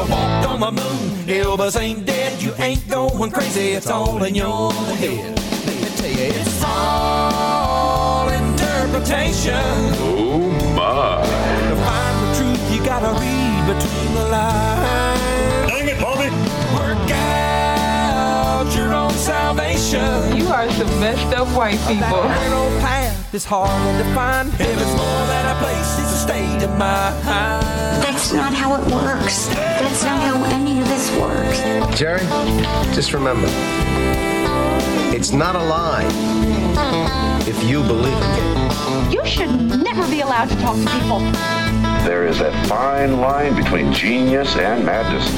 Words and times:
I 0.00 0.02
walked 0.08 0.46
on 0.48 0.60
the 0.60 0.72
moon. 0.72 1.26
Elvis 1.26 1.78
ain't 1.78 2.06
dead, 2.06 2.42
you 2.42 2.54
ain't 2.58 2.88
going 2.88 3.30
crazy. 3.30 3.72
It's 3.72 3.90
all 3.90 4.22
in 4.24 4.34
your 4.34 4.72
head. 4.72 5.36
Let 5.66 5.76
me 5.76 5.88
tell 5.96 6.10
you, 6.10 6.40
it's 6.40 6.64
all 6.64 8.26
interpretation. 8.30 9.52
Oh 10.00 10.38
my. 10.74 11.20
To 11.68 11.76
find 11.84 12.16
the 12.24 12.28
truth, 12.38 12.74
you 12.74 12.82
gotta 12.82 13.12
read 13.20 13.74
between 13.74 14.14
the 14.14 14.24
lines. 14.30 15.70
Dang 15.70 15.88
it, 15.88 16.00
Bobby! 16.00 16.30
Work 16.80 17.10
out 17.10 18.74
your 18.74 18.94
own 18.94 19.12
salvation. 19.12 20.34
You 20.34 20.46
are 20.48 20.66
the 20.66 20.86
best 20.98 21.34
of 21.34 21.54
white 21.54 21.78
people. 21.86 22.24
Narrow 23.30 23.34
path 23.34 23.34
is 23.34 23.44
harder 23.44 24.02
to 24.02 24.14
find. 24.14 24.50
Heaven's 24.52 24.94
more 24.96 25.26
than 25.26 25.46
a 25.46 25.58
place, 25.60 25.98
it's 25.98 26.12
a 26.12 26.18
state 26.18 26.62
of 26.62 26.70
mind. 26.78 27.22
That's 28.02 28.32
not 28.32 28.52
how 28.52 28.74
it 28.76 28.92
works. 28.92 29.48
That's 29.48 30.04
not 30.04 30.20
how 30.20 30.44
any 30.54 30.80
of 30.80 30.88
this 30.88 31.10
works. 31.16 31.98
Jerry, 31.98 32.20
just 32.94 33.12
remember, 33.12 33.48
it's 35.14 35.32
not 35.32 35.56
a 35.56 35.62
lie 35.62 36.06
if 37.46 37.62
you 37.64 37.82
believe 37.82 38.16
it. 38.16 39.12
You 39.12 39.24
should 39.26 39.50
never 39.82 40.06
be 40.08 40.20
allowed 40.20 40.48
to 40.48 40.56
talk 40.56 40.76
to 40.76 40.90
people. 40.98 41.20
There 42.04 42.26
is 42.26 42.40
a 42.40 42.50
fine 42.66 43.20
line 43.20 43.54
between 43.54 43.92
genius 43.92 44.56
and 44.56 44.84
madness. 44.84 45.28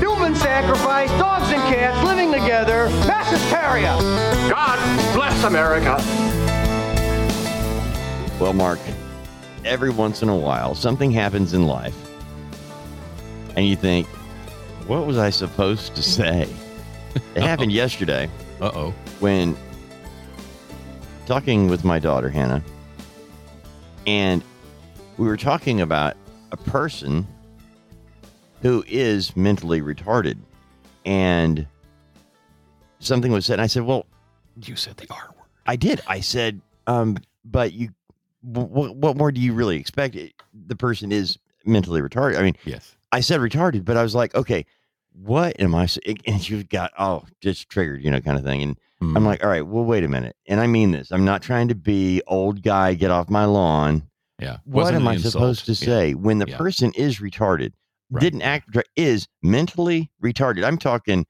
Human 0.00 0.34
sacrifice, 0.34 1.10
dogs 1.10 1.50
and 1.52 1.62
cats 1.72 2.02
living 2.04 2.32
together, 2.32 2.88
mass 3.06 3.30
hysteria. 3.30 3.96
God 4.48 4.78
bless 5.14 5.44
America. 5.44 5.96
Well, 8.40 8.52
Mark, 8.52 8.78
every 9.64 9.90
once 9.90 10.22
in 10.22 10.28
a 10.28 10.36
while, 10.36 10.74
something 10.74 11.10
happens 11.10 11.54
in 11.54 11.66
life, 11.66 11.94
and 13.56 13.66
you 13.66 13.74
think, 13.74 14.06
what 14.86 15.06
was 15.06 15.18
I 15.18 15.30
supposed 15.30 15.96
to 15.96 16.02
say? 16.02 16.48
It 17.34 17.42
happened 17.42 17.72
yesterday 17.72 18.30
Uh 18.60 18.70
oh. 18.74 18.94
when 19.20 19.56
talking 21.26 21.68
with 21.68 21.84
my 21.84 21.98
daughter, 21.98 22.28
Hannah, 22.28 22.62
and 24.06 24.42
we 25.16 25.26
were 25.26 25.36
talking 25.36 25.80
about 25.80 26.16
a 26.52 26.56
person 26.56 27.26
who 28.62 28.84
is 28.86 29.36
mentally 29.36 29.80
retarded. 29.82 30.38
And 31.04 31.66
something 33.00 33.32
was 33.32 33.46
said, 33.46 33.54
and 33.54 33.62
I 33.62 33.66
said, 33.66 33.82
Well, 33.82 34.06
You 34.64 34.76
said 34.76 34.96
the 34.96 35.06
R 35.10 35.34
word. 35.36 35.46
I 35.66 35.76
did. 35.76 36.00
I 36.06 36.20
said, 36.20 36.60
um, 36.86 37.18
but 37.44 37.72
you, 37.72 37.90
what, 38.42 38.96
what 38.96 39.16
more 39.16 39.32
do 39.32 39.40
you 39.40 39.52
really 39.52 39.76
expect? 39.76 40.16
The 40.66 40.76
person 40.76 41.12
is 41.12 41.38
mentally 41.64 42.00
retarded. 42.00 42.38
I 42.38 42.42
mean, 42.42 42.56
Yes. 42.64 42.96
I 43.12 43.20
said 43.20 43.40
retarded, 43.40 43.84
but 43.84 43.96
I 43.96 44.02
was 44.02 44.14
like, 44.14 44.34
okay, 44.34 44.64
what 45.12 45.58
am 45.60 45.74
I? 45.74 45.88
And 46.26 46.48
you've 46.48 46.68
got, 46.68 46.92
oh, 46.98 47.24
just 47.40 47.68
triggered, 47.68 48.02
you 48.04 48.10
know, 48.10 48.20
kind 48.20 48.38
of 48.38 48.44
thing. 48.44 48.62
And 48.62 48.78
Mm. 49.00 49.16
I'm 49.16 49.24
like, 49.24 49.44
all 49.44 49.48
right, 49.50 49.64
well, 49.64 49.84
wait 49.84 50.02
a 50.02 50.08
minute. 50.08 50.34
And 50.48 50.60
I 50.60 50.66
mean 50.66 50.90
this. 50.90 51.12
I'm 51.12 51.24
not 51.24 51.40
trying 51.40 51.68
to 51.68 51.76
be 51.76 52.20
old 52.26 52.62
guy, 52.62 52.94
get 52.94 53.12
off 53.12 53.30
my 53.30 53.44
lawn. 53.44 54.02
yeah. 54.40 54.56
What 54.64 54.82
Wasn't 54.82 54.96
am 55.02 55.06
I 55.08 55.12
insult. 55.14 55.32
supposed 55.32 55.66
to 55.66 55.72
Yeah. 55.72 55.76
say 55.86 56.14
when 56.14 56.38
the 56.38 56.46
Yeah. 56.48 56.56
person 56.56 56.92
is 56.96 57.18
retarded, 57.20 57.72
Right. 58.10 58.20
didn't 58.20 58.42
act, 58.42 58.76
is 58.96 59.28
mentally 59.42 60.10
retarded? 60.22 60.64
I'm 60.64 60.78
talking, 60.78 61.26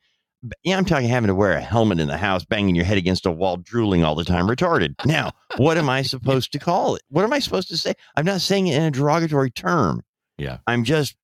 yeah, 0.63 0.77
I'm 0.79 0.85
talking 0.85 1.09
having 1.09 1.29
to 1.29 1.35
wear 1.35 1.53
a 1.53 1.61
helmet 1.61 1.99
in 2.01 2.09
the 2.09 2.17
house, 2.17 2.45
banging 2.45 2.75
your 2.75 2.85
head 2.85 2.99
against 2.99 3.27
a 3.27 3.31
wall, 3.31 3.57
drooling 3.57 4.05
all 4.05 4.15
the 4.15 4.25
time, 4.25 4.47
retarded. 4.47 4.95
Now, 5.05 5.33
what 5.57 5.77
am 5.79 5.89
I 5.91 6.03
supposed 6.03 6.53
to 6.53 6.59
call 6.59 6.95
it? 6.95 7.03
What 7.09 7.25
am 7.25 7.33
I 7.33 7.39
supposed 7.41 7.69
to 7.69 7.77
say? 7.77 7.95
I'm 8.17 8.25
not 8.25 8.41
saying 8.41 8.67
it 8.69 8.77
in 8.77 8.83
a 8.83 8.91
derogatory 8.91 9.51
term. 9.51 10.03
Yeah. 10.37 10.59
I'm 10.67 10.85
just 10.85 11.17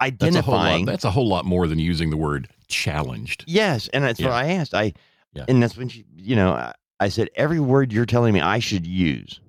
That's 0.00 0.12
a 0.36 0.42
whole 0.42 0.54
lot. 0.54 0.60
identifying. 0.60 0.84
That's 0.86 1.04
a 1.04 1.10
whole 1.10 1.28
lot 1.28 1.44
more 1.44 1.66
than 1.66 1.78
using 1.78 2.10
the 2.10 2.16
word 2.16 2.48
challenged. 2.68 3.44
Yes, 3.46 3.88
and 3.92 4.04
that's 4.04 4.20
what 4.20 4.30
I 4.32 4.52
asked. 4.52 4.74
I 4.74 4.92
Yeah. 5.34 5.44
and 5.48 5.62
that's 5.62 5.76
when 5.76 5.88
she, 5.88 6.04
you 6.14 6.36
know, 6.36 6.52
I, 6.52 6.74
I 7.00 7.08
said 7.08 7.28
every 7.34 7.58
word 7.60 7.92
you're 7.92 8.06
telling 8.06 8.32
me 8.34 8.40
I 8.40 8.60
should 8.60 8.86
use 8.86 9.40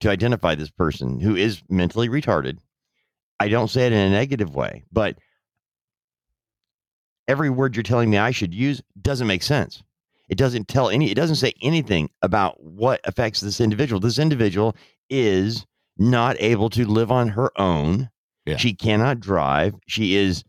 to 0.00 0.08
identify 0.10 0.54
this 0.54 0.70
person 0.70 1.20
who 1.20 1.36
is 1.36 1.62
mentally 1.68 2.08
retarded. 2.08 2.58
I 3.38 3.48
don't 3.48 3.68
say 3.68 3.86
it 3.86 3.92
in 3.92 3.98
a 3.98 4.10
negative 4.10 4.54
way, 4.54 4.84
but 4.90 5.18
every 7.28 7.50
word 7.50 7.76
you're 7.76 7.82
telling 7.82 8.10
me 8.10 8.18
I 8.18 8.30
should 8.30 8.54
use 8.54 8.82
doesn't 9.00 9.26
make 9.26 9.42
sense. 9.42 9.82
It 10.28 10.38
doesn't 10.38 10.66
tell 10.68 10.88
any. 10.88 11.10
It 11.10 11.14
doesn't 11.14 11.36
say 11.36 11.52
anything 11.62 12.10
about 12.22 12.60
what 12.62 13.00
affects 13.04 13.40
this 13.40 13.60
individual. 13.60 14.00
This 14.00 14.18
individual 14.18 14.74
is 15.08 15.64
not 15.98 16.36
able 16.40 16.68
to 16.70 16.84
live 16.84 17.10
on 17.12 17.28
her 17.28 17.50
own. 17.60 18.10
Yeah. 18.44 18.56
She 18.56 18.74
cannot 18.74 19.20
drive. 19.20 19.74
She 19.86 20.16
is 20.16 20.44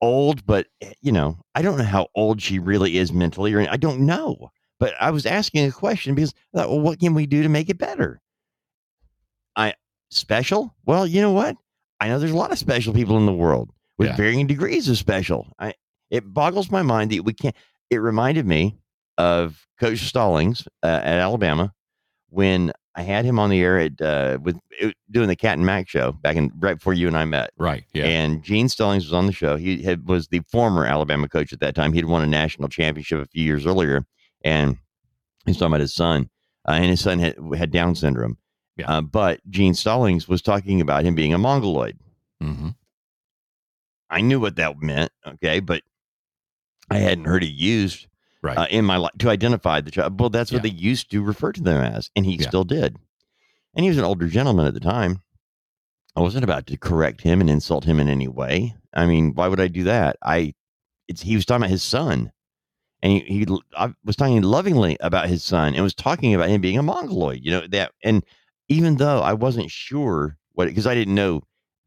old, 0.00 0.46
but 0.46 0.66
eh, 0.80 0.92
you 1.00 1.10
know, 1.12 1.38
I 1.54 1.62
don't 1.62 1.78
know 1.78 1.84
how 1.84 2.08
old 2.14 2.40
she 2.40 2.58
really 2.58 2.98
is 2.98 3.12
mentally, 3.12 3.52
or 3.52 3.68
I 3.68 3.76
don't 3.76 4.00
know. 4.00 4.50
But 4.78 4.94
I 5.00 5.10
was 5.10 5.26
asking 5.26 5.66
a 5.66 5.72
question 5.72 6.14
because 6.14 6.34
I 6.54 6.58
thought, 6.58 6.70
well, 6.70 6.80
what 6.80 7.00
can 7.00 7.14
we 7.14 7.26
do 7.26 7.42
to 7.42 7.48
make 7.48 7.68
it 7.70 7.78
better? 7.78 8.20
I 9.56 9.74
special? 10.10 10.74
Well, 10.84 11.06
you 11.06 11.20
know 11.20 11.32
what? 11.32 11.56
I 12.00 12.08
know 12.08 12.18
there's 12.18 12.32
a 12.32 12.36
lot 12.36 12.52
of 12.52 12.58
special 12.58 12.92
people 12.92 13.16
in 13.16 13.26
the 13.26 13.32
world 13.32 13.70
with 13.98 14.08
Yeah. 14.08 14.16
varying 14.16 14.46
degrees 14.46 14.88
of 14.88 14.98
special. 14.98 15.46
I 15.58 15.74
it 16.14 16.32
boggles 16.32 16.70
my 16.70 16.82
mind 16.82 17.10
that 17.10 17.24
we 17.24 17.32
can't. 17.32 17.56
It 17.90 17.96
reminded 17.96 18.46
me 18.46 18.78
of 19.18 19.66
Coach 19.80 20.00
Stallings 20.00 20.66
uh, 20.82 21.00
at 21.02 21.18
Alabama 21.18 21.72
when 22.30 22.72
I 22.94 23.02
had 23.02 23.24
him 23.24 23.38
on 23.38 23.50
the 23.50 23.60
air 23.60 23.78
at 23.78 24.00
uh, 24.00 24.38
with 24.40 24.56
it- 24.70 24.96
doing 25.10 25.28
the 25.28 25.36
Cat 25.36 25.56
and 25.58 25.66
Mac 25.66 25.88
show 25.88 26.12
back 26.12 26.36
in 26.36 26.52
right 26.58 26.74
before 26.74 26.94
you 26.94 27.08
and 27.08 27.16
I 27.16 27.24
met. 27.24 27.50
Right. 27.58 27.84
Yeah. 27.92 28.04
And 28.04 28.42
Gene 28.42 28.68
Stallings 28.68 29.04
was 29.04 29.12
on 29.12 29.26
the 29.26 29.32
show. 29.32 29.56
He 29.56 29.82
had, 29.82 30.08
was 30.08 30.28
the 30.28 30.40
former 30.50 30.86
Alabama 30.86 31.28
coach 31.28 31.52
at 31.52 31.60
that 31.60 31.74
time. 31.74 31.92
He'd 31.92 32.04
won 32.04 32.22
a 32.22 32.26
national 32.26 32.68
championship 32.68 33.20
a 33.20 33.26
few 33.26 33.42
years 33.42 33.66
earlier, 33.66 34.04
and 34.44 34.76
he's 35.46 35.56
talking 35.56 35.72
about 35.72 35.80
his 35.80 35.94
son, 35.94 36.30
uh, 36.68 36.72
and 36.72 36.86
his 36.86 37.00
son 37.00 37.18
had, 37.18 37.36
had 37.56 37.70
Down 37.72 37.94
syndrome. 37.96 38.38
Yeah. 38.76 38.90
Uh, 38.90 39.00
but 39.00 39.40
Gene 39.50 39.74
Stallings 39.74 40.28
was 40.28 40.42
talking 40.42 40.80
about 40.80 41.04
him 41.04 41.14
being 41.14 41.34
a 41.34 41.38
mongoloid. 41.38 41.98
hmm 42.40 42.70
I 44.10 44.20
knew 44.20 44.38
what 44.38 44.56
that 44.56 44.80
meant, 44.80 45.10
okay, 45.26 45.58
but 45.60 45.82
I 46.90 46.98
hadn't 46.98 47.24
heard 47.24 47.44
it 47.44 47.48
used 47.52 48.06
Right. 48.42 48.58
uh, 48.58 48.66
in 48.70 48.84
my 48.84 48.96
life 48.98 49.12
to 49.20 49.30
identify 49.30 49.80
the 49.80 49.90
child. 49.90 50.20
Well, 50.20 50.28
that's 50.30 50.52
what 50.52 50.64
Yeah. 50.64 50.70
they 50.70 50.76
used 50.76 51.10
to 51.12 51.22
refer 51.22 51.50
to 51.52 51.62
them 51.62 51.82
as, 51.82 52.10
and 52.14 52.26
he 52.26 52.36
Yeah. 52.36 52.48
still 52.48 52.64
did. 52.64 52.98
And 53.74 53.84
he 53.84 53.88
was 53.88 53.98
an 53.98 54.04
older 54.04 54.28
gentleman 54.28 54.66
at 54.66 54.74
the 54.74 54.80
time. 54.80 55.22
I 56.14 56.20
wasn't 56.20 56.44
about 56.44 56.66
to 56.68 56.76
correct 56.76 57.22
him 57.22 57.40
and 57.40 57.48
insult 57.50 57.84
him 57.84 57.98
in 57.98 58.08
any 58.08 58.28
way. 58.28 58.76
I 58.92 59.06
mean, 59.06 59.34
why 59.34 59.48
would 59.48 59.60
I 59.60 59.68
do 59.68 59.84
that? 59.84 60.16
I, 60.22 60.54
it's 61.08 61.22
he 61.22 61.34
was 61.34 61.44
talking 61.44 61.62
about 61.62 61.70
his 61.70 61.82
son, 61.82 62.30
and 63.02 63.12
he, 63.12 63.20
he 63.20 63.46
I 63.76 63.92
was 64.04 64.14
talking 64.14 64.40
lovingly 64.42 64.96
about 65.00 65.28
his 65.28 65.42
son, 65.42 65.74
and 65.74 65.82
was 65.82 65.94
talking 65.94 66.34
about 66.34 66.50
him 66.50 66.60
being 66.60 66.78
a 66.78 66.82
mongoloid. 66.82 67.40
You 67.42 67.50
know 67.50 67.66
that, 67.68 67.92
and 68.04 68.22
even 68.68 68.96
though 68.96 69.20
I 69.20 69.32
wasn't 69.32 69.70
sure 69.70 70.36
what, 70.52 70.68
because 70.68 70.86
I 70.86 70.94
didn't 70.94 71.14
know 71.16 71.42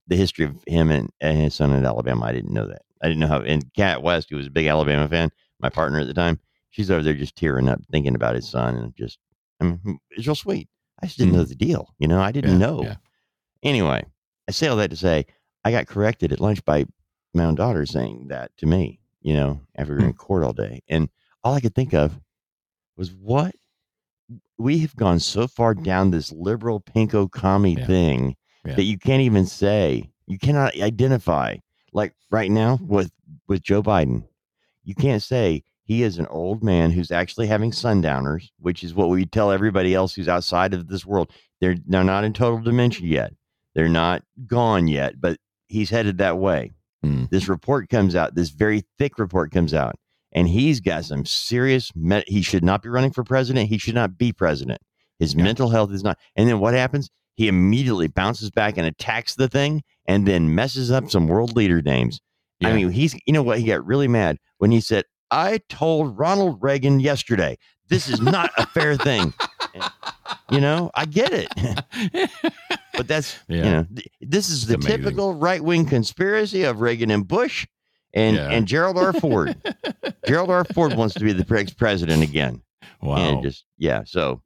the 0.08 0.16
history 0.18 0.46
of 0.46 0.56
him 0.68 0.90
and, 0.92 1.10
and 1.22 1.38
his 1.40 1.56
son 1.56 1.72
in 1.72 1.86
Alabama, 1.86 2.26
I 2.26 2.32
didn't 2.34 2.54
know 2.54 2.68
that. 2.68 2.82
I 3.02 3.08
didn't 3.08 3.20
know 3.20 3.28
how. 3.28 3.42
And 3.42 3.72
Cat 3.74 4.02
West, 4.04 4.30
who 4.30 4.38
was 4.38 4.48
a 4.48 4.52
big 4.52 4.68
Alabama 4.68 5.08
fan, 5.08 5.32
my 5.60 5.70
partner 5.70 6.00
at 6.00 6.08
the 6.08 6.14
time, 6.14 6.40
she's 6.70 6.92
over 6.92 7.04
there 7.04 7.14
just 7.14 7.36
tearing 7.36 7.70
up, 7.70 7.82
thinking 7.92 8.16
about 8.16 8.36
his 8.36 8.50
son, 8.50 8.76
and 8.76 8.96
just, 8.96 9.20
I 9.60 9.66
mean, 9.66 10.00
it's 10.12 10.28
real 10.28 10.36
sweet. 10.36 10.70
I 11.02 11.06
just 11.06 11.18
didn't 11.18 11.32
mm-hmm. 11.32 11.40
know 11.40 11.46
the 11.46 11.56
deal. 11.56 11.94
You 12.00 12.08
know, 12.08 12.20
I 12.22 12.32
didn't 12.32 12.52
Yeah, 12.52 12.58
know. 12.58 12.84
yeah. 12.84 12.96
Anyway, 13.64 14.04
I 14.48 14.52
say 14.52 14.68
all 14.68 14.78
that 14.78 14.90
to 14.90 14.96
say 14.96 15.26
I 15.64 15.72
got 15.72 15.88
corrected 15.88 16.32
at 16.32 16.40
lunch 16.40 16.64
by 16.66 16.86
my 17.34 17.46
own 17.46 17.56
daughter 17.56 17.86
saying 17.86 18.28
that 18.30 18.56
to 18.58 18.66
me, 18.66 19.00
you 19.22 19.34
know, 19.34 19.62
after 19.76 19.94
we 19.94 19.98
were 19.98 20.06
mm. 20.06 20.12
in 20.12 20.14
court 20.14 20.44
all 20.44 20.54
day. 20.54 20.82
And 20.88 21.10
all 21.44 21.54
I 21.54 21.60
could 21.60 21.76
think 21.76 21.94
of 21.94 22.20
was 22.96 23.14
what 23.14 23.56
we 24.58 24.80
have 24.80 24.96
gone 24.96 25.20
so 25.20 25.48
far 25.48 25.74
down 25.74 26.12
this 26.12 26.32
liberal 26.32 26.82
pinko 26.82 27.30
commie 27.30 27.76
Yeah. 27.78 27.86
thing 27.86 28.36
that 28.64 28.84
you 28.84 28.98
can't 28.98 29.22
even 29.22 29.46
say, 29.46 30.10
you 30.26 30.38
cannot 30.38 30.76
identify. 30.80 31.56
Like 31.98 32.14
right 32.30 32.52
now 32.52 32.78
with 32.80 33.12
with 33.48 33.64
Joe 33.64 33.82
Biden, 33.82 34.24
you 34.84 34.94
can't 34.94 35.24
say 35.24 35.64
he 35.84 36.04
is 36.04 36.20
an 36.20 36.28
old 36.28 36.64
man 36.64 36.92
who's 36.92 37.10
actually 37.10 37.48
having 37.48 37.72
sundowners, 37.72 38.52
which 38.60 38.84
is 38.84 38.94
what 38.94 39.10
we 39.10 39.26
tell 39.26 39.52
everybody 39.52 39.96
else 39.96 40.14
who's 40.14 40.28
outside 40.28 40.76
of 40.76 40.90
this 40.90 41.08
world. 41.08 41.32
They're 41.60 41.76
they're 41.88 42.04
not 42.04 42.24
in 42.24 42.34
total 42.34 42.60
dementia 42.60 43.08
yet. 43.08 43.34
They're 43.74 43.90
not 43.90 44.22
gone 44.46 44.88
yet, 44.88 45.20
but 45.20 45.40
he's 45.70 45.90
headed 45.90 46.20
that 46.20 46.38
way. 46.38 46.72
Mm. 47.04 47.32
This 47.32 47.50
report 47.50 47.90
comes 47.90 48.16
out, 48.16 48.36
this 48.36 48.50
very 48.50 48.84
thick 49.00 49.18
report 49.18 49.52
comes 49.52 49.74
out, 49.74 49.96
and 50.32 50.48
he's 50.48 50.80
got 50.80 51.06
some 51.06 51.26
serious. 51.26 51.92
Me- 51.96 52.24
he 52.28 52.44
should 52.44 52.64
not 52.64 52.84
be 52.84 52.90
running 52.90 53.12
for 53.12 53.24
president. 53.24 53.70
He 53.70 53.80
should 53.80 53.96
not 53.96 54.20
be 54.20 54.32
president. 54.32 54.82
His 55.18 55.34
Yeah. 55.34 55.46
mental 55.46 55.70
health 55.70 55.92
is 55.92 56.04
not. 56.04 56.20
And 56.36 56.48
then 56.48 56.60
what 56.60 56.76
happens? 56.76 57.10
He 57.34 57.48
immediately 57.48 58.08
bounces 58.08 58.52
back 58.52 58.78
and 58.78 58.86
attacks 58.86 59.34
the 59.34 59.48
thing, 59.48 59.82
and 60.08 60.28
then 60.28 60.54
messes 60.56 60.92
up 60.92 61.10
some 61.10 61.28
world 61.28 61.56
leader 61.56 61.82
names. 61.82 62.20
I 62.64 62.74
mean, 62.74 62.90
he's. 62.90 63.16
You 63.26 63.34
know 63.34 63.44
what? 63.44 63.60
He 63.60 63.68
got 63.68 63.86
really 63.86 64.08
mad 64.08 64.38
when 64.58 64.72
he 64.72 64.82
said, 64.82 65.06
"I 65.30 65.60
told 65.70 66.18
Ronald 66.18 66.58
Reagan 66.62 67.00
yesterday 67.00 67.58
this 67.88 68.10
is 68.10 68.20
not 68.20 68.52
a 68.58 68.66
fair 68.68 68.96
thing." 68.96 69.34
you 70.50 70.60
know, 70.60 70.90
I 70.96 71.06
get 71.06 71.32
it. 71.32 71.50
but 72.94 73.08
that's 73.08 73.38
you 73.48 73.62
know 73.62 73.86
th- 73.96 74.08
this 74.22 74.50
is 74.50 74.66
the 74.66 74.76
amazing. 74.76 74.98
typical 75.04 75.36
right 75.36 75.64
wing 75.64 75.86
conspiracy 75.86 76.64
of 76.64 76.82
Reagan 76.82 77.12
and 77.12 77.28
Bush 77.28 77.68
and 78.14 78.36
Yeah. 78.38 78.50
and 78.50 78.68
Gerald 78.68 78.98
R. 78.98 79.14
Ford. 79.14 79.56
Gerald 80.28 80.50
R. 80.50 80.66
Ford 80.74 80.96
wants 80.96 81.14
to 81.16 81.24
be 81.24 81.34
the 81.34 81.46
ex 81.56 81.74
president 81.74 82.24
again. 82.24 82.64
Wow. 83.04 83.18
And 83.18 83.44
just 83.44 83.66
yeah, 83.78 84.02
so 84.06 84.42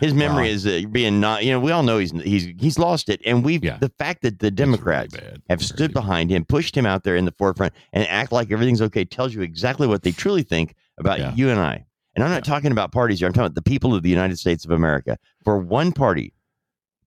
his 0.00 0.12
memory 0.14 0.44
Wow. 0.48 0.50
is 0.54 0.66
uh, 0.66 0.82
being 0.90 1.20
not. 1.20 1.44
You 1.44 1.52
know, 1.52 1.60
we 1.60 1.72
all 1.72 1.82
know 1.82 1.98
he's 1.98 2.10
he's 2.22 2.44
he's 2.58 2.78
lost 2.78 3.08
it, 3.08 3.20
and 3.24 3.44
we've 3.44 3.64
Yeah. 3.64 3.78
the 3.78 3.88
fact 3.98 4.22
that 4.22 4.38
the 4.38 4.48
It's 4.48 4.60
really 4.60 4.72
Democrats 4.72 5.16
have 5.48 5.62
stood 5.62 5.92
bad. 5.94 6.00
behind 6.02 6.30
him, 6.30 6.44
pushed 6.44 6.76
him 6.76 6.86
out 6.86 7.04
there 7.04 7.16
in 7.16 7.24
the 7.24 7.32
forefront, 7.32 7.72
and 7.92 8.06
act 8.08 8.32
like 8.32 8.50
everything's 8.52 8.82
okay 8.82 9.04
tells 9.04 9.34
you 9.34 9.40
exactly 9.42 9.86
what 9.86 10.02
they 10.02 10.12
truly 10.12 10.42
think 10.42 10.74
about 10.98 11.18
Yeah. 11.18 11.34
you 11.34 11.48
and 11.50 11.58
I. 11.60 11.84
And 12.14 12.22
I'm 12.22 12.30
not 12.30 12.44
talking 12.44 12.70
about 12.72 12.92
parties 12.92 13.20
here. 13.20 13.26
I'm 13.28 13.32
talking 13.32 13.46
about 13.46 13.54
the 13.54 13.62
people 13.62 13.94
of 13.94 14.02
the 14.02 14.10
United 14.10 14.38
States 14.38 14.64
of 14.66 14.70
America. 14.70 15.16
For 15.44 15.56
one 15.58 15.92
party 15.92 16.34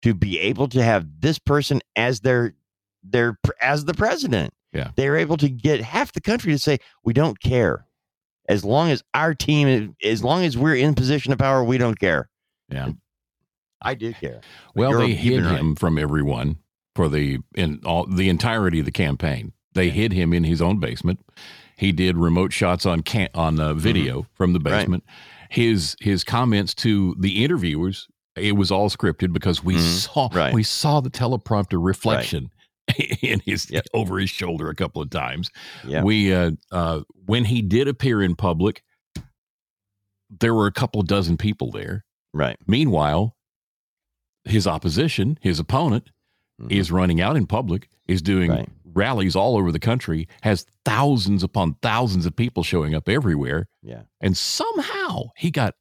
to 0.01 0.13
be 0.15 0.39
able 0.39 0.67
to 0.69 0.81
have 0.83 1.05
this 1.19 1.37
person 1.39 1.81
as 1.95 2.21
their 2.21 2.55
their 3.03 3.37
as 3.61 3.85
the 3.85 3.93
president, 3.93 4.51
Yeah. 4.73 4.89
they're 4.95 5.17
able 5.17 5.37
to 5.37 5.47
get 5.49 5.81
half 5.81 6.11
the 6.13 6.21
country 6.21 6.51
to 6.51 6.57
say 6.57 6.79
we 7.03 7.13
don't 7.13 7.39
care. 7.39 7.85
As 8.49 8.63
long 8.65 8.89
as 8.89 9.03
our 9.13 9.33
team, 9.35 9.95
as 10.03 10.23
long 10.23 10.43
as 10.43 10.57
we're 10.57 10.75
in 10.75 10.95
position 10.95 11.31
of 11.31 11.37
power, 11.39 11.63
we 11.63 11.77
don't 11.77 11.99
care. 11.99 12.29
Yeah. 12.69 12.89
I 13.81 13.93
do 13.93 14.13
care. 14.13 14.41
Well, 14.75 14.91
You're- 14.91 15.07
they 15.07 15.13
hid 15.13 15.35
been 15.37 15.45
right. 15.45 15.59
him 15.59 15.75
from 15.75 15.97
everyone 15.97 16.57
for 16.95 17.09
the 17.09 17.39
in 17.55 17.81
all 17.85 18.05
the 18.05 18.29
entirety 18.29 18.79
of 18.79 18.85
the 18.85 18.91
campaign. 18.91 19.53
They 19.73 19.89
hid 19.89 20.13
him 20.13 20.33
in 20.33 20.43
his 20.45 20.61
own 20.61 20.79
basement. 20.79 21.19
He 21.77 21.91
did 21.91 22.17
remote 22.17 22.53
shots 22.53 22.85
on 22.85 23.01
can, 23.01 23.27
on 23.35 23.59
uh, 23.59 23.73
video 23.73 24.25
from 24.33 24.53
the 24.53 24.59
Mm-hmm. 24.59 24.67
Right. 24.69 24.79
basement. 24.79 25.03
His 25.49 25.95
his 25.99 26.23
comments 26.23 26.73
to 26.75 27.15
the 27.19 27.43
interviewers 27.43 28.07
it 28.37 28.55
was 28.57 28.69
all 28.71 28.89
scripted 28.89 29.31
because 29.31 29.63
we 29.63 29.75
Mhm. 29.75 29.79
saw 29.81 30.29
Right. 30.33 30.53
we 30.53 30.63
saw 30.63 30.99
the 31.01 31.09
teleprompter 31.09 31.77
reflection 31.83 32.49
in 33.21 33.39
his 33.45 33.69
Yep. 33.69 33.85
over 33.93 34.17
his 34.19 34.29
shoulder 34.29 34.69
a 34.69 34.75
couple 34.75 35.01
of 35.01 35.09
times. 35.09 35.51
Yeah. 35.85 36.03
We 36.03 36.33
uh, 36.33 36.51
uh, 36.71 37.01
when 37.25 37.45
he 37.45 37.61
did 37.61 37.87
appear 37.87 38.21
in 38.23 38.35
public, 38.35 38.83
there 40.29 40.53
were 40.53 40.67
a 40.67 40.71
couple 40.71 41.01
dozen 41.03 41.37
people 41.37 41.71
there. 41.71 42.04
Right. 42.35 42.57
Meanwhile, 42.67 43.35
his 44.43 44.67
opposition, 44.67 45.37
his 45.41 45.59
opponent, 45.59 46.09
Mhm. 46.61 46.71
is 46.71 46.91
running 46.91 47.19
out 47.21 47.35
in 47.37 47.47
public, 47.47 47.89
is 48.07 48.21
doing 48.21 48.51
Right. 48.51 48.69
rallies 48.83 49.35
all 49.35 49.57
over 49.57 49.71
the 49.71 49.79
country, 49.79 50.27
has 50.41 50.65
thousands 50.83 51.43
upon 51.43 51.75
thousands 51.81 52.25
of 52.25 52.35
people 52.35 52.61
showing 52.63 52.93
up 52.93 53.09
everywhere, 53.09 53.67
Yeah. 53.81 54.03
and 54.21 54.35
somehow 54.37 55.29
he 55.37 55.49
got 55.51 55.75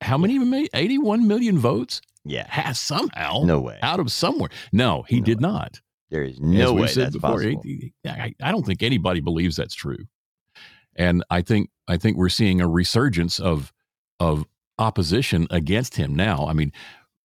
how 0.00 0.18
many? 0.18 0.38
ma- 0.38 0.66
81 0.74 1.28
million 1.28 1.58
votes? 1.58 2.00
Yeah. 2.24 2.46
Has 2.48 2.80
somehow 2.80 3.42
No 3.44 3.60
way. 3.60 3.78
out 3.82 4.00
of 4.00 4.10
somewhere. 4.10 4.50
No, 4.72 5.02
he 5.02 5.20
No 5.20 5.24
did 5.24 5.40
not. 5.40 5.80
There 6.10 6.24
is 6.24 6.40
no 6.40 6.72
way 6.74 6.88
said 6.88 7.04
that's 7.06 7.14
before, 7.16 7.30
possible. 7.42 7.62
he- 7.62 7.92
he- 8.04 8.10
I, 8.10 8.34
I 8.42 8.50
don't 8.50 8.66
think 8.66 8.82
anybody 8.82 9.20
believes 9.20 9.56
that's 9.56 9.74
true. 9.74 10.04
And 10.96 11.24
I 11.30 11.40
think 11.42 11.70
I 11.88 11.96
think 11.96 12.16
we're 12.16 12.28
seeing 12.28 12.60
a 12.60 12.68
resurgence 12.68 13.38
of 13.40 13.72
of 14.20 14.44
opposition 14.82 15.46
against 15.50 15.94
him 15.96 16.14
now. 16.14 16.46
I 16.46 16.52
mean, 16.52 16.72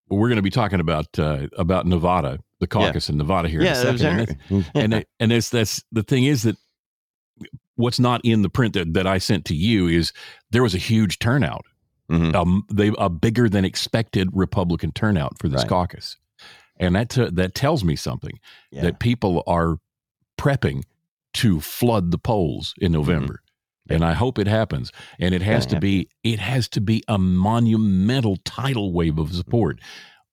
we're 0.10 0.30
going 0.30 0.38
to 0.38 0.42
be 0.42 0.50
talking 0.62 0.80
about 0.80 1.18
uh, 1.20 1.48
about 1.58 1.86
Nevada, 1.86 2.40
the 2.60 2.68
caucus 2.68 3.10
in 3.10 3.18
Nevada 3.18 3.50
here 3.50 3.62
yeah, 3.62 3.82
in 3.82 3.96
a 3.96 3.98
second. 3.98 4.38
And, 4.50 4.72
and, 4.76 4.94
it- 4.94 5.10
and 5.20 5.32
it's 5.32 5.50
that's 5.50 5.84
the 5.92 6.04
thing 6.04 6.24
is 6.26 6.44
that 6.44 6.56
what's 7.76 8.00
not 8.00 8.22
in 8.24 8.42
the 8.42 8.50
print 8.50 8.74
that, 8.74 8.94
that 8.94 9.06
I 9.08 9.18
sent 9.18 9.46
to 9.46 9.56
you 9.56 9.88
is 9.88 10.14
there 10.52 10.64
was 10.64 10.74
a 10.74 10.80
huge 10.80 11.20
turnout, 11.20 11.66
Mhm. 12.10 12.34
um, 12.36 12.64
they 12.72 12.92
a 12.98 13.10
bigger 13.10 13.50
than 13.50 13.66
expected 13.66 14.30
Republican 14.34 14.92
turnout 14.94 15.38
for 15.40 15.50
this 15.50 15.62
Right. 15.62 15.70
caucus, 15.70 16.18
and 16.80 16.96
that 16.96 17.10
t- 17.10 17.30
that 17.32 17.54
tells 17.54 17.84
me 17.84 17.96
something 17.96 18.40
yeah. 18.72 18.82
that 18.84 19.00
people 19.00 19.44
are 19.46 19.78
prepping 20.40 20.84
to 21.34 21.60
flood 21.60 22.12
the 22.12 22.18
polls 22.18 22.74
in 22.80 22.92
November. 22.94 23.42
And 23.90 24.04
I 24.06 24.14
hope 24.14 24.38
it 24.40 24.48
happens. 24.48 24.92
And 25.20 25.34
it 25.34 25.42
has 25.42 25.66
Gonna 25.66 25.76
happen. 25.76 25.80
be 25.82 26.10
it 26.24 26.40
has 26.40 26.68
to 26.70 26.82
be 26.82 27.04
a 27.08 27.18
monumental 27.18 28.38
tidal 28.46 28.92
wave 28.94 29.18
of 29.18 29.34
support. 29.34 29.80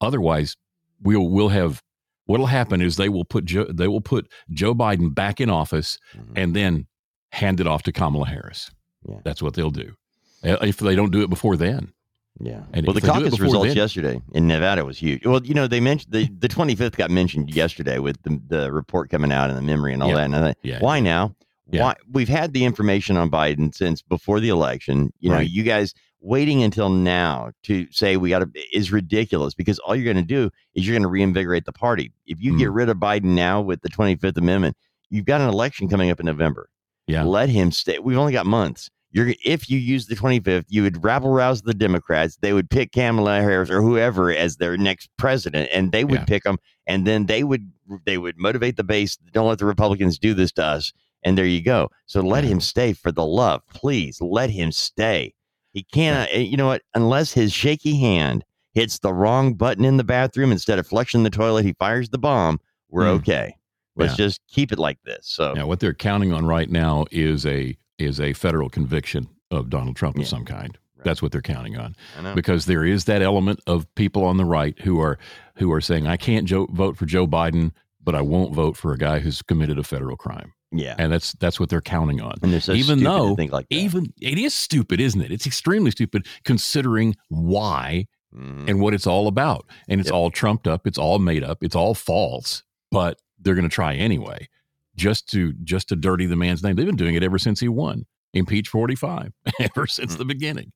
Otherwise, 0.01 0.57
we'll 1.03 1.29
we'll 1.29 1.49
have 1.51 1.83
what'll 2.27 2.47
happen 2.47 2.81
is 2.81 2.97
they 2.97 3.09
will 3.09 3.25
put 3.25 3.45
Joe, 3.45 3.65
they 3.65 3.89
will 3.89 4.01
put 4.01 4.31
Joe 4.51 4.75
Biden 4.75 5.15
back 5.15 5.41
in 5.41 5.51
office 5.51 5.99
Mhm. 6.17 6.33
and 6.37 6.57
then 6.57 6.87
hand 7.33 7.61
it 7.61 7.67
off 7.67 7.83
to 7.85 7.93
Kamala 7.93 8.27
Harris. 8.27 8.71
Yeah. 9.09 9.17
That's 9.25 9.43
what 9.43 9.55
they'll 9.55 9.71
do. 9.71 9.95
Uh, 10.43 10.57
If 10.63 10.79
they 10.79 10.95
don't 10.95 11.11
do 11.13 11.23
it 11.23 11.31
before 11.31 11.57
then. 11.57 11.93
Yeah. 12.41 12.63
And 12.73 12.85
well, 12.87 12.95
the 12.95 12.99
if 12.99 13.05
do 13.05 13.11
it 13.11 13.13
caucus 13.13 13.31
before 13.33 13.45
results 13.45 13.69
then- 13.69 13.77
yesterday 13.77 14.21
in 14.33 14.47
Nevada 14.49 14.85
was 14.85 14.99
huge. 14.99 15.25
Well, 15.25 15.45
you 15.45 15.55
know, 15.55 15.67
they 15.69 15.81
mentioned 15.81 16.13
the, 16.13 16.29
the 16.39 16.49
25th 16.49 16.97
got 16.97 17.11
mentioned 17.11 17.55
yesterday 17.55 17.99
with 17.99 18.21
the, 18.23 18.41
the 18.49 18.73
report 18.73 19.09
coming 19.11 19.31
out 19.31 19.51
and 19.51 19.57
the 19.59 19.63
memory 19.63 19.93
and 19.93 20.03
all 20.03 20.09
Yeah. 20.09 20.17
that. 20.17 20.25
And 20.25 20.37
I 20.37 20.41
thought, 20.41 20.57
Yeah. 20.63 20.79
why 20.81 20.99
now? 21.01 21.35
Yeah. 21.75 21.83
Why 21.85 21.95
we've 22.13 22.29
had 22.29 22.53
the 22.53 22.65
information 22.65 23.17
on 23.17 23.31
Biden 23.31 23.75
since 23.75 24.03
before 24.03 24.41
the 24.41 24.49
election. 24.49 25.13
You 25.21 25.31
know, 25.31 25.37
Right. 25.37 25.51
you 25.51 25.63
guys 25.63 25.93
waiting 26.21 26.63
until 26.63 26.89
now 26.89 27.51
to 27.65 27.87
say 27.91 28.17
we 28.17 28.31
got 28.31 28.39
to 28.39 28.51
is 28.73 28.91
ridiculous 28.91 29.55
because 29.55 29.79
all 29.81 29.95
you're 29.95 30.11
going 30.13 30.25
to 30.25 30.35
do 30.35 30.51
is 30.75 30.87
you're 30.87 30.95
going 30.95 31.03
to 31.03 31.09
reinvigorate 31.09 31.65
the 31.67 31.73
party. 31.73 32.13
If 32.27 32.41
you 32.41 32.53
Hmm. 32.53 32.59
get 32.59 32.71
rid 32.73 32.89
of 32.89 32.97
Biden 32.97 33.35
now 33.35 33.61
with 33.61 33.83
the 33.83 33.91
25th 33.91 34.37
Amendment, 34.39 34.77
you've 35.11 35.27
got 35.27 35.41
an 35.43 35.49
election 35.49 35.89
coming 35.89 36.11
up 36.11 36.21
in 36.21 36.27
November. 36.27 36.69
Yeah. 37.07 37.25
Let 37.25 37.51
him 37.51 37.71
stay. 37.73 37.99
We've 37.99 38.17
only 38.17 38.33
got 38.33 38.47
months. 38.47 38.89
You're 39.13 39.35
if 39.45 39.71
you 39.71 39.79
use 39.79 40.07
the 40.07 40.17
25th, 40.17 40.65
you 40.69 40.83
would 40.83 41.05
rabble 41.05 41.31
rouse 41.31 41.63
the 41.63 41.75
Democrats. 41.75 42.39
They 42.41 42.53
would 42.53 42.69
pick 42.71 42.91
Kamala 42.91 43.43
Harris 43.43 43.71
or 43.71 43.81
whoever 43.81 44.33
as 44.33 44.57
their 44.57 44.77
next 44.77 45.09
president, 45.19 45.69
and 45.73 45.93
they 45.93 46.05
would 46.05 46.21
Yeah. 46.21 46.25
pick 46.25 46.43
them. 46.45 46.57
And 46.87 47.07
then 47.07 47.27
they 47.27 47.45
would 47.45 47.71
they 48.07 48.17
would 48.19 48.39
motivate 48.39 48.77
the 48.77 48.83
base. 48.83 49.17
Don't 49.33 49.47
let 49.47 49.59
the 49.59 49.67
Republicans 49.67 50.19
do 50.19 50.33
this 50.35 50.51
to 50.53 50.65
us. 50.65 50.93
And 51.25 51.37
there 51.39 51.47
you 51.47 51.63
go. 51.63 51.91
So 52.07 52.21
let 52.21 52.45
him 52.45 52.61
stay 52.61 52.93
for 52.93 53.11
the 53.11 53.25
love, 53.25 53.63
please. 53.73 54.21
Let 54.21 54.51
him 54.51 54.71
stay. 54.73 55.35
He 55.73 55.83
cannot. 55.83 56.29
eh, 56.33 56.41
You 56.41 56.57
know 56.57 56.67
what? 56.67 56.83
Unless 56.95 57.33
his 57.33 57.53
shaky 57.53 57.97
hand 57.99 58.45
hits 58.73 58.99
the 58.99 59.13
wrong 59.15 59.55
button 59.55 59.85
in 59.85 59.97
the 59.97 60.05
bathroom 60.05 60.53
instead 60.53 60.79
of 60.79 60.87
flushing 60.87 61.23
the 61.23 61.31
toilet, 61.31 61.65
he 61.65 61.73
fires 61.79 62.11
the 62.11 62.19
bomb. 62.19 62.61
We're 62.91 63.05
Hmm. 63.05 63.17
okay. 63.21 63.57
Let's 63.97 64.13
Yeah. 64.19 64.27
just 64.27 64.41
keep 64.49 64.73
it 64.73 64.79
like 64.79 64.99
this. 65.05 65.21
So 65.27 65.53
Now, 65.55 65.67
what 65.67 65.81
they're 65.81 65.95
counting 65.95 66.33
on 66.33 66.45
right 66.47 66.69
now 66.71 67.07
is 67.11 67.47
a 67.47 67.77
is 67.97 68.19
a 68.21 68.33
federal 68.33 68.69
conviction 68.69 69.29
of 69.53 69.71
Donald 69.71 69.95
Trump 69.95 70.17
Yeah. 70.17 70.23
of 70.23 70.29
some 70.29 70.45
kind. 70.45 70.77
Right. 70.97 71.05
That's 71.05 71.23
what 71.23 71.31
they're 71.31 71.41
counting 71.41 71.77
on 71.79 71.95
because 72.35 72.67
there 72.67 72.85
is 72.85 73.05
that 73.05 73.23
element 73.23 73.61
of 73.69 73.87
people 73.95 74.25
on 74.25 74.37
the 74.37 74.45
right 74.45 74.77
who 74.81 74.99
are 75.01 75.17
who 75.57 75.73
are 75.73 75.81
saying 75.81 76.07
I 76.09 76.17
can't 76.17 76.45
jo- 76.47 76.67
vote 76.73 76.97
for 76.97 77.07
Joe 77.07 77.29
Biden, 77.29 77.71
but 78.03 78.17
I 78.17 78.21
won't 78.21 78.53
vote 78.53 78.77
for 78.77 78.93
a 78.93 78.99
guy 78.99 79.21
who's 79.21 79.43
committed 79.43 79.79
a 79.79 79.85
federal 79.85 80.17
crime, 80.17 80.53
yeah. 80.75 80.95
and 80.99 81.13
that's 81.13 81.33
that's 81.35 81.59
what 81.61 81.69
they're 81.71 81.81
counting 81.81 82.21
on. 82.21 82.35
And 82.43 82.53
they're 82.53 82.61
so 82.61 82.73
even 82.73 83.03
though 83.03 83.35
like 83.51 83.67
even 83.71 84.13
it 84.21 84.39
is 84.39 84.55
stupid, 84.55 85.01
isn't 85.01 85.21
it? 85.21 85.31
It's 85.33 85.47
extremely 85.47 85.91
stupid 85.91 86.27
considering 86.45 87.17
why 87.29 88.07
Mhm. 88.35 88.69
and 88.69 88.81
what 88.81 88.95
it's 88.95 89.07
all 89.07 89.29
about. 89.29 89.65
And 89.89 90.01
it's 90.01 90.09
Yep. 90.09 90.15
all 90.15 90.31
trumped 90.31 90.67
up, 90.67 90.87
it's 90.89 90.99
all 90.99 91.21
made 91.21 91.45
up, 91.45 91.63
it's 91.63 91.77
all 91.77 91.95
false, 91.95 92.65
but 92.91 93.21
they're 93.39 93.55
going 93.55 93.69
to 93.69 93.75
try 93.75 93.95
anyway 93.95 94.49
just 94.97 95.29
to 95.31 95.53
just 95.63 95.89
to 95.91 95.97
dirty 95.97 96.27
the 96.27 96.35
man's 96.37 96.63
name. 96.63 96.75
They've 96.77 96.85
been 96.87 96.97
doing 96.97 97.15
it 97.15 97.23
ever 97.23 97.39
since 97.39 97.61
he 97.61 97.69
won. 97.69 98.07
Impeach 98.35 98.69
45 98.69 99.33
ever 99.61 99.87
since 99.87 100.17
the 100.17 100.25
beginning. 100.25 100.73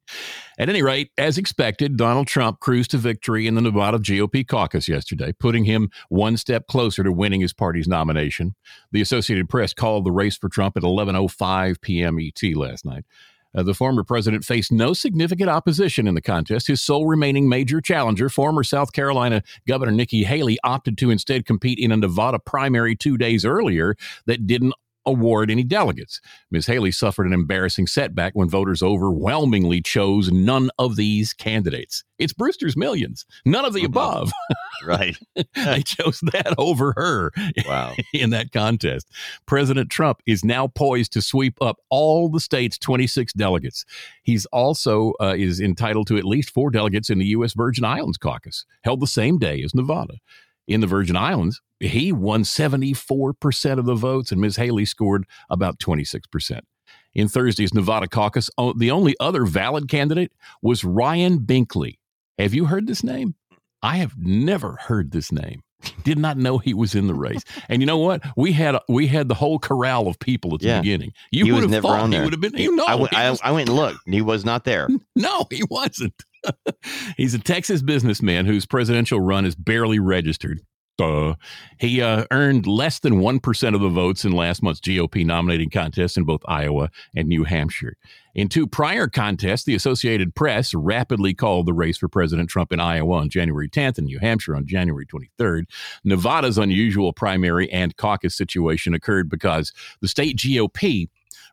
At 0.59 0.69
any 0.69 0.83
rate, 0.83 1.11
as 1.19 1.39
expected, 1.39 1.97
Donald 1.97 2.27
Trump 2.27 2.61
cruised 2.61 2.93
to 2.93 2.99
victory 2.99 3.47
in 3.47 3.55
the 3.55 3.61
Nevada 3.61 3.99
GOP 3.99 4.47
caucus 4.47 4.89
yesterday, 4.89 5.33
putting 5.33 5.65
him 5.65 5.91
one 6.09 6.37
step 6.37 6.67
closer 6.69 7.03
to 7.03 7.13
winning 7.13 7.41
his 7.41 7.53
party's 7.53 7.89
nomination. 7.89 8.55
The 8.93 9.01
Associated 9.01 9.49
Press 9.49 9.75
called 9.75 10.05
the 10.05 10.13
race 10.13 10.37
for 10.37 10.49
Trump 10.49 10.77
at 10.77 10.83
11:05 10.83 11.81
p.m. 11.81 12.19
ET 12.19 12.57
last 12.57 12.85
night. 12.85 13.05
Uh, 13.55 13.63
the 13.63 13.75
former 13.75 14.05
president 14.05 14.45
faced 14.45 14.71
no 14.71 14.93
significant 14.93 15.49
opposition 15.49 16.07
in 16.07 16.15
the 16.15 16.21
contest. 16.21 16.67
His 16.69 16.83
sole 16.83 17.07
remaining 17.07 17.49
major 17.49 17.81
challenger, 17.81 18.29
former 18.29 18.63
South 18.63 18.93
Carolina 18.93 19.43
Governor 19.67 19.93
Nikki 19.93 20.25
Haley, 20.25 20.59
opted 20.65 20.99
to 20.99 21.11
instead 21.11 21.47
compete 21.47 21.79
in 21.79 21.91
a 21.91 21.97
Nevada 21.97 22.39
primary 22.39 22.95
two 22.95 23.17
days 23.17 23.45
earlier 23.45 23.97
that 24.27 24.47
didn't 24.47 24.75
award 25.07 25.51
any 25.51 25.63
delegates. 25.65 26.21
Ms. 26.51 26.67
Haley 26.67 26.91
suffered 26.91 27.27
an 27.27 27.33
embarrassing 27.33 27.87
setback 27.87 28.35
when 28.35 28.49
voters 28.49 28.83
overwhelmingly 28.83 29.81
chose 29.81 30.31
none 30.31 30.71
of 30.79 30.97
these 30.97 31.33
candidates. 31.33 32.05
It's 32.19 32.33
Brewster's 32.33 32.77
Millions, 32.77 33.25
none 33.47 33.65
of 33.65 33.73
the 33.73 33.83
Mhm. 33.83 33.87
above. 33.87 34.33
right. 34.85 35.17
they 35.55 35.83
chose 35.83 36.21
that 36.33 36.55
over 36.59 36.93
her 36.97 37.33
Wow. 37.67 37.95
in 38.13 38.31
that 38.31 38.53
contest. 38.53 39.07
President 39.47 39.89
Trump 39.91 40.21
is 40.27 40.45
now 40.45 40.67
poised 40.67 41.13
to 41.15 41.23
sweep 41.23 41.55
up 41.61 41.79
all 41.91 42.29
the 42.29 42.41
state's 42.41 42.77
26 42.79 43.33
delegates. 43.33 43.85
He's 44.25 44.47
also 44.47 45.13
uh, 45.21 45.35
is 45.39 45.61
entitled 45.61 46.07
to 46.09 46.19
at 46.19 46.25
least 46.25 46.51
four 46.51 46.71
delegates 46.71 47.09
in 47.09 47.19
the 47.19 47.27
U.S. 47.27 47.55
Virgin 47.55 47.85
Islands 47.85 48.19
caucus, 48.19 48.67
held 48.83 49.01
the 49.01 49.07
same 49.07 49.39
day 49.39 49.63
as 49.63 49.75
Nevada. 49.75 50.15
In 50.69 50.81
the 50.81 50.87
Virgin 50.87 51.17
Islands, 51.17 51.61
he 51.81 52.13
won 52.13 52.43
74% 52.43 53.79
of 53.79 53.87
the 53.87 53.95
votes, 53.95 54.31
and 54.31 54.41
Ms. 54.41 54.57
Haley 54.57 54.85
scored 54.85 55.25
about 55.51 55.79
26%. 55.79 56.61
In 57.15 57.27
Thursday's 57.27 57.73
Nevada 57.75 58.07
caucus, 58.07 58.51
the 58.77 58.91
only 58.91 59.17
other 59.19 59.45
valid 59.47 59.89
candidate 59.89 60.31
was 60.63 60.85
Ryan 60.85 61.41
Binkley. 61.41 61.99
Have 62.39 62.55
you 62.55 62.67
heard 62.67 62.87
this 62.87 63.03
name? 63.03 63.35
I 63.83 63.97
have 63.97 64.17
never 64.19 64.77
heard 64.81 65.11
this 65.11 65.33
name. 65.33 65.63
Did 66.03 66.19
not 66.19 66.37
know 66.37 66.59
he 66.59 66.75
was 66.75 66.95
in 66.95 67.07
the 67.07 67.15
race. 67.15 67.43
And 67.69 67.81
you 67.81 67.87
know 67.87 67.99
what? 67.99 68.23
We 68.37 68.53
had 68.53 68.77
we 68.89 69.07
had 69.07 69.29
the 69.29 69.35
whole 69.35 69.59
corral 69.61 70.09
of 70.09 70.19
people 70.19 70.55
at 70.55 70.61
the 70.61 70.67
Yeah. 70.67 70.81
beginning. 70.81 71.13
You 71.31 71.45
He 71.47 71.53
would 71.53 71.57
was 71.59 71.65
have 71.65 71.71
never 71.71 71.89
thought 71.89 72.01
on 72.01 72.11
he 72.13 72.17
there. 72.19 72.25
would 72.25 72.33
have 72.33 72.41
been. 72.41 72.57
You 72.57 72.75
know, 72.75 72.85
I, 72.87 72.95
went- 72.97 73.13
was- 73.13 73.41
I 73.45 73.51
went 73.53 73.69
and 73.69 73.79
looked. 73.79 74.01
He 74.07 74.21
was 74.21 74.45
not 74.45 74.65
there. 74.65 74.89
no, 75.17 75.47
he 75.51 75.63
wasn't. 75.71 76.15
He's 77.17 77.35
a 77.35 77.39
Texas 77.39 77.83
businessman 77.83 78.47
whose 78.47 78.67
presidential 78.67 79.21
run 79.21 79.45
is 79.45 79.55
barely 79.55 79.99
registered. 79.99 80.61
Duh. 80.99 81.37
He 81.79 82.03
uh, 82.03 82.25
earned 82.33 82.67
less 82.67 82.99
than 82.99 83.21
1% 83.21 83.75
of 83.75 83.81
the 83.81 83.89
votes 83.89 84.25
in 84.25 84.33
last 84.33 84.65
month's 84.65 84.81
GOP 84.81 85.25
nominating 85.25 85.71
contest 85.71 86.17
in 86.17 86.25
both 86.25 86.43
Iowa 86.47 86.91
and 87.15 87.29
New 87.29 87.45
Hampshire. 87.45 87.97
In 88.35 88.49
two 88.49 88.67
prior 88.67 89.07
contests, 89.07 89.65
the 89.65 89.77
Associated 89.77 90.35
Press 90.35 90.75
rapidly 90.75 91.35
called 91.35 91.67
the 91.67 91.73
race 91.73 91.99
for 91.99 92.09
President 92.09 92.51
Trump 92.51 92.73
in 92.73 92.81
Iowa 92.81 93.19
on 93.19 93.31
January 93.31 93.69
10th 93.69 93.99
and 93.99 94.09
New 94.09 94.19
Hampshire 94.19 94.57
on 94.57 94.67
January 94.67 95.07
23rd. 95.07 95.65
Nevada's 96.03 96.59
unusual 96.59 97.13
primary 97.13 97.71
and 97.71 97.97
caucus 97.97 98.37
situation 98.37 98.93
occurred 98.93 99.31
because 99.31 99.73
the 100.01 100.09
state 100.09 100.37
GOP 100.37 101.09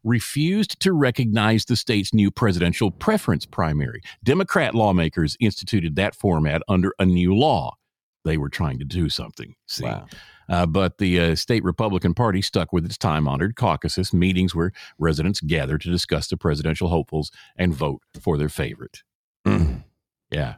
refused 0.06 0.80
to 0.80 0.94
recognize 0.94 1.66
the 1.66 1.76
state's 1.76 2.14
new 2.14 2.32
presidential 2.32 2.92
preference 2.92 3.46
primary. 3.46 4.02
Democrat 4.24 4.74
lawmakers 4.74 5.36
instituted 5.42 5.96
that 5.98 6.16
format 6.16 6.62
under 6.70 6.94
a 7.00 7.06
new 7.06 7.36
law. 7.36 7.76
They 8.24 8.38
were 8.38 8.50
trying 8.50 8.80
to 8.80 8.86
do 8.86 9.10
something. 9.10 9.56
See, 9.68 9.84
Wow. 9.84 10.06
uh, 10.48 10.66
but 10.66 10.98
the 11.00 11.20
uh, 11.20 11.36
state 11.36 11.64
Republican 11.64 12.14
Party 12.14 12.42
stuck 12.42 12.72
with 12.72 12.86
its 12.86 12.98
time 12.98 13.28
honored 13.28 13.56
caucuses, 13.56 14.14
meetings 14.14 14.56
where 14.56 14.72
residents 14.98 15.42
gather 15.42 15.78
to 15.78 15.92
discuss 15.92 16.28
the 16.28 16.38
presidential 16.38 16.88
hopefuls 16.90 17.32
and 17.58 17.74
vote 17.74 18.02
for 18.22 18.38
their 18.38 18.50
favorite. 18.50 19.04
Mm. 19.46 19.84
Yeah. 20.32 20.56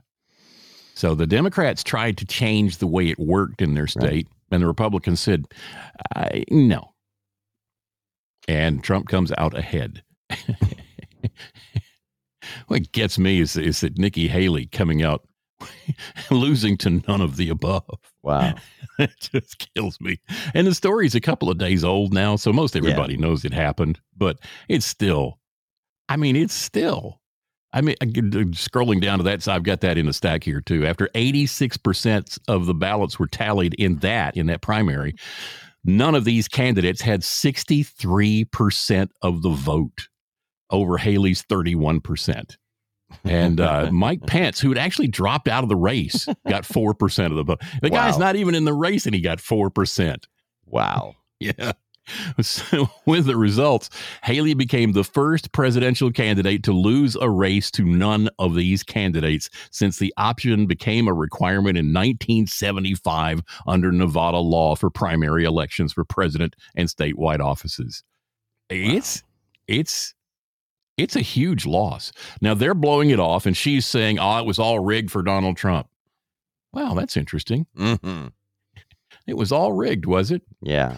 So 0.93 1.13
the 1.13 1.27
Democrats 1.27 1.83
tried 1.83 2.17
to 2.17 2.25
change 2.25 2.77
the 2.77 2.87
way 2.87 3.09
it 3.09 3.19
worked 3.19 3.61
in 3.61 3.75
their 3.75 3.87
state, 3.87 4.27
and 4.49 4.61
the 4.63 4.67
Republicans 4.67 5.19
said, 5.19 5.45
no. 6.49 6.93
And 8.47 8.83
Trump 8.83 9.07
comes 9.07 9.31
out 9.37 9.57
ahead. 9.57 10.03
what 12.67 12.91
gets 12.91 13.19
me 13.19 13.41
is, 13.41 13.57
is 13.57 13.81
that 13.81 13.97
Nikki 13.97 14.27
Haley 14.27 14.67
coming 14.67 15.03
out 15.03 15.27
losing 16.31 16.77
to 16.77 17.01
none 17.07 17.21
of 17.21 17.37
the 17.37 17.49
above. 17.49 17.99
Wow. 18.23 18.55
it 18.99 19.11
just 19.19 19.67
kills 19.73 19.99
me. 19.99 20.19
And 20.53 20.67
the 20.67 20.75
story's 20.75 21.15
a 21.15 21.21
couple 21.21 21.49
of 21.49 21.57
days 21.57 21.83
old 21.83 22.13
now, 22.13 22.35
so 22.35 22.53
most 22.53 22.75
everybody 22.75 23.17
knows 23.17 23.45
it 23.45 23.53
happened, 23.53 23.99
but 24.15 24.39
it's 24.67 24.85
still, 24.85 25.39
I 26.09 26.17
mean, 26.17 26.35
it's 26.35 26.53
still. 26.53 27.21
I 27.73 27.81
mean, 27.81 27.95
uh, 28.01 28.05
scrolling 28.05 29.01
down 29.01 29.17
to 29.17 29.23
that, 29.25 29.43
so 29.43 29.51
I've 29.51 29.63
got 29.63 29.81
that 29.81 29.97
in 29.97 30.05
the 30.05 30.13
stack 30.13 30.43
here 30.43 30.61
too. 30.61 30.85
After 30.85 31.09
86% 31.13 32.39
of 32.47 32.65
the 32.65 32.73
ballots 32.73 33.19
were 33.19 33.27
tallied 33.27 33.73
in 33.73 33.97
that, 33.97 34.37
in 34.37 34.47
that 34.47 34.61
primary, 34.61 35.15
none 35.83 36.15
of 36.15 36.25
these 36.25 36.47
candidates 36.47 37.01
had 37.01 37.21
63% 37.21 39.09
of 39.21 39.41
the 39.41 39.49
vote 39.49 40.07
over 40.69 40.97
Haley's 40.97 41.43
31%. 41.43 42.57
And 43.23 43.59
uh, 43.59 43.89
Mike 43.93 44.25
Pence, 44.25 44.59
who 44.59 44.69
had 44.69 44.77
actually 44.77 45.07
dropped 45.07 45.47
out 45.47 45.63
of 45.63 45.69
the 45.69 45.75
race, 45.75 46.27
got 46.47 46.63
4% 46.63 47.25
of 47.27 47.35
the 47.35 47.43
vote. 47.43 47.61
The 47.81 47.89
guy's 47.89 48.17
not 48.17 48.35
even 48.35 48.55
in 48.55 48.65
the 48.65 48.73
race 48.73 49.05
and 49.05 49.15
he 49.15 49.21
got 49.21 49.37
4%. 49.39 50.23
Wow. 50.65 51.15
Yeah. 51.39 51.73
So, 52.41 52.89
with 53.05 53.25
the 53.25 53.37
results, 53.37 53.89
Haley 54.23 54.53
became 54.53 54.91
the 54.93 55.03
first 55.03 55.51
presidential 55.51 56.11
candidate 56.11 56.63
to 56.63 56.71
lose 56.71 57.15
a 57.15 57.29
race 57.29 57.71
to 57.71 57.83
none 57.85 58.29
of 58.39 58.55
these 58.55 58.83
candidates 58.83 59.49
since 59.71 59.97
the 59.97 60.13
option 60.17 60.65
became 60.65 61.07
a 61.07 61.13
requirement 61.13 61.77
in 61.77 61.87
1975 61.87 63.41
under 63.65 63.91
Nevada 63.91 64.39
law 64.39 64.75
for 64.75 64.89
primary 64.89 65.43
elections 65.45 65.93
for 65.93 66.05
president 66.05 66.55
and 66.75 66.87
statewide 66.89 67.39
offices. 67.39 68.03
It's 68.69 69.23
it's 69.67 70.13
it's 70.97 71.15
a 71.15 71.21
huge 71.21 71.65
loss. 71.65 72.11
Now 72.41 72.53
they're 72.53 72.73
blowing 72.73 73.11
it 73.11 73.19
off, 73.19 73.45
and 73.45 73.55
she's 73.55 73.85
saying, 73.85 74.19
"Oh, 74.19 74.39
it 74.39 74.45
was 74.45 74.59
all 74.59 74.79
rigged 74.79 75.11
for 75.11 75.21
Donald 75.21 75.57
Trump." 75.57 75.87
Wow, 76.73 76.93
that's 76.93 77.17
interesting. 77.17 77.65
hmm 77.75 78.27
It 79.25 79.35
was 79.37 79.51
all 79.51 79.73
rigged, 79.73 80.05
was 80.05 80.31
it? 80.31 80.41
Yeah. 80.61 80.97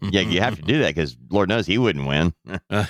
Yeah. 0.00 0.20
You 0.20 0.40
have 0.40 0.56
to 0.56 0.62
do 0.62 0.78
that 0.80 0.94
because 0.94 1.16
Lord 1.30 1.48
knows 1.48 1.66
he 1.66 1.76
wouldn't 1.78 2.06
win. 2.06 2.32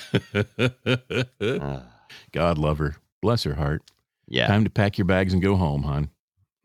God 2.33 2.59
love 2.59 2.79
her. 2.79 2.97
Bless 3.21 3.45
her 3.45 3.55
heart. 3.55 3.83
yeah. 4.27 4.47
Time 4.47 4.65
to 4.65 4.71
pack 4.71 4.99
your 4.99 5.05
bags 5.05 5.33
and 5.33 5.43
go 5.43 5.57
home, 5.57 5.83
hon. 5.83 6.11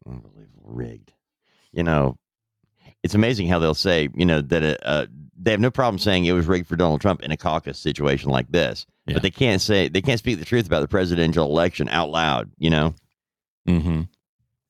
Unbelievable. 0.05 0.63
Rigged. 0.63 1.13
You 1.71 1.83
know, 1.83 2.17
it's 3.03 3.13
amazing 3.15 3.47
how 3.47 3.59
they'll 3.59 3.73
say, 3.73 4.09
you 4.15 4.25
know, 4.25 4.41
that 4.41 4.63
uh, 4.63 4.75
uh, 4.85 5.05
they 5.39 5.51
have 5.51 5.59
no 5.59 5.69
problem 5.71 5.99
saying 5.99 6.25
it 6.25 6.31
was 6.31 6.47
rigged 6.47 6.67
for 6.67 6.75
Donald 6.75 7.01
Trump 7.01 7.21
in 7.21 7.31
a 7.31 7.37
caucus 7.37 7.77
situation 7.77 8.29
like 8.29 8.51
this, 8.51 8.85
Yeah. 9.05 9.13
but 9.13 9.21
they 9.23 9.29
can't 9.29 9.61
say, 9.61 9.87
they 9.87 10.01
can't 10.01 10.19
speak 10.19 10.39
the 10.39 10.45
truth 10.45 10.65
about 10.65 10.81
the 10.81 10.87
presidential 10.87 11.45
election 11.45 11.87
out 11.89 12.09
loud, 12.09 12.49
you 12.57 12.69
know? 12.69 12.95
Mm-hmm. 13.67 14.01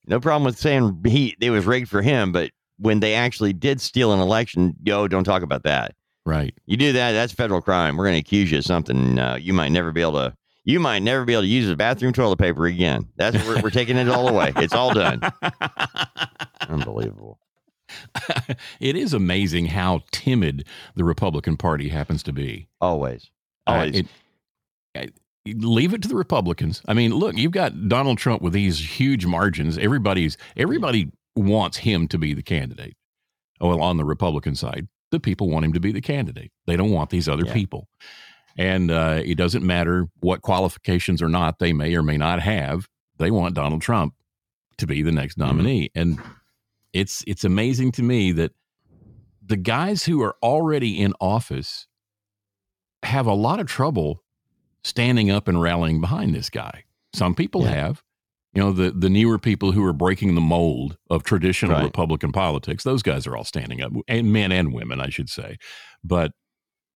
No 0.07 0.19
problem 0.19 0.43
with 0.45 0.57
saying 0.57 1.01
he 1.05 1.35
it 1.39 1.49
was 1.51 1.65
rigged 1.65 1.89
for 1.89 2.01
him, 2.01 2.31
but 2.31 2.51
when 2.79 2.99
they 2.99 3.13
actually 3.15 3.53
did 3.53 3.81
steal 3.81 4.13
an 4.13 4.19
election, 4.19 4.75
yo, 4.83 5.07
don't 5.07 5.23
talk 5.23 5.41
about 5.43 5.63
that. 5.63 5.95
Right. 6.25 6.53
You 6.65 6.77
do 6.77 6.91
that, 6.93 7.13
that's 7.13 7.31
federal 7.33 7.61
crime. 7.61 7.95
We're 7.97 8.05
going 8.05 8.15
to 8.15 8.19
accuse 8.19 8.51
you 8.51 8.57
of 8.59 8.65
something. 8.65 9.17
Uh, 9.17 9.35
you 9.39 9.53
might 9.53 9.69
never 9.69 9.91
be 9.91 10.01
able 10.01 10.13
to. 10.13 10.33
You 10.65 10.81
might 10.81 10.99
never 10.99 11.23
be 11.23 11.31
able 11.31 11.43
to 11.43 11.47
use 11.47 11.67
the 11.69 11.77
bathroom 11.77 12.11
toilet 12.11 12.39
paper 12.39 12.65
again. 12.65 13.07
That's 13.15 13.37
we're, 13.47 13.61
we're 13.61 13.69
taking 13.69 13.95
it 13.95 14.09
all 14.09 14.27
away. 14.27 14.51
It's 14.57 14.73
all 14.73 14.93
done. 14.93 15.21
Unbelievable. 16.67 17.39
it 18.81 18.95
is 18.97 19.13
amazing 19.13 19.67
how 19.67 20.01
timid 20.11 20.67
the 20.95 21.03
Republican 21.05 21.55
Party 21.55 21.87
happens 21.87 22.21
to 22.23 22.33
be. 22.33 22.67
Always. 22.81 23.29
Uh, 23.65 23.71
Always. 23.71 23.95
it- 23.99 24.07
I- 24.95 25.07
leave 25.45 25.93
it 25.93 26.01
to 26.01 26.09
the 26.09 26.15
Republicans. 26.15 26.81
I 26.89 26.93
mean, 26.93 27.13
look, 27.13 27.37
you've 27.37 27.53
got 27.53 27.87
Donald 27.87 28.17
Trump 28.17 28.41
with 28.41 28.51
these 28.51 28.99
huge 28.99 29.25
margins. 29.25 29.77
Everybody's 29.77 30.35
everybody 30.57 31.09
wants 31.37 31.77
him 31.77 32.07
to 32.09 32.17
be 32.17 32.33
the 32.33 32.43
candidate. 32.43 32.95
Well, 33.59 33.81
on 33.81 33.97
the 33.97 34.05
Republican 34.05 34.55
side, 34.55 34.87
the 35.11 35.19
people 35.19 35.49
want 35.49 35.65
him 35.65 35.73
to 35.73 35.79
be 35.79 35.91
the 35.91 36.01
candidate. 36.01 36.51
They 36.65 36.75
don't 36.75 36.91
want 36.91 37.09
these 37.09 37.27
other 37.29 37.45
Yeah. 37.45 37.53
people. 37.53 37.87
And 38.57 38.89
uh, 38.91 39.21
it 39.23 39.35
doesn't 39.35 39.65
matter 39.65 40.07
what 40.19 40.41
qualifications 40.41 41.21
or 41.21 41.29
not 41.29 41.59
they 41.59 41.73
may 41.73 41.95
or 41.95 42.03
may 42.03 42.17
not 42.17 42.41
have. 42.41 42.87
They 43.17 43.31
want 43.31 43.55
Donald 43.55 43.81
Trump 43.81 44.13
to 44.77 44.87
be 44.87 45.01
the 45.01 45.11
next 45.11 45.37
nominee. 45.37 45.89
And 45.95 46.19
it's 46.93 47.23
it's 47.27 47.43
amazing 47.43 47.91
to 47.93 48.03
me 48.03 48.31
that 48.33 48.51
the 49.45 49.57
guys 49.57 50.03
who 50.05 50.21
are 50.23 50.35
already 50.43 50.99
in 50.99 51.13
office 51.21 51.87
have 53.03 53.27
a 53.27 53.33
lot 53.33 53.59
of 53.59 53.67
trouble 53.67 54.23
standing 54.83 55.29
up 55.31 55.47
and 55.47 55.61
rallying 55.61 56.01
behind 56.01 56.33
this 56.33 56.49
guy. 56.49 56.83
Some 57.13 57.35
people 57.35 57.61
Yeah. 57.63 57.69
have. 57.71 58.03
You 58.57 58.63
know, 58.63 58.71
the 58.71 58.89
the 58.89 59.07
newer 59.07 59.37
people 59.37 59.71
who 59.71 59.85
are 59.85 59.93
breaking 59.93 60.33
the 60.33 60.41
mold 60.41 60.97
of 61.11 61.21
traditional 61.21 61.73
Right. 61.73 61.83
Republican 61.83 62.31
politics, 62.31 62.83
those 62.83 63.03
guys 63.03 63.27
are 63.27 63.37
all 63.37 63.43
standing 63.43 63.83
up, 63.83 63.91
and 64.07 64.33
men 64.33 64.51
and 64.51 64.73
women, 64.73 64.99
I 64.99 65.09
should 65.09 65.29
say. 65.29 65.57
But 66.03 66.31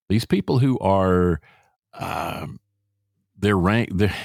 these 0.10 0.26
people 0.26 0.58
who 0.58 0.80
are 0.80 1.40
um, 1.94 2.60
they're 3.38 3.60
rank 3.60 3.90
they're 3.94 4.16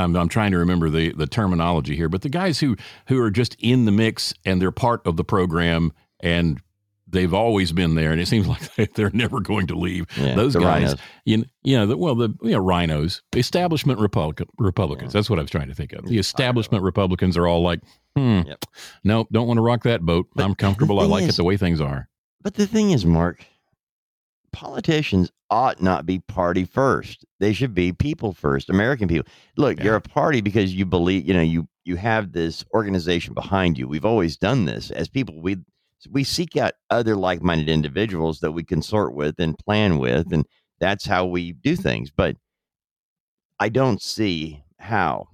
I'm, 0.00 0.16
I'm 0.16 0.28
trying 0.28 0.50
to 0.50 0.58
remember 0.58 0.90
the, 0.90 1.12
the 1.12 1.28
terminology 1.28 1.94
here, 1.94 2.08
but 2.08 2.22
the 2.22 2.28
guys 2.28 2.58
who 2.58 2.76
who 3.06 3.22
are 3.22 3.30
just 3.30 3.54
in 3.60 3.84
the 3.84 3.92
mix 3.92 4.34
and 4.44 4.60
they're 4.60 4.72
part 4.72 5.06
of 5.06 5.16
the 5.16 5.22
program 5.22 5.92
and 6.18 6.60
they've 7.12 7.32
always 7.32 7.70
been 7.72 7.94
there, 7.94 8.10
and 8.10 8.20
it 8.20 8.26
seems 8.26 8.48
like 8.76 8.92
they're 8.94 9.10
never 9.12 9.40
going 9.40 9.68
to 9.68 9.74
leave. 9.76 10.06
Yeah, 10.16 10.34
Those 10.34 10.56
guys, 10.56 10.94
RINOs. 10.94 11.00
you, 11.24 11.44
you 11.62 11.76
know, 11.76 11.86
the, 11.86 11.96
well, 11.96 12.14
the 12.16 12.30
you 12.42 12.50
know, 12.50 12.60
RINOs, 12.62 13.20
establishment 13.36 14.00
Republic, 14.00 14.42
Republicans. 14.58 15.12
That's 15.12 15.30
what 15.30 15.38
I 15.38 15.42
was 15.42 15.50
trying 15.50 15.68
to 15.68 15.74
think 15.74 15.92
of. 15.92 16.06
The 16.06 16.18
establishment 16.18 16.82
Republicans 16.82 17.36
are 17.36 17.46
all 17.46 17.62
like, 17.62 17.80
hmm, 18.16 18.40
Yep. 18.46 18.64
no, 19.04 19.26
don't 19.30 19.46
want 19.46 19.58
to 19.58 19.62
rock 19.62 19.84
that 19.84 20.00
boat. 20.02 20.26
But 20.34 20.44
I'm 20.44 20.54
comfortable. 20.56 20.98
I 21.00 21.04
like 21.04 21.24
is- 21.24 21.30
it 21.30 21.36
the 21.36 21.44
way 21.44 21.56
things 21.56 21.80
are. 21.80 22.08
But 22.42 22.54
the 22.54 22.66
thing 22.66 22.90
is, 22.90 23.06
Mark, 23.06 23.46
politicians 24.52 25.30
ought 25.50 25.80
not 25.82 26.06
be 26.06 26.18
party 26.20 26.64
first. 26.64 27.24
They 27.40 27.52
should 27.52 27.74
be 27.74 27.92
people 27.92 28.32
first, 28.32 28.68
American 28.70 29.08
people. 29.08 29.30
Look, 29.56 29.78
Yeah. 29.78 29.84
you're 29.84 29.96
a 29.96 30.00
party 30.00 30.40
because 30.40 30.74
you 30.74 30.84
believe, 30.86 31.26
you 31.26 31.34
know, 31.34 31.40
you 31.42 31.68
you 31.84 31.96
have 31.96 32.30
this 32.30 32.64
organization 32.74 33.34
behind 33.34 33.76
you. 33.76 33.88
We've 33.88 34.04
always 34.04 34.36
done 34.36 34.66
this 34.66 34.92
as 34.92 35.08
people. 35.08 35.40
We 35.42 35.56
we 36.10 36.24
seek 36.24 36.56
out 36.56 36.72
other 36.90 37.16
like-minded 37.16 37.68
individuals 37.68 38.40
that 38.40 38.52
we 38.52 38.64
consort 38.64 39.14
with 39.14 39.38
and 39.38 39.58
plan 39.58 39.98
with, 39.98 40.32
and 40.32 40.46
that's 40.80 41.06
how 41.06 41.26
we 41.26 41.52
do 41.52 41.76
things. 41.76 42.10
But 42.10 42.36
I 43.60 43.68
don't 43.68 44.02
see 44.02 44.62
how 44.78 45.28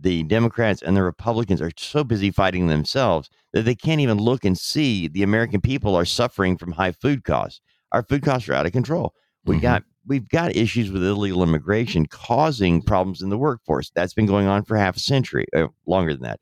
the 0.00 0.22
Democrats 0.24 0.82
and 0.82 0.96
the 0.96 1.02
Republicans 1.02 1.60
are 1.60 1.72
so 1.76 2.04
busy 2.04 2.30
fighting 2.30 2.68
themselves 2.68 3.30
that 3.52 3.62
they 3.62 3.74
can't 3.74 4.00
even 4.00 4.18
look 4.18 4.44
and 4.44 4.56
see 4.56 5.08
the 5.08 5.22
American 5.22 5.60
people 5.60 5.94
are 5.96 6.04
suffering 6.04 6.56
from 6.56 6.72
high 6.72 6.92
food 6.92 7.24
costs. 7.24 7.60
Our 7.92 8.02
food 8.02 8.22
costs 8.22 8.48
are 8.48 8.54
out 8.54 8.66
of 8.66 8.72
control. 8.72 9.14
We 9.44 9.56
Mhm. 9.56 9.62
got 9.62 9.84
we've 10.06 10.28
got 10.28 10.56
issues 10.56 10.90
with 10.90 11.04
illegal 11.04 11.42
immigration 11.42 12.06
causing 12.06 12.80
problems 12.80 13.20
in 13.20 13.28
the 13.28 13.36
workforce. 13.36 13.90
That's 13.94 14.14
been 14.14 14.24
going 14.24 14.46
on 14.46 14.64
for 14.64 14.76
half 14.76 14.96
a 14.96 15.00
century, 15.00 15.44
uh, 15.54 15.66
longer 15.86 16.14
than 16.14 16.22
that, 16.22 16.40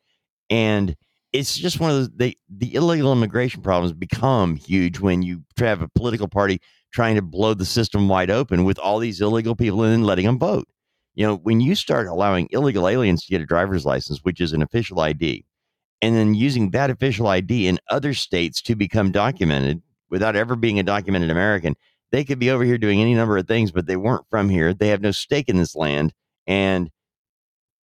and 0.50 0.94
it's 1.32 1.56
just 1.56 1.80
one 1.80 1.90
of 1.90 1.96
those. 1.96 2.10
They, 2.10 2.36
the 2.48 2.74
illegal 2.74 3.12
immigration 3.12 3.62
problems 3.62 3.92
become 3.92 4.56
huge 4.56 5.00
when 5.00 5.22
you 5.22 5.42
have 5.58 5.82
a 5.82 5.88
political 5.88 6.28
party 6.28 6.60
trying 6.92 7.16
to 7.16 7.22
blow 7.22 7.54
the 7.54 7.64
system 7.64 8.08
wide 8.08 8.30
open 8.30 8.64
with 8.64 8.78
all 8.78 8.98
these 8.98 9.20
illegal 9.20 9.54
people 9.54 9.82
and 9.82 9.92
then 9.92 10.04
letting 10.04 10.26
them 10.26 10.38
vote. 10.38 10.66
You 11.14 11.26
know, 11.26 11.36
when 11.36 11.60
you 11.60 11.74
start 11.74 12.06
allowing 12.06 12.48
illegal 12.50 12.88
aliens 12.88 13.24
to 13.24 13.30
get 13.30 13.40
a 13.40 13.46
driver's 13.46 13.84
license, 13.84 14.20
which 14.22 14.40
is 14.40 14.52
an 14.52 14.62
official 14.62 15.00
ID, 15.00 15.44
and 16.02 16.14
then 16.14 16.34
using 16.34 16.70
that 16.70 16.90
official 16.90 17.26
ID 17.26 17.66
in 17.66 17.78
other 17.90 18.14
states 18.14 18.60
to 18.62 18.74
become 18.74 19.10
documented 19.12 19.82
without 20.10 20.36
ever 20.36 20.56
being 20.56 20.78
a 20.78 20.82
documented 20.82 21.30
American, 21.30 21.74
they 22.12 22.24
could 22.24 22.38
be 22.38 22.50
over 22.50 22.64
here 22.64 22.78
doing 22.78 23.00
any 23.00 23.14
number 23.14 23.36
of 23.36 23.48
things, 23.48 23.72
but 23.72 23.86
they 23.86 23.96
weren't 23.96 24.26
from 24.30 24.48
here. 24.48 24.72
They 24.72 24.88
have 24.88 25.00
no 25.00 25.10
stake 25.10 25.48
in 25.48 25.56
this 25.56 25.74
land. 25.74 26.12
And 26.46 26.90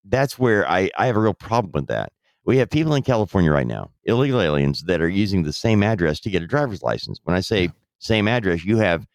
that's 0.05 0.39
where 0.39 0.69
I, 0.69 0.89
I 0.97 1.07
have 1.07 1.17
a 1.17 1.19
real 1.19 1.33
problem 1.33 1.71
with 1.73 1.87
that. 1.87 2.13
We 2.45 2.57
have 2.57 2.69
people 2.69 2.93
in 2.95 3.03
California 3.03 3.51
right 3.51 3.67
now, 3.67 3.91
illegal 4.03 4.41
aliens 4.41 4.83
that 4.83 5.01
are 5.01 5.09
using 5.09 5.43
the 5.43 5.53
same 5.53 5.81
address 5.81 6.19
to 6.21 6.29
get 6.29 6.41
a 6.43 6.47
driver's 6.47 6.83
license. 6.83 7.19
When 7.23 7.35
I 7.35 7.39
say 7.39 7.71
same 7.99 8.27
address, 8.27 8.65
you 8.65 8.77
have 8.77 9.05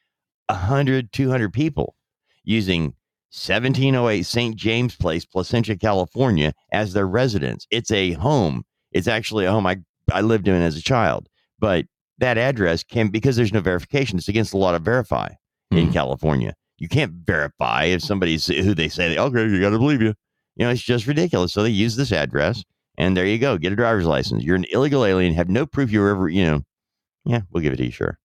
100, 0.49 1.12
200 1.12 1.52
people 1.52 1.94
using 2.44 2.94
1708 3.30 4.23
St. 4.25 4.56
James 4.56 4.97
Place, 4.97 5.26
Placentia, 5.26 5.76
California, 5.76 6.54
as 6.73 6.94
their 6.94 7.06
residence. 7.06 7.66
It's 7.70 7.90
a 7.90 8.12
home. 8.12 8.64
It's 8.92 9.08
actually 9.08 9.44
a 9.44 9.52
home 9.52 9.66
I, 9.66 9.76
I 10.11 10.23
lived 10.23 10.49
in 10.49 10.54
as 10.54 10.76
a 10.78 10.82
child. 10.82 11.28
But 11.58 11.85
that 12.16 12.38
address 12.38 12.82
can, 12.82 13.08
because 13.08 13.37
there's 13.37 13.52
no 13.52 13.61
verification, 13.61 14.16
it's 14.16 14.28
against 14.28 14.52
the 14.52 14.56
law 14.58 14.73
to 14.73 14.78
verify 14.78 15.28
in 15.70 15.88
Hmm. 15.88 15.92
California. 15.92 16.54
You 16.78 16.88
can't 16.88 17.12
verify 17.26 17.85
if 17.85 18.02
somebody's 18.02 18.47
who 18.47 18.73
they 18.75 18.88
say, 18.88 19.18
okay, 19.18 19.47
you 19.47 19.61
got 19.61 19.70
to 19.70 19.78
believe 19.78 20.00
you. 20.00 20.14
You 20.56 20.64
know, 20.64 20.70
it's 20.70 20.82
just 20.82 21.06
ridiculous. 21.06 21.52
So 21.52 21.62
they 21.62 21.68
use 21.70 21.97
this 21.97 22.12
address, 22.12 22.64
and 22.99 23.17
there 23.17 23.25
you 23.25 23.38
go. 23.38 23.57
Get 23.57 23.73
a 23.73 23.76
driver's 23.76 24.05
license. 24.05 24.45
You're 24.45 24.57
an 24.57 24.67
illegal 24.71 25.05
alien, 25.05 25.33
have 25.35 25.49
no 25.49 25.64
proof 25.64 25.90
you 25.90 26.00
were 26.00 26.11
ever, 26.11 26.28
you 26.28 26.45
know, 26.45 26.62
yeah, 27.25 27.43
we'll 27.50 27.62
give 27.62 27.73
it 27.73 27.76
to 27.76 27.85
you, 27.85 27.90
sure. 27.90 28.19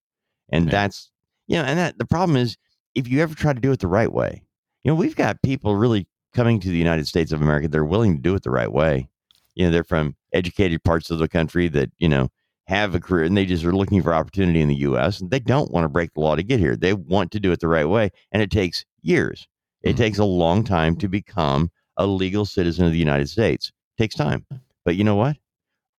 And 0.49 0.65
Yeah. 0.65 0.71
that's, 0.71 1.11
you 1.47 1.57
know, 1.57 1.63
and 1.63 1.79
that 1.79 1.97
the 1.97 2.05
problem 2.05 2.35
is 2.35 2.57
if 2.95 3.07
you 3.07 3.21
ever 3.21 3.35
try 3.35 3.53
to 3.53 3.59
do 3.61 3.71
it 3.71 3.79
the 3.79 3.87
right 3.87 4.11
way, 4.11 4.43
you 4.83 4.91
know, 4.91 4.95
we've 4.95 5.15
got 5.15 5.41
people 5.41 5.75
really 5.75 6.07
coming 6.33 6.59
to 6.59 6.69
the 6.69 6.77
United 6.77 7.07
States 7.07 7.31
of 7.31 7.41
America. 7.41 7.67
They're 7.67 7.85
willing 7.85 8.15
to 8.15 8.21
do 8.21 8.35
it 8.35 8.43
the 8.43 8.51
right 8.51 8.71
way. 8.71 9.07
You 9.55 9.65
know, 9.65 9.71
they're 9.71 9.83
from 9.83 10.15
educated 10.33 10.83
parts 10.83 11.11
of 11.11 11.19
the 11.19 11.29
country 11.29 11.67
that, 11.69 11.91
you 11.99 12.09
know, 12.09 12.29
have 12.67 12.95
a 12.95 12.99
career 12.99 13.25
and 13.25 13.37
they 13.37 13.45
just 13.45 13.65
are 13.65 13.75
looking 13.75 14.01
for 14.01 14.13
opportunity 14.13 14.61
in 14.61 14.69
the 14.69 14.75
US 14.77 15.19
and 15.19 15.29
they 15.29 15.39
don't 15.39 15.71
want 15.71 15.85
to 15.85 15.89
break 15.89 16.13
the 16.13 16.21
law 16.21 16.35
to 16.35 16.43
get 16.43 16.59
here. 16.59 16.75
They 16.75 16.93
want 16.93 17.31
to 17.31 17.39
do 17.39 17.51
it 17.51 17.59
the 17.59 17.67
right 17.67 17.85
way. 17.87 18.09
And 18.31 18.41
it 18.41 18.49
takes 18.49 18.85
years. 19.01 19.47
It 19.83 19.93
Mhm. 19.93 19.97
takes 19.97 20.17
a 20.17 20.25
long 20.25 20.63
time 20.63 20.95
to 20.95 21.07
become 21.07 21.69
a 21.97 22.07
legal 22.07 22.45
citizen 22.45 22.85
of 22.85 22.91
the 22.91 22.97
United 22.97 23.29
States. 23.29 23.71
Takes 23.97 24.15
time. 24.15 24.45
But 24.85 24.95
you 24.95 25.03
know 25.03 25.15
what? 25.15 25.37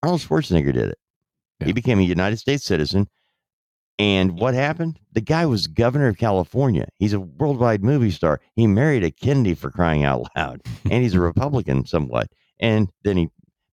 Arnold 0.03 0.21
Schwarzenegger 0.21 0.73
did 0.73 0.91
it. 0.91 0.99
Yeah. 1.61 1.67
He 1.69 1.73
became 1.73 1.99
a 1.99 2.03
United 2.03 2.39
States 2.39 2.65
citizen. 2.65 3.09
And 3.99 4.39
what 4.39 4.55
happened? 4.55 4.99
The 5.13 5.21
guy 5.21 5.47
was 5.47 5.69
governor 5.69 6.09
of 6.09 6.19
California. 6.19 6.89
He's 6.99 7.13
a 7.13 7.21
worldwide 7.21 7.85
movie 7.85 8.11
star. 8.11 8.41
He 8.57 8.67
married 8.67 9.05
a 9.05 9.11
Kennedy 9.11 9.55
for 9.55 9.71
crying 9.71 10.03
out 10.03 10.27
loud. 10.37 10.63
And 10.91 11.03
he's 11.03 11.15
a 11.15 11.21
Republican 11.21 11.87
somewhat. 11.87 12.29
And 12.61 12.91
then 13.05 13.17
he 13.17 13.29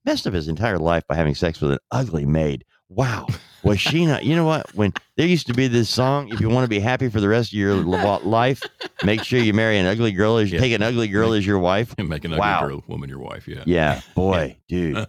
messed 0.05 0.27
up 0.27 0.33
his 0.33 0.47
entire 0.47 0.77
life 0.77 1.03
by 1.07 1.15
having 1.15 1.35
sex 1.35 1.59
with 1.59 1.71
an 1.71 1.79
ugly 1.91 2.25
maid. 2.25 2.63
Wow. 2.93 3.27
Was 3.63 3.79
she 3.79 4.05
not? 4.05 4.25
You 4.25 4.36
know 4.36 4.43
what? 4.45 4.74
When 4.75 4.91
there 5.17 5.25
used 5.27 5.48
to 5.48 5.53
be 5.53 5.67
this 5.67 5.89
song, 5.89 6.27
if 6.33 6.41
you 6.41 6.50
want 6.50 6.65
to 6.65 6.67
be 6.69 6.79
happy 6.79 7.10
for 7.10 7.21
the 7.21 7.29
rest 7.29 7.50
of 7.50 7.53
your 7.53 7.75
life, 8.24 8.62
make 9.03 9.24
sure 9.24 9.39
you 9.39 9.53
marry 9.53 9.77
an 9.77 9.86
ugly 9.86 10.12
girl. 10.12 10.38
As, 10.38 10.51
Yeah. 10.51 10.60
Take 10.60 10.74
an 10.74 10.81
ugly 10.81 11.07
girl 11.07 11.31
as 11.33 11.45
your 11.45 11.60
wife. 11.60 11.93
And 11.98 12.10
make 12.10 12.25
an 12.25 12.33
ugly 12.33 12.67
girl, 12.67 12.83
woman 12.88 13.07
your 13.10 13.19
wife. 13.19 13.48
Yeah. 13.48 13.63
Yeah, 13.65 14.01
boy, 14.15 14.57
dude. 14.67 15.05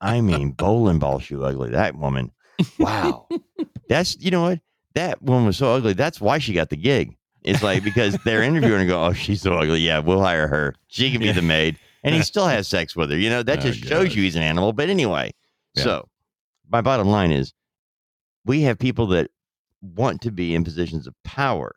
I 0.00 0.20
mean, 0.20 0.52
bowling 0.52 0.98
ball 0.98 1.18
shoe 1.18 1.42
ugly. 1.42 1.70
That 1.70 1.96
woman. 1.96 2.30
Wow. 2.78 3.26
That's 3.88 4.16
you 4.20 4.30
know 4.30 4.42
what? 4.42 4.60
That 4.94 5.22
woman 5.22 5.46
was 5.46 5.56
so 5.56 5.72
ugly. 5.74 5.94
That's 5.94 6.20
why 6.20 6.38
she 6.38 6.52
got 6.52 6.68
the 6.68 6.76
gig. 6.76 7.16
It's 7.42 7.62
like 7.62 7.82
because 7.82 8.16
they're 8.24 8.42
interviewing 8.42 8.82
and 8.82 8.88
go, 8.88 9.02
Oh, 9.06 9.12
she's 9.12 9.40
so 9.42 9.54
ugly. 9.54 9.80
Yeah, 9.80 9.98
we'll 9.98 10.20
hire 10.22 10.46
her. 10.46 10.74
She 10.88 11.10
can 11.10 11.20
be 11.20 11.32
the 11.32 11.42
maid. 11.42 11.78
And 12.04 12.14
he 12.14 12.22
still 12.22 12.46
has 12.46 12.68
sex 12.68 12.94
with 12.94 13.10
her. 13.10 13.16
You 13.16 13.30
know, 13.30 13.42
that 13.42 13.58
Oh, 13.60 13.62
just 13.62 13.82
shows 13.84 14.14
you 14.14 14.22
he's 14.22 14.36
an 14.36 14.42
animal. 14.42 14.72
But 14.72 14.90
anyway, 14.90 15.32
Yeah. 15.74 15.82
so 15.84 16.08
my 16.72 16.80
bottom 16.80 17.08
line 17.08 17.30
is 17.30 17.52
we 18.44 18.62
have 18.62 18.78
people 18.78 19.06
that 19.08 19.30
want 19.80 20.20
to 20.22 20.30
be 20.30 20.54
in 20.54 20.64
positions 20.64 21.06
of 21.06 21.14
power, 21.24 21.74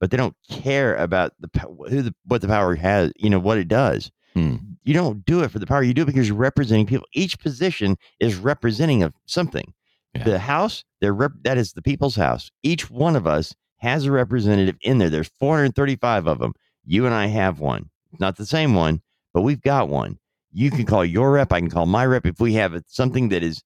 but 0.00 0.10
they 0.10 0.16
don't 0.16 0.36
care 0.50 0.96
about 0.96 1.32
the 1.40 1.48
who 1.88 2.02
the 2.02 2.14
what 2.24 2.40
the 2.40 2.48
power 2.48 2.74
has, 2.74 3.12
you 3.16 3.30
know, 3.30 3.38
what 3.38 3.58
it 3.58 3.68
does 3.68 4.10
Hmm. 4.34 4.56
you 4.82 4.92
don't 4.94 5.24
do 5.24 5.44
it 5.44 5.52
for 5.52 5.60
the 5.60 5.66
power. 5.66 5.84
You 5.84 5.94
do 5.94 6.02
it 6.02 6.06
because 6.06 6.26
you're 6.26 6.36
representing 6.36 6.86
people. 6.86 7.06
Each 7.14 7.38
position 7.38 7.96
is 8.18 8.34
representing 8.34 9.04
of 9.04 9.14
something. 9.26 9.72
Yeah. 10.12 10.24
The 10.24 10.38
house, 10.40 10.82
they're 11.00 11.14
rep- 11.14 11.42
that 11.42 11.56
is 11.56 11.72
the 11.72 11.82
people's 11.82 12.16
house. 12.16 12.50
Each 12.64 12.90
one 12.90 13.14
of 13.14 13.28
us 13.28 13.54
has 13.76 14.06
a 14.06 14.10
representative 14.10 14.76
in 14.80 14.98
there. 14.98 15.08
There's 15.08 15.30
435 15.38 16.26
of 16.26 16.40
them. 16.40 16.52
You 16.84 17.06
and 17.06 17.14
I 17.14 17.26
have 17.26 17.60
one. 17.60 17.90
Not 18.18 18.36
the 18.36 18.44
same 18.46 18.74
one, 18.74 19.02
but 19.32 19.42
we've 19.42 19.62
got 19.62 19.88
one. 19.88 20.18
You 20.52 20.72
can 20.72 20.84
call 20.84 21.04
your 21.04 21.30
rep. 21.32 21.52
I 21.52 21.60
can 21.60 21.70
call 21.70 21.86
my 21.86 22.04
rep. 22.04 22.26
If 22.26 22.40
we 22.40 22.54
have 22.54 22.80
something 22.88 23.28
that 23.28 23.44
is 23.44 23.62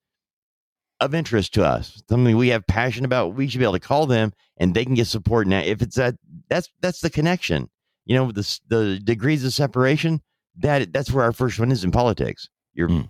of 1.01 1.15
interest 1.15 1.55
to 1.55 1.65
us, 1.65 2.03
something 2.09 2.37
we 2.37 2.49
have 2.49 2.67
passion 2.67 3.05
about, 3.05 3.35
we 3.35 3.49
should 3.49 3.59
be 3.59 3.65
able 3.65 3.75
to 3.75 3.81
call 3.81 4.07
them 4.07 4.33
and 4.57 4.75
they 4.75 4.85
can 4.85 4.95
get 4.95 5.07
support. 5.07 5.47
Now, 5.47 5.61
if 5.61 5.81
it's 5.83 5.97
that, 5.97 6.17
that's 6.49 6.69
that's 6.81 7.01
the 7.01 7.11
connection. 7.11 7.69
You 8.07 8.17
know, 8.17 8.33
the 8.33 8.59
the 8.69 9.01
degrees 9.03 9.45
of 9.45 9.53
separation 9.53 10.21
that 10.57 10.93
that's 10.93 11.13
where 11.13 11.25
our 11.25 11.33
first 11.33 11.59
one 11.59 11.71
is 11.71 11.85
in 11.85 11.91
politics. 11.93 12.49
You're 12.75 12.89
Hmm. 12.89 13.03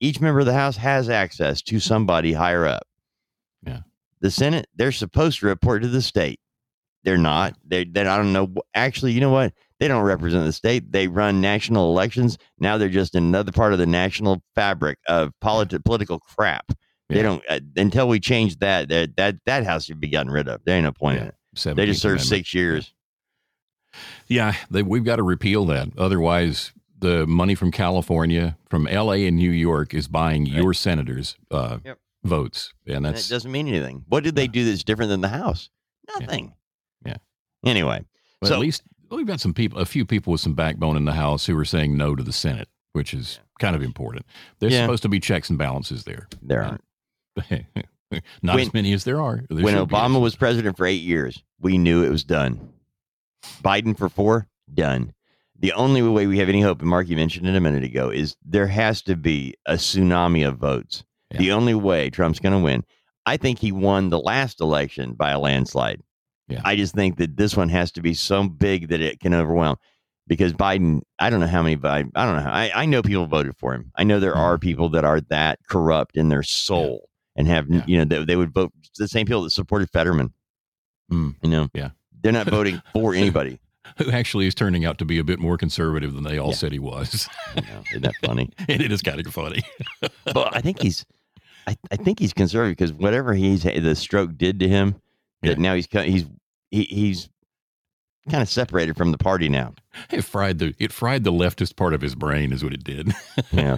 each 0.00 0.20
member 0.20 0.40
of 0.40 0.46
the 0.46 0.52
House 0.54 0.76
has 0.78 1.08
access 1.08 1.62
to 1.62 1.78
somebody 1.80 2.32
higher 2.32 2.66
up. 2.66 2.86
Yeah. 3.64 3.80
The 4.20 4.30
Senate, 4.30 4.66
they're 4.74 4.92
supposed 4.92 5.40
to 5.40 5.46
report 5.46 5.82
to 5.82 5.88
the 5.88 6.02
state. 6.02 6.40
They're 7.04 7.18
not. 7.18 7.54
They 7.64 7.84
they 7.84 8.00
I 8.00 8.16
don't 8.16 8.32
know. 8.32 8.52
Actually, 8.74 9.12
you 9.12 9.20
know 9.20 9.30
what? 9.30 9.52
They 9.78 9.86
don't 9.88 10.02
represent 10.02 10.44
the 10.44 10.52
state. 10.52 10.90
They 10.90 11.06
run 11.06 11.40
national 11.40 11.90
elections. 11.90 12.38
Now 12.58 12.78
they're 12.78 12.88
just 12.88 13.14
another 13.14 13.52
part 13.52 13.72
of 13.74 13.78
the 13.78 13.86
national 13.86 14.42
fabric 14.54 14.98
of 15.06 15.32
politi- 15.44 15.84
political 15.84 16.18
crap. 16.18 16.72
They 17.08 17.16
Yeah. 17.16 17.22
don't 17.22 17.42
uh, 17.48 17.60
until 17.76 18.08
we 18.08 18.18
change 18.20 18.58
that. 18.58 18.88
That 18.88 19.16
that 19.16 19.36
that 19.46 19.64
house 19.64 19.84
should 19.84 20.00
be 20.00 20.08
gotten 20.08 20.30
rid 20.30 20.48
of. 20.48 20.60
There 20.64 20.74
ain't 20.76 20.84
no 20.84 20.92
point 20.92 21.18
in 21.18 21.24
Yeah. 21.24 21.70
it. 21.70 21.76
They 21.76 21.86
just 21.86 22.02
served 22.02 22.20
Amendment. 22.20 22.28
six 22.28 22.54
years. 22.54 22.92
Yeah, 24.28 24.54
they, 24.70 24.82
we've 24.82 25.04
got 25.04 25.16
to 25.16 25.22
repeal 25.22 25.64
that. 25.66 25.88
Otherwise, 25.96 26.72
the 26.98 27.26
money 27.26 27.54
from 27.54 27.70
California, 27.70 28.56
from 28.68 28.86
L.A. 28.86 29.26
and 29.26 29.36
New 29.36 29.50
York, 29.50 29.94
is 29.94 30.08
buying 30.08 30.44
your 30.46 30.74
senators' 30.74 31.36
uh, 31.50 31.78
Yep. 31.84 31.98
votes, 32.24 32.74
and 32.86 33.06
And 33.06 33.16
it 33.16 33.26
doesn't 33.28 33.50
mean 33.50 33.68
anything. 33.68 34.04
What 34.08 34.24
did 34.24 34.34
they 34.34 34.42
Yeah. 34.44 34.48
do 34.52 34.64
that's 34.70 34.84
different 34.84 35.08
than 35.10 35.20
the 35.22 35.28
House? 35.28 35.70
Nothing. 36.20 36.54
Yeah. 37.06 37.16
Anyway, 37.64 38.04
but 38.40 38.48
so- 38.48 38.54
at 38.54 38.60
least 38.60 38.82
we've 39.10 39.26
got 39.26 39.40
some 39.40 39.54
people, 39.54 39.78
a 39.78 39.86
few 39.86 40.04
people 40.04 40.32
with 40.32 40.40
some 40.40 40.54
backbone 40.54 40.96
in 40.96 41.04
the 41.04 41.12
House 41.14 41.46
who 41.46 41.56
are 41.58 41.64
saying 41.64 41.96
no 41.96 42.14
to 42.14 42.22
the 42.22 42.32
Senate, 42.32 42.68
which 42.92 43.14
is 43.14 43.40
kind 43.60 43.74
of 43.76 43.82
important. 43.82 44.26
There's 44.58 44.72
Yeah. 44.74 44.82
supposed 44.84 45.02
to 45.04 45.08
be 45.08 45.20
checks 45.20 45.48
and 45.48 45.58
balances 45.58 46.04
there. 46.04 46.28
there 46.42 46.62
Yeah. 46.62 46.76
aren't. 47.50 47.66
When- 48.40 48.58
as 48.60 48.72
many 48.74 48.92
as 48.92 49.04
there 49.04 49.20
are. 49.20 49.42
There 49.50 49.64
when. 49.64 49.74
Obama 49.76 50.20
was 50.20 50.36
president 50.36 50.76
for 50.76 50.86
eight 50.86 51.02
years, 51.02 51.42
we 51.60 51.78
knew 51.78 52.02
it 52.04 52.10
was 52.10 52.24
done. 52.24 52.72
Biden 53.62 53.96
for 53.96 54.08
four, 54.08 54.48
done. 54.72 55.12
The 55.58 55.72
only 55.72 56.02
way 56.02 56.26
we 56.26 56.38
have 56.38 56.48
any 56.48 56.60
hope, 56.60 56.80
and 56.80 56.90
Mark, 56.90 57.08
you 57.08 57.16
mentioned 57.16 57.48
it 57.48 57.56
a 57.56 57.60
minute 57.60 57.82
ago, 57.84 58.10
is 58.10 58.36
there 58.44 58.66
has 58.66 59.02
to 59.02 59.16
be 59.16 59.54
a 59.66 59.74
tsunami 59.74 60.46
of 60.46 60.58
votes. 60.58 61.02
Yeah. 61.30 61.38
The 61.38 61.52
only 61.52 61.74
way 61.74 62.10
Trump's 62.10 62.40
going 62.40 62.52
to 62.52 62.58
win. 62.62 62.84
I 63.24 63.36
think 63.38 63.58
he 63.58 63.72
won 63.72 64.10
the 64.10 64.20
last 64.20 64.60
election 64.60 65.14
by 65.14 65.30
a 65.30 65.38
landslide. 65.38 66.00
Yeah. 66.48 66.60
I 66.64 66.76
just 66.76 66.94
think 66.94 67.16
that 67.16 67.36
this 67.36 67.56
one 67.56 67.70
has 67.70 67.90
to 67.92 68.02
be 68.02 68.14
so 68.14 68.46
big 68.48 68.88
that 68.88 69.00
it 69.00 69.18
can 69.18 69.34
overwhelm. 69.34 69.76
Because 70.28 70.52
Biden, 70.52 71.00
I 71.18 71.30
don't 71.30 71.40
know 71.40 71.46
how 71.46 71.62
many, 71.62 71.76
Biden, 71.76 72.10
I 72.14 72.26
don't 72.26 72.36
know. 72.36 72.42
How, 72.42 72.52
I, 72.52 72.70
I 72.74 72.84
know 72.84 73.00
people 73.02 73.26
voted 73.26 73.56
for 73.56 73.74
him. 73.74 73.90
I 73.96 74.04
know 74.04 74.20
there 74.20 74.34
Mhm. 74.34 74.38
are 74.38 74.58
people 74.58 74.88
that 74.90 75.04
are 75.04 75.20
that 75.22 75.58
corrupt 75.68 76.16
in 76.16 76.28
their 76.28 76.42
soul 76.42 77.08
and 77.36 77.46
have, 77.48 77.68
Yeah. 77.68 77.84
you 77.86 77.98
know, 77.98 78.04
they, 78.04 78.24
they 78.24 78.36
would 78.36 78.52
vote 78.52 78.72
the 78.98 79.08
same 79.08 79.26
people 79.26 79.42
that 79.42 79.50
supported 79.50 79.90
Fetterman. 79.90 80.32
Mm. 81.12 81.34
You 81.42 81.50
know, 81.50 81.68
Yeah. 81.74 81.90
they're 82.22 82.32
not 82.32 82.48
voting 82.48 82.80
for 82.92 83.14
anybody. 83.14 83.60
who 83.98 84.10
actually 84.10 84.46
is 84.48 84.54
turning 84.54 84.84
out 84.84 84.98
to 84.98 85.04
be 85.04 85.18
a 85.18 85.22
bit 85.24 85.38
more 85.38 85.56
conservative 85.56 86.12
than 86.12 86.24
they 86.24 86.38
all 86.38 86.48
Yeah. 86.48 86.54
said 86.54 86.72
he 86.72 86.78
was. 86.80 87.28
You 87.54 87.62
know, 87.62 87.82
isn't 87.90 88.02
that 88.02 88.14
funny? 88.24 88.50
and 88.68 88.80
it 88.82 88.90
is 88.90 89.00
kind 89.02 89.24
of 89.24 89.32
funny. 89.32 89.62
but 90.24 90.56
I 90.56 90.60
think 90.60 90.82
he's, 90.82 91.06
I, 91.68 91.76
I 91.92 91.96
think 91.96 92.18
he's 92.18 92.32
conservative 92.32 92.76
because 92.76 92.92
whatever 92.92 93.32
he's 93.34 93.62
the 93.62 93.94
stroke 93.94 94.36
did 94.36 94.58
to 94.60 94.68
him, 94.68 94.96
Yeah. 95.42 95.50
that 95.50 95.58
now 95.60 95.74
he's 95.76 95.86
he's 95.92 96.24
he, 96.72 96.82
he's 96.84 97.28
kind 98.28 98.42
of 98.42 98.48
separated 98.48 98.96
from 98.96 99.12
the 99.12 99.18
party 99.18 99.48
now. 99.48 99.74
It 100.10 100.22
fried 100.22 100.58
the 100.58 100.74
it 100.78 100.92
fried 100.92 101.24
the 101.24 101.32
leftist 101.32 101.76
part 101.76 101.94
of 101.94 102.00
his 102.00 102.14
brain, 102.14 102.52
is 102.52 102.62
what 102.62 102.72
it 102.72 102.84
did. 102.84 103.12
Yeah. 103.52 103.76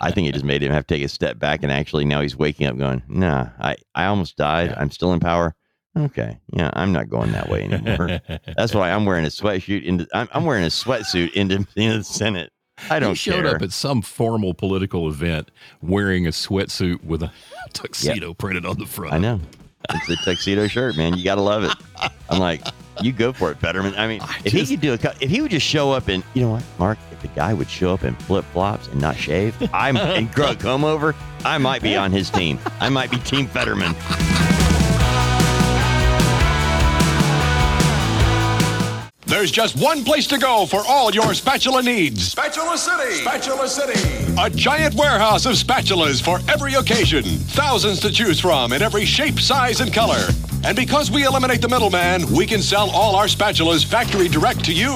I 0.00 0.10
think 0.10 0.28
it 0.28 0.32
just 0.32 0.44
made 0.44 0.62
him 0.62 0.72
have 0.72 0.86
to 0.86 0.94
take 0.94 1.04
a 1.04 1.08
step 1.08 1.38
back 1.38 1.62
and 1.62 1.70
actually 1.70 2.04
now 2.04 2.20
he's 2.22 2.36
waking 2.36 2.66
up 2.66 2.78
going, 2.78 3.02
nah, 3.08 3.48
I, 3.58 3.76
I 3.94 4.06
almost 4.06 4.36
died. 4.36 4.70
Yeah. 4.70 4.80
I'm 4.80 4.90
still 4.90 5.12
in 5.12 5.20
power. 5.20 5.54
Okay. 5.96 6.38
Yeah, 6.52 6.70
I'm 6.74 6.92
not 6.92 7.08
going 7.08 7.32
that 7.32 7.48
way 7.48 7.64
anymore. 7.64 8.20
That's 8.56 8.74
why 8.74 8.90
I'm 8.92 9.04
wearing 9.04 9.24
a 9.24 9.28
sweatsuit 9.28 9.84
into. 9.84 10.06
I'm, 10.14 10.28
I'm 10.32 10.44
wearing 10.44 10.64
a 10.64 10.68
sweatsuit 10.68 11.32
into, 11.32 11.66
into 11.76 11.98
the 11.98 12.04
Senate. 12.04 12.52
I 12.90 12.98
don't 12.98 13.10
he 13.10 13.16
showed 13.16 13.44
care. 13.44 13.56
up 13.56 13.62
at 13.62 13.72
some 13.72 14.02
formal 14.02 14.54
political 14.54 15.08
event 15.08 15.50
wearing 15.82 16.26
a 16.26 16.30
sweatsuit 16.30 17.02
with 17.04 17.22
a 17.22 17.32
tuxedo 17.72 18.32
printed 18.34 18.64
on 18.64 18.78
the 18.78 18.86
front. 18.86 19.14
I 19.14 19.18
know. 19.18 19.40
It's 19.90 20.08
a 20.08 20.16
tuxedo 20.24 20.68
shirt, 20.68 20.96
man. 20.96 21.16
You 21.16 21.24
got 21.24 21.36
to 21.36 21.40
love 21.40 21.64
it. 21.64 21.72
I'm 22.28 22.38
like, 22.38 22.62
you 23.02 23.12
go 23.12 23.32
for 23.32 23.50
it, 23.50 23.58
Fetterman. 23.58 23.94
I 23.96 24.06
mean, 24.08 24.20
I 24.22 24.38
if 24.44 24.52
just- 24.52 24.70
he 24.70 24.76
could 24.76 24.80
do 24.80 24.92
a, 24.94 25.14
if 25.20 25.30
he 25.30 25.40
would 25.40 25.50
just 25.50 25.66
show 25.66 25.92
up 25.92 26.08
in, 26.08 26.22
you 26.34 26.42
know 26.42 26.50
what, 26.52 26.62
Mark, 26.78 26.98
if 27.12 27.20
the 27.22 27.28
guy 27.28 27.52
would 27.54 27.68
show 27.70 27.92
up 27.94 28.04
in 28.04 28.14
flip 28.16 28.44
flops 28.52 28.86
and 28.88 29.00
not 29.00 29.16
shave, 29.16 29.54
I'm 29.72 29.96
and 29.96 30.32
grow 30.32 30.50
a 30.50 30.56
comb 30.56 30.84
over, 30.84 31.14
I 31.44 31.58
might 31.58 31.82
be 31.82 31.96
on 32.04 32.12
his 32.12 32.30
team. 32.30 32.58
I 32.80 32.88
might 32.88 33.10
be 33.10 33.18
Team 33.18 33.46
Fetterman. 33.46 33.94
There's 39.28 39.50
just 39.50 39.76
one 39.76 40.04
place 40.04 40.26
to 40.28 40.38
go 40.38 40.64
for 40.64 40.82
all 40.88 41.12
your 41.12 41.34
spatula 41.34 41.82
needs. 41.82 42.28
Spatula 42.28 42.78
City! 42.78 43.16
Spatula 43.16 43.68
City! 43.68 44.34
A 44.38 44.48
giant 44.48 44.94
warehouse 44.94 45.44
of 45.44 45.52
spatulas 45.52 46.22
for 46.22 46.40
every 46.50 46.72
occasion. 46.72 47.24
Thousands 47.24 48.00
to 48.00 48.10
choose 48.10 48.40
from 48.40 48.72
in 48.72 48.80
every 48.80 49.04
shape, 49.04 49.38
size, 49.38 49.82
and 49.82 49.92
color. 49.92 50.28
And 50.64 50.74
because 50.74 51.10
we 51.10 51.26
eliminate 51.26 51.60
the 51.60 51.68
middleman, 51.68 52.24
we 52.32 52.46
can 52.46 52.62
sell 52.62 52.88
all 52.88 53.16
our 53.16 53.26
spatulas 53.26 53.84
factory 53.84 54.28
direct 54.28 54.64
to 54.64 54.72
you. 54.72 54.94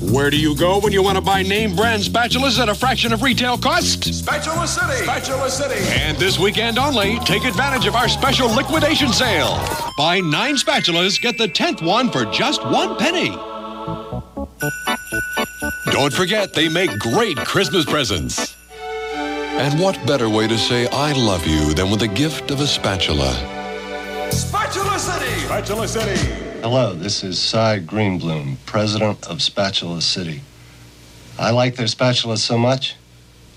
Where 0.00 0.30
do 0.30 0.38
you 0.38 0.56
go 0.56 0.80
when 0.80 0.94
you 0.94 1.02
want 1.02 1.16
to 1.16 1.22
buy 1.22 1.42
name 1.42 1.76
brand 1.76 2.02
spatulas 2.02 2.58
at 2.58 2.70
a 2.70 2.74
fraction 2.74 3.12
of 3.12 3.22
retail 3.22 3.58
cost? 3.58 4.04
Spatula 4.14 4.66
City! 4.66 5.02
Spatula 5.02 5.50
City! 5.50 5.86
And 5.90 6.16
this 6.16 6.38
weekend 6.38 6.78
only, 6.78 7.18
take 7.20 7.44
advantage 7.44 7.86
of 7.86 7.96
our 7.96 8.08
special 8.08 8.48
liquidation 8.48 9.12
sale. 9.12 9.62
Buy 9.98 10.20
nine 10.20 10.54
spatulas, 10.54 11.20
get 11.20 11.36
the 11.36 11.48
tenth 11.48 11.82
one 11.82 12.10
for 12.10 12.24
just 12.24 12.64
one 12.64 12.96
penny. 12.96 13.36
Don't 15.90 16.12
forget, 16.12 16.52
they 16.52 16.68
make 16.68 16.98
great 16.98 17.36
Christmas 17.36 17.84
presents. 17.84 18.56
And 19.56 19.80
what 19.80 20.04
better 20.06 20.28
way 20.28 20.48
to 20.48 20.58
say 20.58 20.86
I 20.88 21.12
love 21.12 21.46
you 21.46 21.74
than 21.74 21.90
with 21.90 22.00
the 22.00 22.08
gift 22.08 22.50
of 22.50 22.60
a 22.60 22.66
spatula? 22.66 23.32
Spatula 24.30 24.98
City! 24.98 25.40
Spatula 25.42 25.88
City! 25.88 26.32
Hello, 26.60 26.94
this 26.94 27.22
is 27.22 27.38
Cy 27.38 27.78
Greenbloom, 27.78 28.56
president 28.66 29.28
of 29.28 29.42
Spatula 29.42 30.00
City. 30.02 30.40
I 31.38 31.50
like 31.50 31.76
their 31.76 31.86
spatulas 31.86 32.38
so 32.38 32.58
much, 32.58 32.96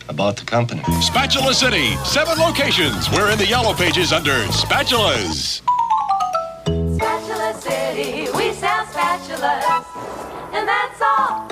I 0.09 0.13
bought 0.13 0.37
the 0.37 0.45
company. 0.45 0.83
Spatula 1.01 1.53
City, 1.53 1.95
seven 2.05 2.37
locations. 2.37 3.09
We're 3.11 3.31
in 3.31 3.37
the 3.37 3.47
yellow 3.47 3.73
pages 3.73 4.13
under 4.13 4.45
spatulas. 4.47 5.61
Spatula 6.95 7.53
City, 7.59 8.27
we 8.35 8.53
sell 8.53 8.85
spatulas, 8.85 10.26
and 10.57 10.67
that's 10.67 11.01
all. 11.01 11.47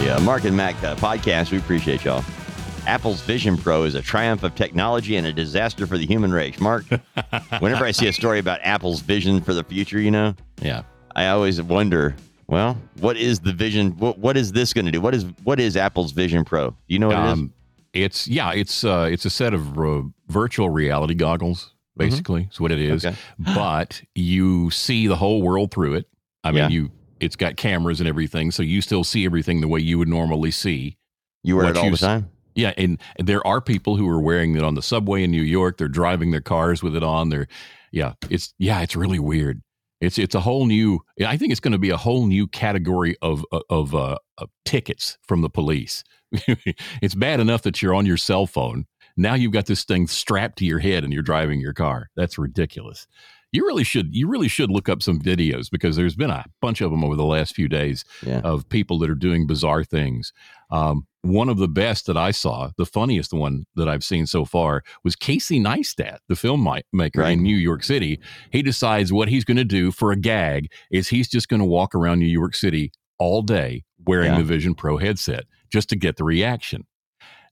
The 0.00 0.16
uh, 0.16 0.20
Mark 0.22 0.44
and 0.44 0.56
Mac 0.56 0.74
uh, 0.82 0.96
podcast, 0.96 1.52
we 1.52 1.58
appreciate 1.58 2.04
y'all. 2.04 2.24
Apple's 2.86 3.20
Vision 3.22 3.56
Pro 3.56 3.84
is 3.84 3.94
a 3.94 4.02
triumph 4.02 4.42
of 4.42 4.54
technology 4.54 5.16
and 5.16 5.26
a 5.26 5.32
disaster 5.32 5.86
for 5.86 5.98
the 5.98 6.06
human 6.06 6.32
race. 6.32 6.60
Mark, 6.60 6.84
whenever 7.60 7.84
I 7.84 7.90
see 7.92 8.06
a 8.06 8.12
story 8.12 8.38
about 8.38 8.60
Apple's 8.62 9.00
vision 9.00 9.40
for 9.40 9.54
the 9.54 9.64
future, 9.64 10.00
you 10.00 10.10
know, 10.10 10.34
Yeah. 10.60 10.82
I 11.16 11.28
always 11.28 11.60
wonder, 11.62 12.14
well, 12.46 12.76
what 13.00 13.16
is 13.16 13.40
the 13.40 13.52
vision? 13.52 13.92
What, 13.98 14.18
what 14.18 14.36
is 14.36 14.52
this 14.52 14.72
going 14.72 14.84
to 14.84 14.92
do? 14.92 15.00
What 15.00 15.14
is 15.14 15.24
what 15.44 15.58
is 15.58 15.76
Apple's 15.76 16.12
Vision 16.12 16.44
Pro? 16.44 16.70
Do 16.70 16.76
you 16.88 16.98
know 16.98 17.08
what 17.08 17.16
it 17.18 17.24
is? 17.24 17.32
Um, 17.32 17.52
it's 17.94 18.28
yeah, 18.28 18.52
it's 18.52 18.84
uh, 18.84 19.08
it's 19.10 19.24
a 19.24 19.30
set 19.30 19.54
of 19.54 19.78
uh, 19.78 20.02
virtual 20.28 20.68
reality 20.68 21.14
goggles. 21.14 21.72
Basically, 21.96 22.48
is 22.50 22.60
what 22.60 22.72
it 22.72 22.80
is. 22.80 23.04
Okay. 23.04 23.16
But 23.38 24.02
you 24.14 24.70
see 24.70 25.06
the 25.06 25.16
whole 25.16 25.42
world 25.42 25.70
through 25.70 25.94
it. 25.94 26.06
I 26.44 26.50
mean, 26.50 26.58
Yeah. 26.58 26.68
you 26.68 26.92
it's 27.18 27.36
got 27.36 27.56
cameras 27.56 28.00
and 28.00 28.08
everything, 28.08 28.50
so 28.50 28.62
you 28.62 28.82
still 28.82 29.02
see 29.02 29.24
everything 29.24 29.62
the 29.62 29.68
way 29.68 29.80
you 29.80 29.98
would 29.98 30.08
normally 30.08 30.50
see. 30.50 30.98
You 31.42 31.56
wear 31.56 31.70
it 31.70 31.76
all 31.76 31.90
the 31.90 31.96
time? 31.96 32.28
Yeah, 32.54 32.72
and 32.76 32.98
there 33.18 33.46
are 33.46 33.60
people 33.60 33.96
who 33.96 34.08
are 34.08 34.20
wearing 34.20 34.56
it 34.56 34.62
on 34.62 34.74
the 34.74 34.82
subway 34.82 35.22
in 35.22 35.30
New 35.30 35.42
York. 35.42 35.78
They're 35.78 35.88
driving 35.88 36.30
their 36.30 36.40
cars 36.40 36.82
with 36.82 36.94
it 36.96 37.02
on. 37.02 37.28
They're 37.30 37.46
yeah, 37.92 38.14
it's 38.28 38.52
yeah, 38.58 38.82
it's 38.82 38.96
really 38.96 39.18
weird. 39.18 39.62
It's 40.00 40.18
it's 40.18 40.34
a 40.34 40.40
whole 40.40 40.66
new. 40.66 41.00
I 41.26 41.36
think 41.38 41.52
it's 41.52 41.60
going 41.60 41.72
to 41.72 41.78
be 41.78 41.90
a 41.90 41.96
whole 41.96 42.26
new 42.26 42.46
category 42.46 43.16
of 43.22 43.44
of, 43.70 43.94
uh, 43.94 44.18
of 44.36 44.50
tickets 44.66 45.16
from 45.26 45.40
the 45.40 45.48
police. 45.48 46.04
it's 47.00 47.14
bad 47.14 47.40
enough 47.40 47.62
that 47.62 47.80
you're 47.80 47.94
on 47.94 48.04
your 48.04 48.16
cell 48.18 48.46
phone. 48.46 48.86
Now 49.16 49.34
you've 49.34 49.52
got 49.52 49.66
this 49.66 49.84
thing 49.84 50.06
strapped 50.06 50.58
to 50.58 50.64
your 50.64 50.78
head 50.80 51.04
and 51.04 51.12
you're 51.12 51.22
driving 51.22 51.60
your 51.60 51.72
car. 51.72 52.08
That's 52.16 52.38
ridiculous. 52.38 53.06
You 53.52 53.64
really 53.64 53.84
should 53.84 54.14
you 54.14 54.28
really 54.28 54.48
should 54.48 54.70
look 54.70 54.88
up 54.88 55.02
some 55.02 55.18
videos 55.20 55.70
because 55.70 55.96
there's 55.96 56.16
been 56.16 56.30
a 56.30 56.44
bunch 56.60 56.80
of 56.80 56.90
them 56.90 57.02
over 57.04 57.16
the 57.16 57.24
last 57.24 57.54
few 57.54 57.68
days 57.68 58.04
Yeah. 58.26 58.40
of 58.40 58.68
people 58.68 58.98
that 58.98 59.08
are 59.08 59.14
doing 59.14 59.46
bizarre 59.46 59.84
things. 59.84 60.32
Um, 60.70 61.06
one 61.22 61.48
of 61.48 61.56
the 61.56 61.68
best 61.68 62.06
that 62.06 62.16
I 62.16 62.32
saw, 62.32 62.70
the 62.76 62.84
funniest 62.84 63.32
one 63.32 63.64
that 63.76 63.88
I've 63.88 64.04
seen 64.04 64.26
so 64.26 64.44
far, 64.44 64.82
was 65.04 65.16
Casey 65.16 65.58
Neistat, 65.58 66.18
the 66.28 66.34
filmmaker 66.34 67.10
Right. 67.16 67.32
in 67.32 67.42
New 67.42 67.56
York 67.56 67.82
City. 67.84 68.18
He 68.50 68.62
decides 68.62 69.12
what 69.12 69.28
he's 69.28 69.44
going 69.44 69.56
to 69.56 69.64
do 69.64 69.90
for 69.90 70.12
a 70.12 70.16
gag 70.16 70.70
is 70.90 71.08
he's 71.08 71.28
just 71.28 71.48
going 71.48 71.60
to 71.60 71.66
walk 71.66 71.94
around 71.94 72.18
New 72.18 72.26
York 72.26 72.54
City 72.54 72.92
all 73.18 73.42
day 73.42 73.84
wearing 74.06 74.32
Yeah. 74.32 74.38
the 74.38 74.44
Vision 74.44 74.74
Pro 74.74 74.98
headset 74.98 75.44
just 75.72 75.88
to 75.88 75.96
get 75.96 76.16
the 76.16 76.24
reaction. 76.24 76.84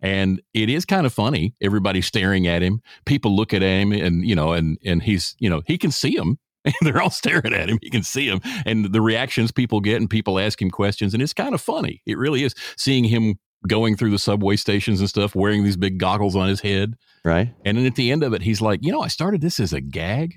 And 0.05 0.43
it 0.53 0.69
is 0.69 0.85
kind 0.85 1.07
of 1.07 1.15
funny. 1.15 1.55
Everybody's 1.63 2.05
staring 2.05 2.47
at 2.47 2.61
him. 2.61 2.83
People 3.07 3.35
look 3.35 3.55
at 3.55 3.63
him, 3.63 3.91
and 3.91 4.23
you 4.23 4.35
know, 4.35 4.53
and 4.53 4.77
and 4.85 5.03
he's, 5.03 5.35
you 5.39 5.49
know, 5.49 5.63
he 5.67 5.79
can 5.79 5.91
see 5.91 6.15
them. 6.15 6.39
They're 6.83 7.01
all 7.01 7.11
staring 7.11 7.55
at 7.55 7.71
him. 7.71 7.79
He 7.81 7.89
can 7.89 8.03
see 8.03 8.29
them, 8.29 8.41
and 8.67 8.93
the 8.93 9.01
reactions 9.01 9.51
people 9.51 9.81
get, 9.81 9.97
and 9.97 10.11
people 10.11 10.39
ask 10.39 10.61
him 10.61 10.71
questions, 10.71 11.15
and 11.15 11.23
it's 11.23 11.33
kind 11.33 11.55
of 11.55 11.61
funny. 11.63 12.03
It 12.05 12.19
really 12.19 12.45
is 12.45 12.55
seeing 12.77 13.05
him 13.05 13.39
going 13.67 13.97
through 13.97 14.11
the 14.11 14.19
subway 14.19 14.57
stations 14.57 15.01
and 15.01 15.09
stuff, 15.09 15.35
wearing 15.35 15.65
these 15.65 15.79
big 15.79 15.97
goggles 15.97 16.37
on 16.37 16.49
his 16.49 16.61
head. 16.61 16.97
Right? 17.25 17.55
And 17.65 17.79
then 17.79 17.87
at 17.87 17.95
the 17.95 18.13
end 18.13 18.23
of 18.23 18.35
it, 18.35 18.43
he's 18.43 18.61
like, 18.61 18.81
you 18.83 18.93
know, 18.93 19.01
I 19.01 19.09
started 19.09 19.41
this 19.41 19.59
as 19.59 19.73
a 19.73 19.81
gag, 19.81 20.35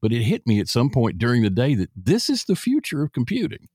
but 0.00 0.12
it 0.12 0.22
hit 0.22 0.46
me 0.46 0.60
at 0.60 0.68
some 0.68 0.90
point 0.90 1.18
during 1.18 1.42
the 1.42 1.50
day 1.50 1.74
that 1.74 1.90
this 1.96 2.30
is 2.30 2.44
the 2.44 2.54
future 2.54 3.02
of 3.02 3.12
computing. 3.12 3.66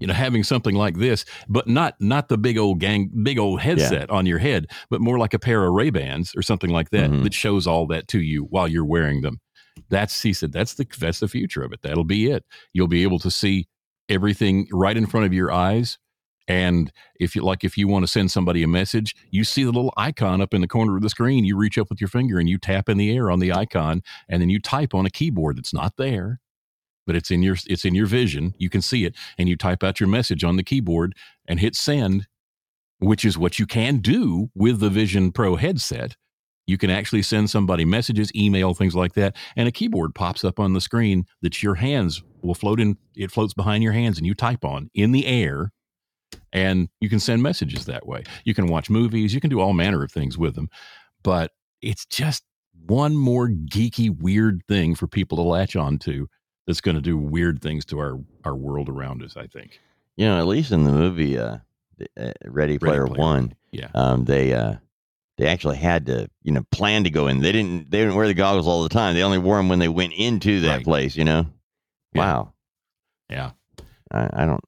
You 0.00 0.06
know, 0.06 0.14
having 0.14 0.42
something 0.42 0.74
like 0.74 0.96
this, 0.96 1.24
but 1.48 1.68
not 1.68 1.94
not 2.00 2.28
the 2.28 2.38
big 2.38 2.58
old 2.58 2.80
gang, 2.80 3.10
big 3.22 3.38
old 3.38 3.60
headset 3.60 4.08
on 4.10 4.26
your 4.26 4.38
head, 4.38 4.66
but 4.88 5.00
more 5.00 5.18
like 5.18 5.34
a 5.34 5.38
pair 5.38 5.64
of 5.64 5.72
Ray 5.72 5.90
Bans 5.90 6.32
or 6.34 6.42
something 6.42 6.70
like 6.70 6.90
that 6.90 7.10
Mhm. 7.10 7.22
that 7.22 7.34
shows 7.34 7.66
all 7.66 7.86
that 7.88 8.08
to 8.08 8.20
you 8.20 8.44
while 8.44 8.66
you're 8.66 8.84
wearing 8.84 9.20
them. 9.20 9.40
That's 9.90 10.22
he 10.22 10.32
said 10.32 10.52
that's 10.52 10.74
the 10.74 10.86
that's 10.98 11.20
the 11.20 11.28
future 11.28 11.62
of 11.62 11.72
it. 11.72 11.82
That'll 11.82 12.04
be 12.04 12.30
it. 12.30 12.44
You'll 12.72 12.88
be 12.88 13.02
able 13.02 13.18
to 13.20 13.30
see 13.30 13.68
everything 14.08 14.66
right 14.72 14.96
in 14.96 15.06
front 15.06 15.26
of 15.26 15.32
your 15.32 15.52
eyes. 15.52 15.98
And 16.48 16.90
if 17.20 17.36
you 17.36 17.42
like, 17.42 17.62
if 17.62 17.78
you 17.78 17.86
want 17.86 18.02
to 18.02 18.08
send 18.10 18.30
somebody 18.32 18.62
a 18.64 18.68
message, 18.68 19.14
you 19.30 19.44
see 19.44 19.62
the 19.62 19.70
little 19.70 19.92
icon 19.96 20.40
up 20.40 20.52
in 20.52 20.60
the 20.62 20.66
corner 20.66 20.96
of 20.96 21.02
the 21.02 21.08
screen. 21.10 21.44
You 21.44 21.56
reach 21.56 21.78
up 21.78 21.88
with 21.90 22.00
your 22.00 22.08
finger 22.08 22.40
and 22.40 22.48
you 22.48 22.58
tap 22.58 22.88
in 22.88 22.96
the 22.98 23.14
air 23.14 23.30
on 23.30 23.38
the 23.38 23.52
icon, 23.52 24.02
and 24.28 24.42
then 24.42 24.50
you 24.50 24.58
type 24.60 24.92
on 24.94 25.06
a 25.06 25.10
keyboard 25.10 25.58
that's 25.58 25.72
not 25.72 25.96
there, 25.96 26.40
but 27.10 27.16
it's 27.16 27.32
in 27.32 27.42
your 27.42 27.56
it's 27.66 27.84
in 27.84 27.92
your 27.92 28.06
vision. 28.06 28.54
You 28.56 28.70
can 28.70 28.80
see 28.80 29.04
it, 29.04 29.16
and 29.36 29.48
you 29.48 29.56
type 29.56 29.82
out 29.82 29.98
your 29.98 30.08
message 30.08 30.44
on 30.44 30.54
the 30.54 30.62
keyboard 30.62 31.16
and 31.48 31.58
hit 31.58 31.74
send, 31.74 32.28
which 33.00 33.24
is 33.24 33.36
what 33.36 33.58
you 33.58 33.66
can 33.66 33.96
do 33.96 34.48
with 34.54 34.78
the 34.78 34.90
Vision 34.90 35.32
Pro 35.32 35.56
headset. 35.56 36.14
You 36.68 36.78
can 36.78 36.88
actually 36.88 37.22
send 37.22 37.50
somebody 37.50 37.84
messages, 37.84 38.30
email, 38.32 38.74
things 38.74 38.94
like 38.94 39.14
that, 39.14 39.34
and 39.56 39.66
a 39.66 39.72
keyboard 39.72 40.14
pops 40.14 40.44
up 40.44 40.60
on 40.60 40.72
the 40.72 40.80
screen 40.80 41.26
that 41.42 41.64
your 41.64 41.74
hands 41.74 42.22
will 42.42 42.54
float 42.54 42.78
in. 42.78 42.96
It 43.16 43.32
floats 43.32 43.54
behind 43.54 43.82
your 43.82 43.92
hands, 43.92 44.16
and 44.16 44.24
you 44.24 44.34
type 44.34 44.64
on 44.64 44.88
in 44.94 45.10
the 45.10 45.26
air 45.26 45.72
and 46.52 46.88
you 47.00 47.08
can 47.08 47.18
send 47.18 47.42
messages 47.42 47.86
that 47.86 48.06
way. 48.06 48.22
You 48.44 48.54
can 48.54 48.68
watch 48.68 48.88
movies, 48.88 49.34
you 49.34 49.40
can 49.40 49.50
do 49.50 49.58
all 49.58 49.72
manner 49.72 50.04
of 50.04 50.12
things 50.12 50.38
with 50.38 50.54
them. 50.54 50.68
But 51.24 51.50
it's 51.82 52.06
just 52.06 52.44
one 52.86 53.16
more 53.16 53.48
geeky, 53.48 54.16
weird 54.16 54.62
thing 54.68 54.94
for 54.94 55.08
people 55.08 55.38
to 55.38 55.42
latch 55.42 55.74
on 55.74 55.98
to 55.98 56.28
that's 56.70 56.80
going 56.80 56.94
to 56.94 57.00
do 57.02 57.18
weird 57.18 57.60
things 57.60 57.84
to 57.86 57.98
our, 57.98 58.18
our 58.44 58.54
world 58.54 58.88
around 58.88 59.22
us, 59.22 59.36
I 59.36 59.46
think. 59.48 59.80
You 60.16 60.26
know, 60.26 60.38
at 60.38 60.46
least 60.46 60.70
in 60.70 60.84
the 60.84 60.92
movie 60.92 61.36
uh, 61.36 61.58
uh, 62.18 62.32
Ready 62.44 62.78
Player 62.78 63.06
Player 63.06 63.18
One, 63.18 63.54
Yeah. 63.72 63.88
um, 63.94 64.24
they 64.24 64.52
uh, 64.52 64.74
they 65.38 65.46
actually 65.46 65.76
had 65.78 66.06
to 66.06 66.28
you 66.42 66.52
know 66.52 66.62
plan 66.70 67.04
to 67.04 67.10
go 67.10 67.26
in. 67.26 67.40
They 67.40 67.52
didn't 67.52 67.90
they 67.90 67.98
didn't 67.98 68.14
wear 68.14 68.26
the 68.26 68.34
goggles 68.34 68.68
all 68.68 68.82
the 68.82 68.88
time. 68.88 69.14
They 69.14 69.22
only 69.22 69.38
wore 69.38 69.56
them 69.56 69.68
when 69.68 69.78
they 69.80 69.88
went 69.88 70.12
into 70.12 70.60
that 70.62 70.76
Right. 70.76 70.84
place. 70.84 71.16
You 71.16 71.24
know. 71.24 71.46
Yeah. 72.12 72.20
Wow. 72.20 72.52
Yeah. 73.28 73.50
I, 74.12 74.28
I 74.42 74.46
don't. 74.46 74.62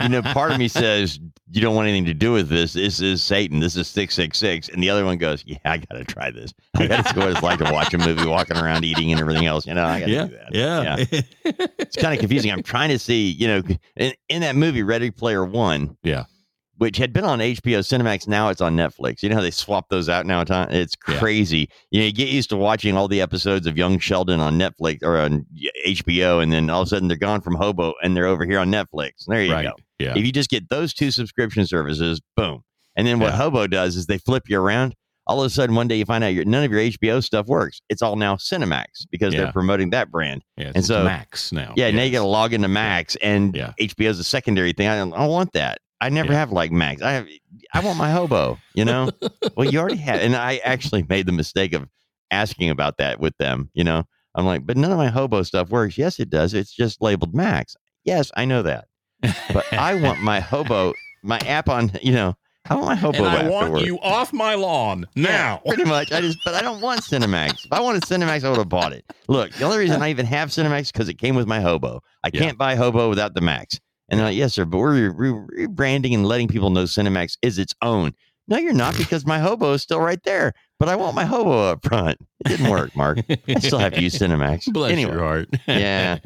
You 0.00 0.08
know, 0.08 0.22
part 0.22 0.52
of 0.52 0.58
me 0.58 0.68
says 0.68 1.18
you 1.50 1.60
don't 1.60 1.74
want 1.74 1.88
anything 1.88 2.04
to 2.06 2.14
do 2.14 2.32
with 2.32 2.48
this. 2.48 2.72
This 2.72 3.00
is 3.00 3.22
Satan. 3.22 3.60
This 3.60 3.76
is 3.76 3.88
six 3.88 4.14
six 4.14 4.38
six, 4.38 4.68
and 4.68 4.82
the 4.82 4.90
other 4.90 5.04
one 5.04 5.18
goes, 5.18 5.44
"Yeah, 5.46 5.58
I 5.64 5.78
got 5.78 5.96
to 5.96 6.04
try 6.04 6.30
this. 6.30 6.52
I 6.74 6.86
got 6.86 7.04
to 7.04 7.12
see 7.12 7.20
what 7.20 7.30
it's 7.30 7.42
like 7.42 7.58
to 7.58 7.72
watch 7.72 7.92
a 7.94 7.98
movie, 7.98 8.26
walking 8.26 8.56
around, 8.56 8.84
eating, 8.84 9.12
and 9.12 9.20
everything 9.20 9.46
else. 9.46 9.66
You 9.66 9.74
know, 9.74 9.84
I 9.84 10.00
got 10.00 10.06
to 10.06 10.12
yeah. 10.12 10.26
do 10.26 10.36
that. 10.36 10.52
Yeah. 10.52 11.04
it's 11.78 11.96
kind 11.96 12.14
of 12.14 12.20
confusing. 12.20 12.50
I'm 12.50 12.62
trying 12.62 12.90
to 12.90 12.98
see, 12.98 13.30
you 13.30 13.46
know, 13.46 13.62
in, 13.96 14.12
in 14.28 14.42
that 14.42 14.56
movie 14.56 14.82
Ready 14.82 15.10
Player 15.10 15.44
One, 15.44 15.96
Yeah. 16.02 16.24
Which 16.78 16.96
had 16.96 17.12
been 17.12 17.24
on 17.24 17.38
HBO 17.40 17.78
Cinemax. 17.80 18.26
Now 18.26 18.48
it's 18.48 18.60
on 18.60 18.76
Netflix. 18.76 19.22
You 19.22 19.28
know 19.28 19.36
how 19.36 19.40
they 19.42 19.50
swap 19.50 19.88
those 19.88 20.08
out 20.08 20.26
now? 20.26 20.40
It's 20.70 20.94
Yeah. 21.08 21.18
crazy. 21.18 21.68
You 21.90 22.00
know, 22.00 22.06
you 22.06 22.12
get 22.12 22.28
used 22.28 22.50
to 22.50 22.56
watching 22.56 22.96
all 22.96 23.08
the 23.08 23.20
episodes 23.20 23.66
of 23.66 23.76
Young 23.78 23.98
Sheldon 23.98 24.40
on 24.40 24.58
Netflix 24.58 24.98
or 25.02 25.18
on 25.18 25.46
HBO, 25.86 26.40
and 26.42 26.52
then 26.52 26.70
all 26.70 26.82
of 26.82 26.86
a 26.86 26.88
sudden 26.90 27.08
they're 27.08 27.16
gone 27.16 27.40
from 27.40 27.54
Hobo 27.54 27.94
and 28.02 28.16
they're 28.16 28.26
over 28.26 28.44
here 28.44 28.58
on 28.58 28.70
Netflix. 28.70 29.24
There 29.26 29.42
you 29.42 29.52
Right. 29.52 29.64
go. 29.66 29.72
Yeah. 29.98 30.14
If 30.16 30.24
you 30.26 30.32
just 30.32 30.50
get 30.50 30.68
those 30.68 30.92
two 30.92 31.10
subscription 31.10 31.66
services, 31.66 32.20
boom. 32.36 32.62
And 32.96 33.06
then 33.06 33.18
what 33.20 33.30
Yeah. 33.32 33.36
Hobo 33.38 33.66
does 33.66 33.96
is 33.96 34.06
they 34.06 34.18
flip 34.18 34.44
you 34.48 34.60
around. 34.60 34.94
All 35.28 35.40
of 35.40 35.46
a 35.46 35.50
sudden, 35.50 35.76
one 35.76 35.86
day 35.86 35.96
you 35.96 36.04
find 36.04 36.24
out 36.24 36.34
your, 36.34 36.44
none 36.44 36.64
of 36.64 36.72
your 36.72 36.80
HBO 36.80 37.20
stuff 37.20 37.46
works. 37.46 37.80
It's 37.88 38.02
all 38.02 38.16
now 38.16 38.34
Cinemax 38.36 39.06
because 39.10 39.32
Yeah. 39.32 39.44
they're 39.44 39.52
promoting 39.52 39.90
that 39.90 40.10
brand. 40.10 40.42
Yeah, 40.56 40.66
and 40.68 40.76
it's 40.78 40.88
so 40.88 41.04
Max 41.04 41.52
now. 41.52 41.74
Yeah, 41.76 41.92
now 41.92 42.02
you 42.02 42.10
got 42.10 42.22
to 42.22 42.26
log 42.26 42.52
into 42.52 42.66
Max, 42.66 43.16
and 43.22 43.54
Yeah. 43.54 43.72
HBO 43.80 44.10
is 44.10 44.18
a 44.18 44.24
secondary 44.24 44.72
thing. 44.72 44.88
I 44.88 44.96
don't, 44.96 45.12
I 45.14 45.18
don't 45.18 45.30
want 45.30 45.52
that. 45.52 45.78
I 46.02 46.08
never 46.10 46.32
Yeah. 46.32 46.38
have 46.40 46.52
like 46.52 46.72
Max. 46.72 47.00
I 47.02 47.12
have. 47.12 47.28
I 47.72 47.80
want 47.80 47.96
my 47.98 48.10
Hobo. 48.10 48.58
You 48.74 48.84
know. 48.84 49.10
well, 49.56 49.70
you 49.70 49.78
already 49.78 49.96
had, 49.96 50.20
and 50.20 50.34
I 50.36 50.56
actually 50.64 51.04
made 51.08 51.26
the 51.26 51.32
mistake 51.32 51.72
of 51.72 51.88
asking 52.30 52.70
about 52.70 52.98
that 52.98 53.20
with 53.20 53.36
them. 53.38 53.70
You 53.74 53.84
know, 53.84 54.04
I'm 54.34 54.44
like, 54.44 54.66
but 54.66 54.76
none 54.76 54.90
of 54.90 54.98
my 54.98 55.08
Hobo 55.08 55.42
stuff 55.44 55.70
works. 55.70 55.96
Yes, 55.96 56.18
it 56.18 56.28
does. 56.30 56.54
It's 56.54 56.72
just 56.74 57.00
labeled 57.00 57.34
Max. 57.34 57.76
Yes, 58.04 58.30
I 58.36 58.44
know 58.44 58.62
that, 58.62 58.86
but 59.52 59.72
I 59.72 59.94
want 59.94 60.20
my 60.20 60.40
Hobo, 60.40 60.92
my 61.22 61.38
app 61.38 61.68
on. 61.68 61.92
You 62.02 62.12
know, 62.12 62.34
I 62.68 62.74
want 62.74 62.86
my 62.86 62.94
Hobo 62.96 63.18
and 63.18 63.26
I 63.28 63.34
app 63.36 63.44
to 63.46 63.50
want 63.50 63.72
work. 63.72 63.82
you 63.86 63.98
off 64.00 64.32
my 64.32 64.54
lawn 64.54 65.06
now. 65.14 65.60
Pretty 65.66 65.84
much. 65.84 66.10
I 66.12 66.20
just, 66.20 66.38
but 66.44 66.54
I 66.54 66.62
don't 66.62 66.80
want 66.80 67.00
Cinemax. 67.02 67.64
If 67.66 67.72
I 67.72 67.80
wanted 67.80 68.02
Cinemax, 68.02 68.44
I 68.44 68.48
would 68.50 68.58
have 68.58 68.68
bought 68.68 68.92
it. 68.92 69.04
Look, 69.28 69.52
the 69.52 69.64
only 69.64 69.78
reason 69.78 70.02
I 70.02 70.10
even 70.10 70.26
have 70.26 70.48
Cinemax 70.50 70.80
is 70.82 70.92
because 70.92 71.08
it 71.08 71.14
came 71.18 71.34
with 71.36 71.46
my 71.46 71.60
Hobo. 71.60 72.00
I 72.24 72.30
Yeah. 72.32 72.40
can't 72.40 72.58
buy 72.58 72.74
Hobo 72.76 73.08
without 73.08 73.34
the 73.34 73.40
Max. 73.40 73.78
And 74.12 74.20
they're 74.20 74.26
like, 74.28 74.36
yes, 74.36 74.52
sir, 74.54 74.64
but 74.66 74.76
we're 74.78 75.10
re- 75.10 75.66
rebranding 75.66 76.12
and 76.14 76.26
letting 76.26 76.46
people 76.46 76.68
know 76.70 76.84
Cinemax 76.84 77.38
is 77.42 77.58
its 77.58 77.74
own. 77.82 78.12
No, 78.46 78.58
you're 78.58 78.72
not 78.74 78.94
because 78.98 79.24
my 79.26 79.38
Hobo 79.38 79.72
is 79.72 79.82
still 79.82 80.00
right 80.00 80.22
there. 80.22 80.52
But 80.78 80.88
I 80.88 80.96
want 80.96 81.14
my 81.14 81.24
Hobo 81.24 81.70
up 81.70 81.86
front. 81.86 82.18
It 82.44 82.48
didn't 82.48 82.68
work, 82.68 82.94
Mark. 82.96 83.20
I 83.48 83.54
still 83.60 83.78
have 83.78 83.92
to 83.94 84.02
use 84.02 84.18
Cinemax. 84.18 84.64
Bless 84.72 84.90
anyway, 84.92 85.12
your 85.12 85.20
heart. 85.22 85.48
Yeah. 85.68 86.18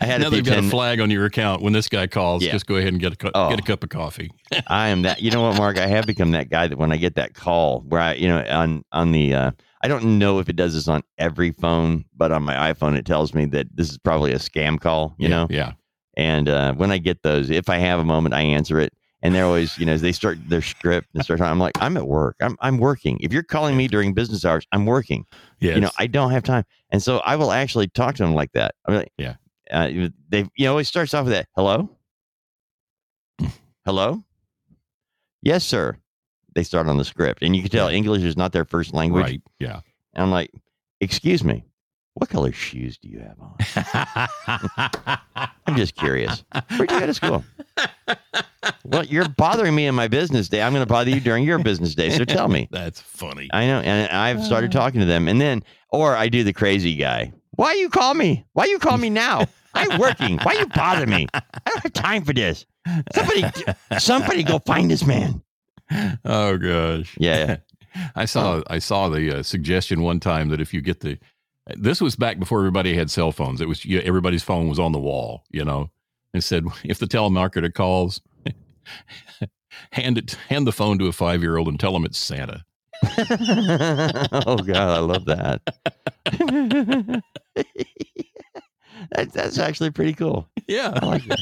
I 0.00 0.04
had 0.04 0.20
now 0.20 0.28
they've 0.30 0.44
got 0.44 0.58
a 0.58 0.62
flag 0.68 1.00
on 1.00 1.10
your 1.10 1.24
account. 1.26 1.62
When 1.62 1.72
this 1.72 1.88
guy 1.88 2.08
calls, 2.08 2.42
Yeah. 2.42 2.50
just 2.52 2.66
go 2.66 2.74
ahead 2.74 2.88
and 2.92 3.00
get 3.00 3.12
a 3.12 3.16
cu- 3.16 3.30
Oh. 3.34 3.50
get 3.50 3.60
a 3.60 3.62
cup 3.62 3.84
of 3.84 3.88
coffee. 3.88 4.30
I 4.66 4.88
am 4.88 5.02
that. 5.02 5.22
You 5.22 5.30
know 5.30 5.42
what, 5.42 5.56
Mark? 5.56 5.78
I 5.78 5.86
have 5.86 6.06
become 6.06 6.32
that 6.32 6.50
guy 6.50 6.66
that 6.66 6.76
when 6.76 6.90
I 6.92 6.96
get 6.98 7.14
that 7.14 7.34
call 7.34 7.80
where 7.82 8.00
I, 8.00 8.14
you 8.14 8.26
know, 8.28 8.44
on 8.50 8.84
on 8.90 9.12
the, 9.12 9.32
uh, 9.32 9.50
I 9.80 9.86
don't 9.88 10.18
know 10.18 10.40
if 10.40 10.48
it 10.48 10.56
does 10.56 10.74
this 10.74 10.88
on 10.88 11.02
every 11.16 11.52
phone, 11.52 12.04
but 12.16 12.32
on 12.32 12.42
my 12.42 12.72
iPhone 12.72 12.98
it 12.98 13.06
tells 13.06 13.32
me 13.32 13.44
that 13.46 13.68
this 13.74 13.88
is 13.90 13.96
probably 13.98 14.32
a 14.32 14.38
scam 14.38 14.78
call. 14.80 15.14
You 15.18 15.28
Yeah, 15.28 15.36
know, 15.36 15.46
yeah. 15.48 15.72
And 16.20 16.50
uh, 16.50 16.74
when 16.74 16.92
I 16.92 16.98
get 16.98 17.22
those, 17.22 17.48
if 17.48 17.70
I 17.70 17.78
have 17.78 17.98
a 17.98 18.04
moment, 18.04 18.34
I 18.34 18.42
answer 18.42 18.78
it. 18.78 18.92
And 19.22 19.34
they're 19.34 19.46
always, 19.46 19.78
you 19.78 19.86
know, 19.86 19.92
as 19.92 20.02
they 20.02 20.12
start 20.12 20.36
their 20.50 20.60
script 20.60 21.08
and 21.14 21.24
start 21.24 21.38
talking. 21.38 21.50
I'm 21.50 21.58
like, 21.58 21.72
I'm 21.80 21.96
at 21.96 22.06
work. 22.06 22.36
I'm 22.42 22.58
I'm 22.60 22.76
working. 22.76 23.18
If 23.20 23.32
you're 23.32 23.42
calling 23.42 23.74
me 23.74 23.88
during 23.88 24.12
business 24.12 24.44
hours, 24.44 24.66
I'm 24.70 24.84
working. 24.84 25.24
Yes. 25.60 25.76
You 25.76 25.80
know, 25.80 25.90
I 25.98 26.06
don't 26.06 26.30
have 26.30 26.42
time. 26.42 26.64
And 26.90 27.02
so 27.02 27.18
I 27.18 27.36
will 27.36 27.52
actually 27.52 27.88
talk 27.88 28.16
to 28.16 28.22
them 28.22 28.34
like 28.34 28.52
that. 28.52 28.74
I'm 28.84 28.94
like, 28.94 29.12
Yeah. 29.16 29.36
Uh, 29.70 30.08
they, 30.28 30.46
you 30.56 30.66
know, 30.66 30.76
it 30.76 30.84
starts 30.84 31.14
off 31.14 31.24
with 31.24 31.32
that. 31.32 31.48
Hello. 31.56 31.88
Hello. 33.86 34.22
Yes, 35.42 35.64
sir. 35.64 35.96
They 36.54 36.64
start 36.64 36.86
on 36.86 36.98
the 36.98 37.04
script, 37.04 37.42
and 37.42 37.56
you 37.56 37.62
can 37.62 37.70
tell 37.70 37.88
English 37.88 38.24
is 38.24 38.36
not 38.36 38.52
their 38.52 38.66
first 38.66 38.92
language. 38.92 39.24
Right. 39.24 39.42
Yeah. 39.58 39.80
And 40.12 40.22
I'm 40.22 40.30
like, 40.30 40.50
excuse 41.00 41.44
me, 41.44 41.64
what 42.14 42.28
color 42.28 42.52
shoes 42.52 42.98
do 42.98 43.08
you 43.08 43.20
have 43.20 43.36
on? 43.40 45.18
I'm 45.66 45.76
just 45.76 45.94
curious. 45.94 46.44
Where'd 46.76 46.90
you 46.90 47.00
go 47.00 47.06
to 47.06 47.14
school? 47.14 47.44
well, 48.84 49.04
you're 49.04 49.28
bothering 49.28 49.74
me 49.74 49.86
in 49.86 49.94
my 49.94 50.08
business 50.08 50.48
day. 50.48 50.62
I'm 50.62 50.72
going 50.72 50.82
to 50.84 50.92
bother 50.92 51.10
you 51.10 51.20
during 51.20 51.44
your 51.44 51.58
business 51.58 51.94
day. 51.94 52.10
So 52.10 52.24
tell 52.24 52.48
me. 52.48 52.68
That's 52.72 53.00
funny. 53.00 53.48
I 53.52 53.66
know. 53.66 53.80
And 53.80 54.10
I've 54.10 54.44
started 54.44 54.72
talking 54.72 55.00
to 55.00 55.06
them. 55.06 55.28
And 55.28 55.40
then, 55.40 55.62
or 55.90 56.16
I 56.16 56.28
do 56.28 56.42
the 56.42 56.52
crazy 56.52 56.96
guy. 56.96 57.32
Why 57.52 57.74
you 57.74 57.88
call 57.88 58.14
me? 58.14 58.44
Why 58.54 58.64
you 58.64 58.78
call 58.78 58.98
me 58.98 59.10
now? 59.10 59.46
I'm 59.74 60.00
working. 60.00 60.38
Why 60.38 60.54
you 60.54 60.66
bother 60.66 61.06
me? 61.06 61.28
I 61.34 61.42
don't 61.66 61.82
have 61.82 61.92
time 61.92 62.24
for 62.24 62.32
this. 62.32 62.66
Somebody, 63.14 63.44
somebody 63.98 64.42
go 64.42 64.58
find 64.58 64.90
this 64.90 65.06
man. 65.06 65.42
Oh 66.24 66.56
gosh. 66.56 67.16
Yeah. 67.18 67.58
I 68.14 68.24
saw 68.24 68.62
I 68.68 68.78
saw 68.78 69.08
the 69.08 69.38
uh, 69.38 69.42
suggestion 69.42 70.02
one 70.02 70.20
time 70.20 70.48
that 70.50 70.60
if 70.60 70.72
you 70.72 70.80
get 70.80 71.00
the 71.00 71.18
this 71.66 72.00
was 72.00 72.16
back 72.16 72.38
before 72.38 72.60
everybody 72.60 72.94
had 72.94 73.10
cell 73.10 73.32
phones. 73.32 73.60
It 73.60 73.68
was 73.68 73.84
you, 73.84 74.00
everybody's 74.00 74.42
phone 74.42 74.68
was 74.68 74.78
on 74.78 74.92
the 74.92 74.98
wall, 74.98 75.44
you 75.50 75.64
know. 75.64 75.90
It 76.34 76.42
said 76.42 76.64
if 76.84 76.98
the 76.98 77.06
telemarketer 77.06 77.72
calls, 77.72 78.20
hand 79.92 80.18
it 80.18 80.32
hand 80.48 80.66
the 80.66 80.72
phone 80.72 80.98
to 80.98 81.06
a 81.06 81.12
five 81.12 81.42
year 81.42 81.56
old 81.56 81.68
and 81.68 81.78
tell 81.78 81.92
them 81.92 82.04
it's 82.04 82.18
Santa. 82.18 82.64
oh 83.04 84.58
God, 84.58 84.76
I 84.76 84.98
love 84.98 85.24
that. 85.24 85.62
that's 89.12 89.32
that's 89.32 89.58
actually 89.58 89.90
pretty 89.90 90.12
cool. 90.12 90.48
Yeah. 90.66 90.92
I 91.00 91.06
like 91.06 91.24
that. 91.24 91.40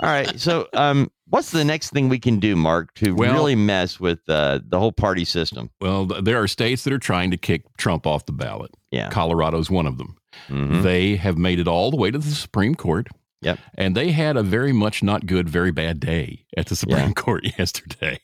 All 0.00 0.08
right. 0.08 0.38
So, 0.38 0.68
um, 0.74 1.10
what's 1.32 1.50
the 1.50 1.64
next 1.64 1.90
thing 1.90 2.08
we 2.08 2.18
can 2.20 2.38
do, 2.38 2.54
Mark, 2.54 2.94
to 2.96 3.14
Well- 3.14 3.32
really 3.32 3.56
mess 3.56 3.98
with 3.98 4.20
uh, 4.28 4.60
the 4.64 4.78
whole 4.78 4.92
party 4.92 5.24
system? 5.24 5.70
Well, 5.80 6.04
there 6.06 6.40
are 6.40 6.46
states 6.46 6.84
that 6.84 6.92
are 6.92 6.98
trying 6.98 7.30
to 7.32 7.36
kick 7.36 7.62
Trump 7.78 8.06
off 8.06 8.26
the 8.26 8.32
ballot. 8.32 8.70
Yeah. 8.90 9.08
Colorado's 9.10 9.70
one 9.70 9.86
of 9.86 9.96
them. 9.98 10.16
Mhm. 10.48 10.82
They 10.82 11.16
have 11.16 11.36
made 11.38 11.58
it 11.58 11.66
all 11.66 11.90
the 11.90 11.96
way 11.96 12.10
to 12.10 12.18
the 12.18 12.30
Supreme 12.30 12.74
Court. 12.74 13.08
Yep. 13.42 13.58
And 13.74 13.96
they 13.96 14.12
had 14.12 14.36
a 14.36 14.42
very 14.42 14.72
much 14.72 15.02
not 15.02 15.26
good, 15.26 15.48
very 15.48 15.72
bad 15.72 16.00
day 16.00 16.46
at 16.56 16.66
the 16.66 16.76
Supreme 16.76 17.08
Yeah. 17.08 17.12
Court 17.12 17.44
yesterday. 17.58 18.18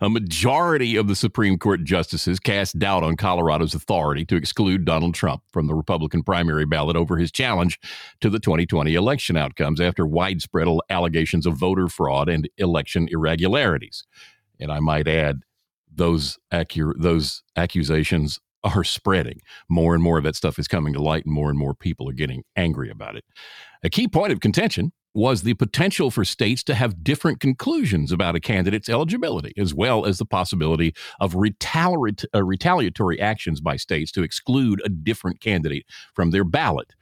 A 0.00 0.08
majority 0.08 0.94
of 0.96 1.08
the 1.08 1.16
Supreme 1.16 1.58
Court 1.58 1.82
justices 1.84 2.38
cast 2.38 2.78
doubt 2.78 3.02
on 3.02 3.16
Colorado's 3.16 3.74
authority 3.74 4.24
to 4.26 4.36
exclude 4.36 4.84
Donald 4.84 5.14
Trump 5.14 5.42
from 5.52 5.66
the 5.66 5.74
Republican 5.74 6.22
primary 6.22 6.64
ballot 6.64 6.96
over 6.96 7.16
his 7.16 7.32
challenge 7.32 7.80
to 8.20 8.30
the 8.30 8.38
2020 8.38 8.94
election 8.94 9.36
outcomes 9.36 9.80
after 9.80 10.06
widespread 10.06 10.68
allegations 10.88 11.44
of 11.46 11.56
voter 11.56 11.88
fraud 11.88 12.28
and 12.28 12.48
election 12.56 13.08
irregularities. 13.10 14.04
And 14.60 14.70
I 14.70 14.78
might 14.80 15.08
add, 15.08 15.40
those 15.96 16.38
accu- 16.52 16.94
those 16.96 17.42
accusations 17.56 18.40
are 18.64 18.84
spreading. 18.84 19.40
More 19.68 19.94
and 19.94 20.02
more 20.02 20.18
of 20.18 20.24
that 20.24 20.36
stuff 20.36 20.58
is 20.58 20.68
coming 20.68 20.94
to 20.94 21.02
light, 21.02 21.24
and 21.24 21.34
more 21.34 21.50
and 21.50 21.58
more 21.58 21.74
people 21.74 22.08
are 22.08 22.14
getting 22.14 22.42
angry 22.56 22.90
about 22.90 23.16
it. 23.16 23.24
A 23.82 23.90
key 23.90 24.08
point 24.08 24.32
of 24.32 24.40
contention 24.40 24.92
was 25.14 25.42
the 25.42 25.54
potential 25.54 26.10
for 26.10 26.24
states 26.24 26.64
to 26.64 26.74
have 26.74 27.04
different 27.04 27.38
conclusions 27.38 28.10
about 28.10 28.34
a 28.34 28.40
candidate's 28.40 28.88
eligibility, 28.88 29.52
as 29.56 29.72
well 29.72 30.04
as 30.04 30.18
the 30.18 30.26
possibility 30.26 30.92
of 31.20 31.36
uh, 31.36 32.44
retaliatory 32.44 33.20
actions 33.20 33.60
by 33.60 33.76
states 33.76 34.10
to 34.10 34.24
exclude 34.24 34.82
a 34.84 34.88
different 34.88 35.40
candidate 35.40 35.86
from 36.14 36.32
their 36.32 36.42
ballot. 36.42 36.94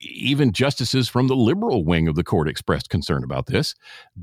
Even 0.00 0.52
justices 0.52 1.08
from 1.08 1.28
the 1.28 1.36
liberal 1.36 1.84
wing 1.84 2.08
of 2.08 2.14
the 2.14 2.24
court 2.24 2.48
expressed 2.48 2.88
concern 2.88 3.22
about 3.22 3.46
this. 3.46 3.74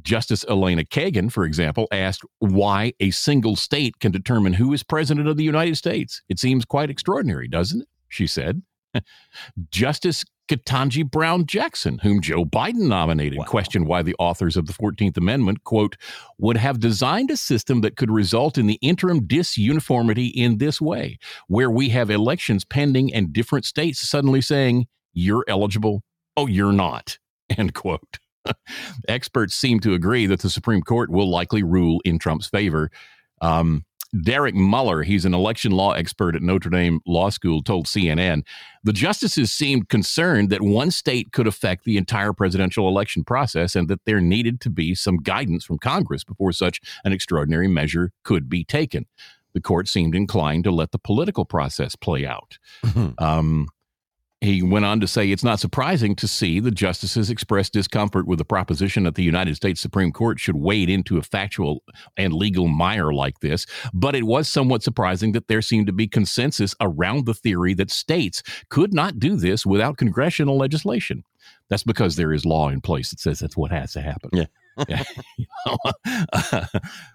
Justice 0.02 0.44
Elena 0.50 0.84
Kagan, 0.84 1.32
for 1.32 1.46
example, 1.46 1.88
asked 1.92 2.24
why 2.40 2.94
a 3.00 3.12
single 3.12 3.56
state 3.56 4.00
can 4.00 4.12
determine 4.12 4.54
who 4.54 4.74
is 4.74 4.84
president 4.84 5.28
of 5.28 5.38
the 5.38 5.44
United 5.44 5.78
States. 5.78 6.22
It 6.30 6.40
seems 6.40 6.66
quite 6.66 6.90
extraordinary, 6.90 7.48
doesn't 7.48 7.82
it? 7.82 7.88
She 8.10 8.28
said. 8.28 8.64
Justice 9.72 10.26
Ketanji 10.48 11.10
Brown 11.10 11.46
Jackson, 11.46 12.00
whom 12.00 12.22
Joe 12.22 12.46
Biden 12.46 12.88
nominated, 12.88 13.40
questioned 13.46 13.88
why 13.88 14.02
the 14.02 14.16
authors 14.18 14.56
of 14.56 14.66
the 14.66 14.74
14th 14.74 15.18
Amendment, 15.18 15.64
quote, 15.64 15.98
would 16.38 16.58
have 16.58 16.80
designed 16.80 17.30
a 17.32 17.38
system 17.38 17.82
that 17.82 17.98
could 17.98 18.10
result 18.10 18.58
in 18.58 18.68
the 18.68 18.80
interim 18.82 19.28
disuniformity 19.28 20.32
in 20.34 20.58
this 20.58 20.80
way, 20.80 21.20
where 21.48 21.70
we 21.70 21.90
have 21.90 22.10
elections 22.10 22.64
pending 22.64 23.14
and 23.14 23.34
different 23.34 23.66
states 23.66 24.00
suddenly 24.00 24.42
saying, 24.42 24.88
you're 25.18 25.44
eligible, 25.48 26.04
oh, 26.36 26.46
you're 26.46 26.72
not, 26.72 27.18
end 27.58 27.74
quote. 27.74 28.20
Experts 29.08 29.56
seem 29.56 29.80
to 29.80 29.94
agree 29.94 30.28
that 30.28 30.42
the 30.42 30.50
Supreme 30.50 30.82
Court 30.82 31.10
will 31.10 31.30
likely 31.30 31.64
rule 31.64 32.00
in 32.06 32.20
Trump's 32.20 32.48
favor. 32.48 32.92
Um, 33.42 33.84
Derek 34.24 34.56
Muller, 34.56 35.04
he's 35.04 35.26
an 35.26 35.34
election 35.34 35.74
law 35.74 35.92
expert 35.92 36.36
at 36.36 36.42
Notre 36.42 36.70
Dame 36.70 37.02
Law 37.06 37.30
School, 37.30 37.62
told 37.62 37.88
CNN 37.88 38.44
the 38.84 38.94
justices 38.94 39.52
seemed 39.52 39.90
concerned 39.90 40.50
that 40.50 40.62
one 40.62 40.92
state 40.92 41.34
could 41.34 41.48
affect 41.48 41.84
the 41.84 41.98
entire 41.98 42.32
presidential 42.32 42.88
election 42.88 43.24
process 43.26 43.76
and 43.76 43.90
that 43.90 44.06
there 44.06 44.22
needed 44.22 44.62
to 44.62 44.70
be 44.70 44.96
some 44.96 45.18
guidance 45.18 45.66
from 45.66 45.80
Congress 45.80 46.24
before 46.24 46.54
such 46.54 46.80
an 47.04 47.12
extraordinary 47.12 47.68
measure 47.68 48.12
could 48.24 48.48
be 48.48 48.64
taken. 48.64 49.08
The 49.54 49.62
court 49.62 49.88
seemed 49.88 50.16
inclined 50.16 50.64
to 50.66 50.72
let 50.72 50.92
the 50.92 51.00
political 51.00 51.44
process 51.44 51.96
play 51.96 52.26
out. 52.26 52.60
Um, 53.18 53.68
He 54.40 54.62
went 54.62 54.86
on 54.86 55.00
to 55.00 55.08
say 55.08 55.32
it's 55.32 55.44
not 55.44 55.60
surprising 55.60 56.16
to 56.18 56.28
see 56.28 56.60
the 56.60 56.70
justices 56.70 57.32
express 57.32 57.72
discomfort 57.72 58.28
with 58.28 58.38
the 58.38 58.46
proposition 58.46 59.04
that 59.04 59.16
the 59.16 59.24
United 59.24 59.56
States 59.56 59.82
Supreme 59.82 60.12
Court 60.12 60.40
should 60.40 60.56
wade 60.56 60.92
into 60.92 61.18
a 61.18 61.24
factual 61.24 61.84
and 62.18 62.34
legal 62.34 62.68
mire 62.68 63.12
like 63.12 63.40
this, 63.40 63.66
but 63.96 64.14
it 64.16 64.24
was 64.24 64.48
somewhat 64.48 64.84
surprising 64.84 65.32
that 65.32 65.48
there 65.48 65.64
seemed 65.64 65.88
to 65.88 65.94
be 65.94 66.08
consensus 66.08 66.76
around 66.80 67.26
the 67.26 67.34
theory 67.34 67.74
that 67.74 67.90
states 67.90 68.44
could 68.70 68.94
not 68.94 69.18
do 69.18 69.38
this 69.38 69.66
without 69.66 69.98
congressional 69.98 70.56
legislation. 70.56 71.24
That's 71.70 71.84
because 71.84 72.16
there 72.16 72.32
is 72.32 72.46
law 72.46 72.70
in 72.70 72.80
place 72.80 73.10
that 73.10 73.20
says 73.20 73.40
that's 73.40 73.58
what 73.58 73.72
has 73.72 73.94
to 73.94 74.02
happen. 74.02 74.30
Yeah. 74.34 74.46
Yeah, 74.88 75.02
you 75.40 75.48
know, 75.66 76.62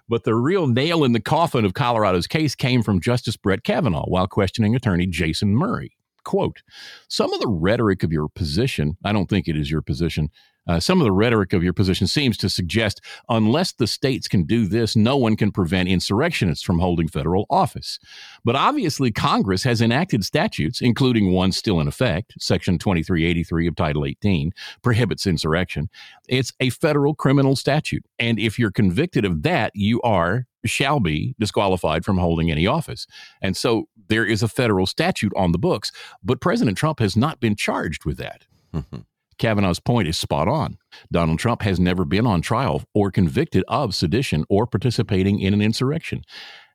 but 0.09 0.25
the 0.25 0.35
real 0.35 0.67
nail 0.67 1.05
in 1.05 1.13
the 1.13 1.21
coffin 1.21 1.63
of 1.63 1.73
Colorado's 1.73 2.27
case 2.27 2.55
came 2.55 2.83
from 2.83 2.99
Justice 2.99 3.37
Brett 3.37 3.63
Kavanaugh 3.63 4.03
while 4.03 4.27
questioning 4.27 4.75
attorney 4.75 5.05
Jason 5.05 5.55
Murray. 5.55 5.95
Quote, 6.23 6.61
some 7.07 7.33
of 7.33 7.39
the 7.39 7.47
rhetoric 7.47 8.03
of 8.03 8.11
your 8.11 8.29
position, 8.29 8.97
I 9.03 9.11
don't 9.11 9.29
think 9.29 9.47
it 9.47 9.57
is 9.57 9.69
your 9.69 9.81
position, 9.81 10.29
uh, 10.67 10.79
some 10.79 11.01
of 11.01 11.05
the 11.05 11.11
rhetoric 11.11 11.53
of 11.53 11.63
your 11.63 11.73
position 11.73 12.07
seems 12.07 12.37
to 12.37 12.49
suggest 12.49 13.01
unless 13.27 13.73
the 13.73 13.87
states 13.87 14.27
can 14.27 14.43
do 14.43 14.65
this, 14.65 14.95
no 14.95 15.17
one 15.17 15.35
can 15.35 15.51
prevent 15.51 15.89
insurrectionists 15.89 16.63
from 16.63 16.79
holding 16.79 17.07
federal 17.07 17.45
office. 17.49 17.99
But 18.45 18.55
obviously, 18.55 19.11
Congress 19.11 19.63
has 19.63 19.81
enacted 19.81 20.23
statutes, 20.23 20.81
including 20.81 21.33
one 21.33 21.51
still 21.51 21.79
in 21.79 21.87
effect, 21.87 22.35
Section 22.39 22.77
2383 22.77 23.67
of 23.67 23.75
Title 23.75 24.05
18, 24.05 24.53
prohibits 24.81 25.27
insurrection. 25.27 25.89
It's 26.29 26.53
a 26.59 26.69
federal 26.69 27.13
criminal 27.13 27.55
statute. 27.55 28.05
And 28.17 28.39
if 28.39 28.57
you're 28.57 28.71
convicted 28.71 29.25
of 29.25 29.43
that, 29.43 29.71
you 29.75 30.01
are, 30.01 30.45
shall 30.65 30.99
be 30.99 31.35
disqualified 31.39 32.05
from 32.05 32.17
holding 32.17 32.51
any 32.51 32.67
office. 32.67 33.07
And 33.41 33.55
so 33.55 33.87
there 34.07 34.25
is 34.25 34.43
a 34.43 34.47
federal 34.47 34.85
statute 34.85 35.33
on 35.35 35.51
the 35.51 35.57
books, 35.57 35.91
but 36.23 36.41
President 36.41 36.77
Trump 36.77 36.99
has 36.99 37.15
not 37.15 37.39
been 37.39 37.55
charged 37.55 38.05
with 38.05 38.17
that. 38.17 38.45
Mm-hmm. 38.73 38.99
Kavanaugh's 39.37 39.79
point 39.79 40.07
is 40.07 40.17
spot 40.17 40.47
on. 40.47 40.77
Donald 41.11 41.39
Trump 41.39 41.63
has 41.63 41.79
never 41.79 42.05
been 42.05 42.27
on 42.27 42.41
trial 42.41 42.83
or 42.93 43.11
convicted 43.11 43.63
of 43.67 43.95
sedition 43.95 44.45
or 44.49 44.67
participating 44.67 45.39
in 45.39 45.53
an 45.53 45.61
insurrection. 45.61 46.23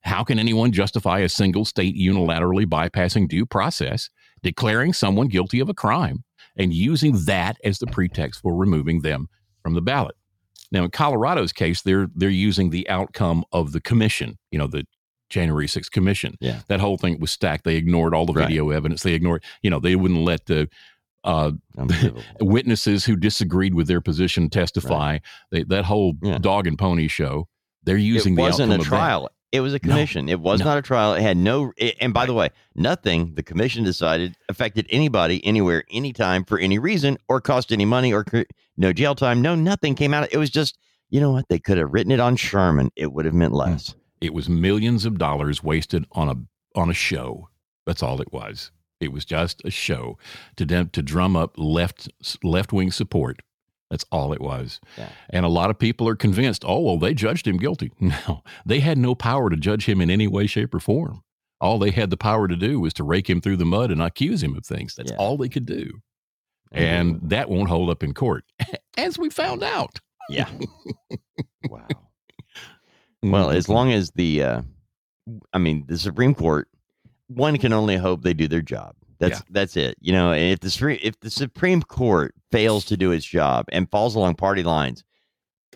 How 0.03 0.25
can 0.25 0.39
anyone 0.39 0.73
justify 0.73 1.21
a 1.21 1.29
single 1.29 1.65
state 1.65 1.97
unilaterally 1.97 2.67
bypassing 2.67 3.29
due 3.29 3.47
process, 3.47 4.11
declaring 4.43 4.93
someone 4.93 5.29
guilty 5.29 5.61
of 5.61 5.69
a 5.69 5.75
crime, 5.75 6.25
and 6.57 6.73
using 6.73 7.25
that 7.25 7.57
as 7.65 7.79
the 7.79 7.87
pretext 7.87 8.43
for 8.43 8.55
removing 8.55 9.01
them 9.01 9.29
from 9.63 9.75
the 9.75 9.83
ballot? 9.83 10.17
Now, 10.71 10.85
in 10.85 10.91
Colorado's 10.91 11.53
case, 11.53 11.83
they're 11.83 12.09
they're 12.15 12.29
using 12.31 12.71
the 12.71 12.89
outcome 12.89 13.45
of 13.53 13.73
the 13.73 13.81
commission, 13.81 14.39
you 14.51 14.59
know, 14.59 14.67
the 14.67 14.85
January 15.31 15.67
6th 15.67 15.91
commission. 15.91 16.37
Yeah. 16.41 16.61
That 16.69 16.81
whole 16.81 16.97
thing 16.97 17.21
was 17.21 17.31
stacked. 17.31 17.65
They 17.65 17.77
ignored 17.77 18.15
all 18.15 18.25
the 18.27 18.33
Right. 18.33 18.49
video 18.49 18.71
evidence. 18.71 19.03
They 19.03 19.13
ignored, 19.15 19.45
you 19.63 19.69
know, 19.71 19.79
they 19.81 19.95
wouldn't 19.97 20.21
let 20.21 20.47
the 20.47 20.69
uh, 21.25 21.53
witnesses 22.41 23.05
who 23.05 23.17
disagreed 23.17 23.75
with 23.75 23.87
their 23.89 24.01
position 24.01 24.49
testify. 24.51 25.19
They, 25.51 25.65
that 25.65 25.85
whole 25.85 26.15
Yeah. 26.23 26.39
dog 26.39 26.67
and 26.67 26.79
pony 26.79 27.09
show. 27.09 27.49
They're 27.85 27.97
using 27.97 28.35
it 28.35 28.37
the 28.37 28.43
wasn't 28.43 28.73
a 28.73 28.75
outcome 28.77 28.81
of 28.81 28.91
that. 28.91 28.97
trial. 28.97 29.29
It 29.51 29.61
was 29.61 29.73
a 29.73 29.81
No. 29.83 29.91
commission. 29.95 30.29
It 30.29 30.41
was 30.41 30.61
No. 30.61 30.67
not 30.67 30.79
a 30.79 30.83
trial. 30.83 31.15
It 31.15 31.23
had 31.23 31.37
no. 31.37 31.73
It, 31.79 31.97
and 32.01 32.13
by 32.13 32.27
the 32.27 32.35
way, 32.35 32.51
nothing 32.75 33.35
the 33.35 33.43
commission 33.43 33.83
decided 33.85 34.37
affected 34.49 34.87
anybody 34.91 35.45
anywhere, 35.45 35.85
anytime, 35.91 36.45
for 36.45 36.59
any 36.59 36.79
reason, 36.79 37.17
or 37.29 37.41
cost 37.41 37.73
any 37.73 37.87
money, 37.87 38.13
or 38.13 38.25
cre- 38.25 38.43
no 38.77 38.93
jail 38.93 39.15
time. 39.15 39.41
No, 39.41 39.55
nothing 39.55 39.95
came 39.95 40.13
out. 40.13 40.29
It 40.33 40.37
was 40.39 40.51
just, 40.51 40.77
you 41.09 41.19
know 41.21 41.31
what? 41.31 41.49
They 41.49 41.59
could 41.59 41.79
have 41.79 41.93
written 41.95 42.13
it 42.13 42.21
on 42.21 42.37
Charmin. 42.37 42.91
It 42.95 43.13
would 43.13 43.25
have 43.25 43.35
meant 43.35 43.53
Hmm. 43.53 43.59
less. 43.59 43.95
It 44.21 44.35
was 44.35 44.49
millions 44.51 45.05
of 45.07 45.17
dollars 45.17 45.63
wasted 45.63 46.05
on 46.13 46.29
a 46.29 46.35
on 46.79 46.91
a 46.91 46.95
show. 46.95 47.49
That's 47.87 48.03
all 48.03 48.21
it 48.21 48.33
was. 48.33 48.71
It 49.01 49.13
was 49.13 49.25
just 49.25 49.63
a 49.65 49.71
show 49.71 50.19
to 50.57 50.67
to 50.67 51.03
drum 51.03 51.37
up 51.37 51.55
left 51.57 52.09
left 52.43 52.73
wing 52.73 52.91
support. 52.91 53.41
That's 53.91 54.05
all 54.13 54.33
it 54.35 54.41
was. 54.41 54.81
Yeah. 54.99 55.09
And 55.31 55.47
a 55.47 55.49
lot 55.49 55.71
of 55.71 55.79
people 55.79 56.07
are 56.09 56.17
convinced, 56.17 56.63
oh 56.67 56.81
well, 56.81 56.99
they 56.99 57.15
judged 57.15 57.47
him 57.47 57.57
guilty. 57.57 57.91
No, 58.01 58.43
they 58.67 58.81
had 58.81 58.99
no 58.99 59.15
power 59.15 59.49
to 59.51 59.57
judge 59.57 59.87
him 59.87 60.01
in 60.01 60.11
any 60.11 60.27
way, 60.27 60.47
shape, 60.47 60.75
or 60.75 60.81
form. 60.81 61.23
All 61.61 61.79
they 61.79 61.91
had 61.91 62.11
the 62.11 62.17
power 62.17 62.47
to 62.49 62.55
do 62.57 62.79
was 62.81 62.93
to 62.95 63.03
rake 63.05 63.29
him 63.29 63.41
through 63.41 63.57
the 63.57 63.65
mud 63.65 63.91
and 63.91 64.01
accuse 64.03 64.43
him 64.43 64.55
of 64.57 64.65
things. 64.67 64.95
That's 64.95 65.11
Yeah. 65.11 65.17
all 65.17 65.37
they 65.37 65.49
could 65.49 65.67
do. 65.67 66.01
And 66.71 67.19
that 67.31 67.49
won't 67.49 67.71
hold 67.71 67.89
up 67.89 68.03
in 68.03 68.13
court, 68.13 68.45
as 68.99 69.19
we 69.19 69.31
found 69.31 69.63
out. 69.63 70.01
Yeah. 70.29 70.49
wow. 71.71 71.87
Well, 73.23 73.51
as 73.51 73.69
long 73.69 73.91
as 73.93 74.11
the, 74.13 74.43
uh, 74.43 74.63
I 75.53 75.59
mean, 75.59 75.85
the 75.89 75.99
Supreme 75.99 76.35
Court, 76.35 76.69
one 77.29 77.57
can 77.59 77.73
only 77.73 77.97
hope 77.97 78.23
they 78.23 78.35
do 78.35 78.47
their 78.49 78.63
job. 78.63 78.95
That's 79.21 79.39
Yeah. 79.41 79.45
that's 79.51 79.77
it. 79.77 79.97
You 80.01 80.13
know, 80.13 80.33
and 80.33 80.53
if 80.53 80.61
the 80.61 80.71
Supreme 80.71 80.99
if 81.03 81.19
the 81.21 81.31
Supreme 81.31 81.83
Court 81.83 82.35
fails 82.53 82.85
to 82.87 82.97
do 82.97 83.11
its 83.13 83.25
job 83.27 83.67
and 83.73 83.91
falls 83.91 84.15
along 84.15 84.37
party 84.37 84.63
lines, 84.63 85.03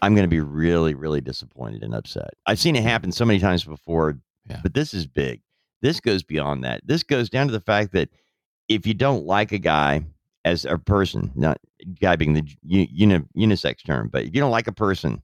I'm 0.01 0.15
going 0.15 0.25
to 0.25 0.29
be 0.29 0.41
really, 0.41 0.95
really 0.95 1.21
disappointed 1.21 1.83
and 1.83 1.95
upset. 1.95 2.31
I've 2.47 2.59
seen 2.59 2.77
it 2.77 2.83
happen 2.83 3.13
so 3.13 3.25
many 3.25 3.39
times 3.39 3.65
before, 3.65 4.19
Yeah. 4.49 4.61
but 4.63 4.75
this 4.75 4.95
is 4.95 5.07
big. 5.07 5.43
This 5.81 6.01
goes 6.01 6.23
beyond 6.23 6.65
that. 6.65 6.81
This 6.85 7.03
goes 7.03 7.29
down 7.31 7.47
to 7.49 7.53
the 7.53 7.61
fact 7.61 7.93
that 7.93 8.09
if 8.69 8.87
you 8.87 8.95
don't 8.95 9.27
like 9.27 9.51
a 9.53 9.59
guy 9.59 10.05
as 10.45 10.65
a 10.65 10.79
person, 10.79 11.31
not 11.35 11.59
guy 12.01 12.17
being 12.17 12.33
the 12.35 12.45
u- 12.65 12.87
uni, 12.91 13.21
unisex 13.37 13.85
term, 13.85 14.09
but 14.09 14.23
if 14.25 14.35
you 14.35 14.41
don't 14.41 14.51
like 14.53 14.67
a 14.69 14.73
person 14.73 15.23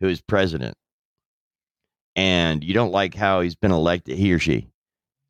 who 0.00 0.08
is 0.08 0.20
president 0.20 0.76
and 2.14 2.62
you 2.64 2.74
don't 2.74 2.92
like 2.92 3.14
how 3.14 3.40
he's 3.40 3.54
been 3.54 3.70
elected, 3.72 4.18
he 4.18 4.32
or 4.32 4.38
she, 4.38 4.68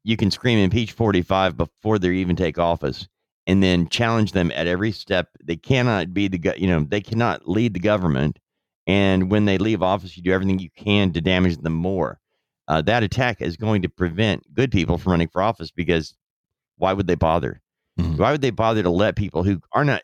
you 0.07 0.17
can 0.17 0.31
scream 0.31 0.61
impeach 0.61 0.93
45 0.93 1.57
before 1.57 1.99
they 1.99 2.11
even 2.13 2.37
take 2.37 2.59
office 2.59 3.09
and 3.49 3.61
then 3.61 3.89
challenge 3.89 4.31
them 4.31 4.53
at 4.55 4.69
every 4.69 4.93
step. 4.93 5.31
They 5.43 5.57
cannot 5.57 6.15
be 6.15 6.29
the, 6.29 6.55
you 6.57 6.69
know, 6.69 6.87
they 6.89 7.01
cannot 7.01 7.49
lead 7.49 7.75
the 7.75 7.81
government. 7.81 8.39
And 8.87 9.33
when 9.33 9.47
they 9.47 9.59
leave 9.59 9.83
office, 9.83 10.17
you 10.17 10.23
do 10.23 10.31
everything 10.31 10.61
you 10.61 10.71
can 10.77 11.13
to 11.13 11.21
damage 11.21 11.57
them 11.59 11.73
more. 11.73 12.21
Uh, 12.69 12.83
that 12.83 13.03
attack 13.03 13.43
is 13.43 13.57
going 13.57 13.83
to 13.83 13.89
prevent 13.89 14.45
good 14.55 14.71
people 14.71 14.97
from 14.97 15.11
running 15.11 15.27
for 15.27 15.43
office 15.43 15.73
because 15.73 16.15
why 16.77 16.93
would 16.93 17.09
they 17.09 17.17
bother? 17.17 17.61
Mhm. 17.99 18.17
Why 18.17 18.31
would 18.31 18.43
they 18.43 18.51
bother 18.51 18.85
to 18.85 18.91
let 18.91 19.17
people 19.17 19.43
who 19.43 19.61
are 19.73 19.85
not? 19.85 20.03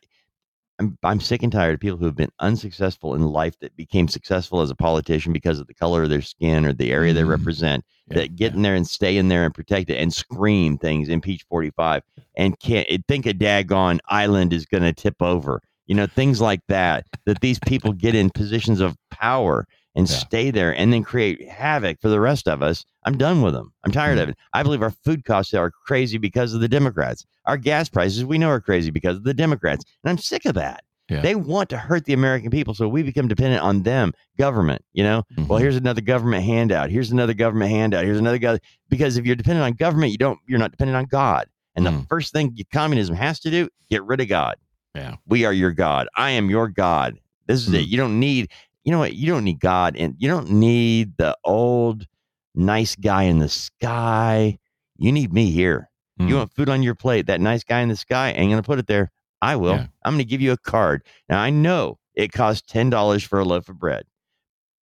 I'm, 0.83 0.99
I'm 1.05 1.21
sick 1.21 1.43
and 1.43 1.53
tired 1.53 1.75
of 1.75 1.81
people 1.81 1.99
who 1.99 2.07
have 2.07 2.17
been 2.17 2.33
unsuccessful 2.41 3.15
in 3.15 3.23
life 3.23 3.57
that 3.61 3.77
became 3.77 4.09
successful 4.09 4.61
as 4.61 4.71
a 4.71 4.75
politician 4.75 5.33
because 5.33 5.61
of 5.61 5.69
the 5.69 5.75
color 5.75 6.03
of 6.03 6.09
their 6.11 6.23
skin 6.23 6.67
or 6.67 6.73
the 6.73 6.93
area 6.93 7.13
they 7.13 7.23
Mhm. 7.23 7.29
represent. 7.29 7.85
Yeah, 8.09 8.17
that 8.19 8.37
get 8.37 8.55
in 8.55 8.63
there 8.63 8.75
and 8.75 8.87
stay 8.87 9.17
in 9.17 9.29
there 9.29 9.45
and 9.45 9.55
protect 9.55 9.89
it 9.89 9.97
and 9.97 10.13
scream 10.13 10.77
things, 10.77 11.09
impeach 11.09 11.45
45, 11.49 12.03
and 12.37 12.59
can't 12.59 12.89
think 13.07 13.27
a 13.27 13.33
daggone 13.33 14.01
island 14.09 14.53
is 14.53 14.67
going 14.67 14.83
to 14.83 14.93
tip 14.93 15.23
over. 15.23 15.61
You 15.87 15.95
know, 15.95 16.07
things 16.07 16.41
like 16.41 16.61
that, 16.69 17.07
that 17.27 17.41
these 17.41 17.59
people 17.61 17.93
get 17.93 18.15
in 18.15 18.31
positions 18.31 18.81
of 18.81 18.97
power 19.11 19.67
and 19.95 20.09
Yeah. 20.09 20.17
stay 20.17 20.51
there 20.51 20.75
and 20.77 20.93
then 20.93 21.03
create 21.03 21.49
havoc 21.49 22.01
for 22.01 22.09
the 22.09 22.21
rest 22.21 22.49
of 22.49 22.63
us. 22.63 22.85
I'm 23.05 23.19
done 23.19 23.43
with 23.43 23.53
them. 23.55 23.73
I'm 23.85 23.93
tired 23.93 24.19
Mm. 24.19 24.23
of 24.23 24.29
it. 24.31 24.37
I 24.55 24.63
believe 24.63 24.83
our 24.83 24.91
food 24.91 25.25
costs 25.25 25.53
are 25.55 25.71
crazy 25.71 26.19
because 26.19 26.55
of 26.55 26.61
the 26.61 26.69
Democrats. 26.69 27.27
Our 27.47 27.57
gas 27.57 27.89
prices, 27.89 28.25
we 28.25 28.39
know, 28.39 28.49
are 28.49 28.61
crazy 28.61 28.91
because 28.91 29.17
of 29.17 29.25
the 29.25 29.35
Democrats. 29.35 29.85
And 30.05 30.11
I'm 30.11 30.19
sick 30.19 30.45
of 30.47 30.55
that. 30.55 30.85
Yeah. 31.11 31.21
They 31.21 31.35
want 31.35 31.69
to 31.71 31.77
hurt 31.77 32.05
the 32.07 32.13
American 32.15 32.51
people, 32.51 32.73
so 32.75 32.89
we 32.89 33.03
become 33.03 33.29
dependent 33.29 33.63
on 33.63 33.83
them, 33.83 34.13
government. 34.39 34.83
You 34.95 35.03
know, 35.03 35.25
well, 35.37 35.59
Mhm. 35.59 35.61
here's 35.61 35.77
another 35.77 36.01
government 36.01 36.45
handout. 36.45 36.91
Here's 36.91 37.11
another 37.11 37.35
government 37.35 37.71
handout. 37.71 38.05
Here's 38.05 38.19
another 38.21 38.39
guy. 38.39 38.61
Because 38.89 39.17
if 39.19 39.27
you're 39.27 39.37
dependent 39.37 39.65
on 39.65 39.73
government, 39.73 40.13
you 40.13 40.19
don't. 40.19 40.39
You're 40.47 40.61
not 40.61 40.71
dependent 40.71 40.97
on 40.97 41.05
God. 41.07 41.49
And 41.75 41.85
the 41.85 41.91
Mm. 41.91 42.09
first 42.09 42.33
thing 42.33 42.57
communism 42.73 43.17
has 43.17 43.41
to 43.41 43.51
do, 43.51 43.69
get 43.91 44.05
rid 44.05 44.21
of 44.21 44.29
God. 44.29 44.55
Yeah. 44.95 45.17
We 45.27 45.45
are 45.45 45.53
your 45.53 45.73
God. 45.73 46.07
I 46.17 46.31
am 46.31 46.49
your 46.49 46.69
God. 46.69 47.19
This 47.47 47.67
is 47.67 47.75
Mm. 47.75 47.81
it. 47.81 47.89
You 47.89 47.97
don't 47.99 48.19
need. 48.21 48.49
You 48.85 48.93
know 48.93 48.99
what? 48.99 49.15
You 49.15 49.33
don't 49.33 49.45
need 49.45 49.61
God, 49.61 49.97
and 49.97 50.15
you 50.19 50.29
don't 50.29 50.51
need 50.51 51.17
the 51.17 51.37
old 51.45 52.07
nice 52.55 52.97
guy 52.97 53.25
in 53.25 53.39
the 53.39 53.49
sky. 53.49 54.59
You 54.99 55.13
need 55.13 55.33
me 55.33 55.51
here. 55.51 55.89
Mm. 56.21 56.29
You 56.29 56.37
want 56.37 56.53
food 56.53 56.69
on 56.69 56.83
your 56.83 56.95
plate? 56.95 57.27
That 57.27 57.41
nice 57.41 57.65
guy 57.65 57.81
in 57.81 57.89
the 57.89 57.97
sky 57.97 58.33
ain't 58.33 58.51
gonna 58.51 58.63
put 58.63 58.79
it 58.79 58.87
there. 58.87 59.11
I 59.41 59.57
will. 59.57 59.75
Yeah. 59.75 59.87
I'm 60.05 60.15
gonna 60.15 60.25
give 60.25 60.41
you 60.41 60.53
a 60.53 60.57
card. 60.57 61.05
Now 61.29 61.41
I 61.41 61.51
know 61.51 61.99
it 62.15 62.33
costs 62.33 62.63
ten 62.71 62.91
dollars 62.91 63.23
for 63.23 63.39
a 63.39 63.45
loaf 63.45 63.69
of 63.69 63.79
bread, 63.79 64.05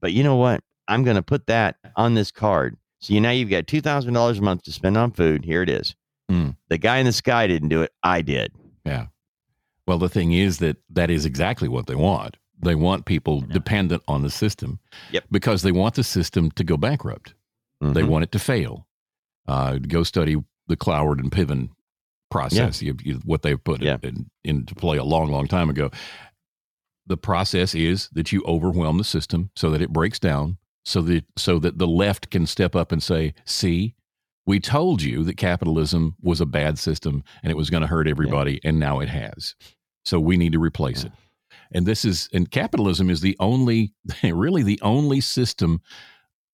but 0.00 0.12
you 0.12 0.22
know 0.22 0.36
what? 0.36 0.62
I'm 0.88 1.04
gonna 1.04 1.22
put 1.22 1.46
that 1.46 1.76
on 1.96 2.14
this 2.14 2.30
card. 2.30 2.76
So 3.00 3.14
you 3.14 3.20
now 3.20 3.30
you've 3.30 3.50
got 3.50 3.66
two 3.66 3.80
thousand 3.80 4.14
dollars 4.14 4.38
a 4.38 4.42
month 4.42 4.64
to 4.64 4.72
spend 4.72 4.96
on 4.96 5.12
food. 5.12 5.44
Here 5.44 5.62
it 5.62 5.70
is. 5.70 5.94
Mm. 6.30 6.56
The 6.68 6.78
guy 6.78 6.98
in 6.98 7.06
the 7.06 7.12
sky 7.12 7.46
didn't 7.46 7.68
do 7.68 7.82
it. 7.82 7.92
I 8.02 8.22
did. 8.22 8.52
Yeah. 8.84 9.06
Well, 9.86 9.98
the 9.98 10.08
thing 10.08 10.32
is 10.32 10.58
that 10.58 10.76
that 10.90 11.10
is 11.10 11.24
exactly 11.24 11.68
what 11.68 11.86
they 11.86 11.94
want. 11.94 12.36
They 12.62 12.74
want 12.74 13.06
people 13.06 13.40
dependent 13.40 14.02
on 14.06 14.22
the 14.22 14.30
system 14.30 14.78
Yep. 15.12 15.24
because 15.30 15.62
they 15.62 15.72
want 15.72 15.94
the 15.94 16.04
system 16.04 16.50
to 16.52 16.64
go 16.64 16.76
bankrupt. 16.76 17.34
They 17.80 18.02
Mhm. 18.02 18.08
want 18.08 18.24
it 18.24 18.32
to 18.32 18.38
fail. 18.38 18.86
Uh, 19.48 19.78
go 19.78 20.02
study 20.02 20.36
the 20.68 20.76
Cloward 20.76 21.18
and 21.18 21.30
Piven 21.32 21.70
process, 22.30 22.82
you, 22.82 22.94
you, 23.02 23.14
what 23.24 23.42
they've 23.42 23.62
put 23.62 23.80
Yeah. 23.82 23.96
in, 24.02 24.30
into 24.44 24.74
play 24.74 24.98
a 24.98 25.04
long, 25.04 25.30
long 25.30 25.46
time 25.48 25.70
ago. 25.70 25.90
The 27.06 27.16
process 27.16 27.74
is 27.74 28.08
that 28.12 28.30
you 28.30 28.44
overwhelm 28.46 28.98
the 28.98 29.04
system 29.04 29.50
so 29.56 29.70
that 29.70 29.82
it 29.82 29.92
breaks 29.92 30.18
down, 30.18 30.58
so 30.84 31.02
that 31.02 31.24
so 31.36 31.58
that 31.58 31.78
the 31.78 31.88
left 31.88 32.30
can 32.30 32.46
step 32.46 32.76
up 32.76 32.92
and 32.92 33.02
say, 33.02 33.34
"See, 33.44 33.94
We 34.46 34.58
told 34.58 35.02
you 35.02 35.22
that 35.24 35.36
capitalism 35.36 36.16
was 36.22 36.40
a 36.40 36.46
bad 36.46 36.78
system 36.78 37.22
and 37.42 37.50
it 37.52 37.56
was 37.56 37.68
going 37.70 37.82
to 37.82 37.86
hurt 37.86 38.08
everybody, 38.08 38.58
and 38.64 38.80
now 38.80 38.98
it 39.00 39.08
has. 39.08 39.54
So 40.04 40.18
we 40.18 40.36
need 40.38 40.52
to 40.52 40.58
replace 40.58 41.04
it. 41.04 41.12
And 41.72 41.86
this 41.86 42.04
is, 42.04 42.28
and 42.32 42.50
capitalism 42.50 43.10
is 43.10 43.20
the 43.20 43.36
only, 43.40 43.92
really 44.22 44.62
the 44.62 44.80
only 44.82 45.20
system, 45.20 45.80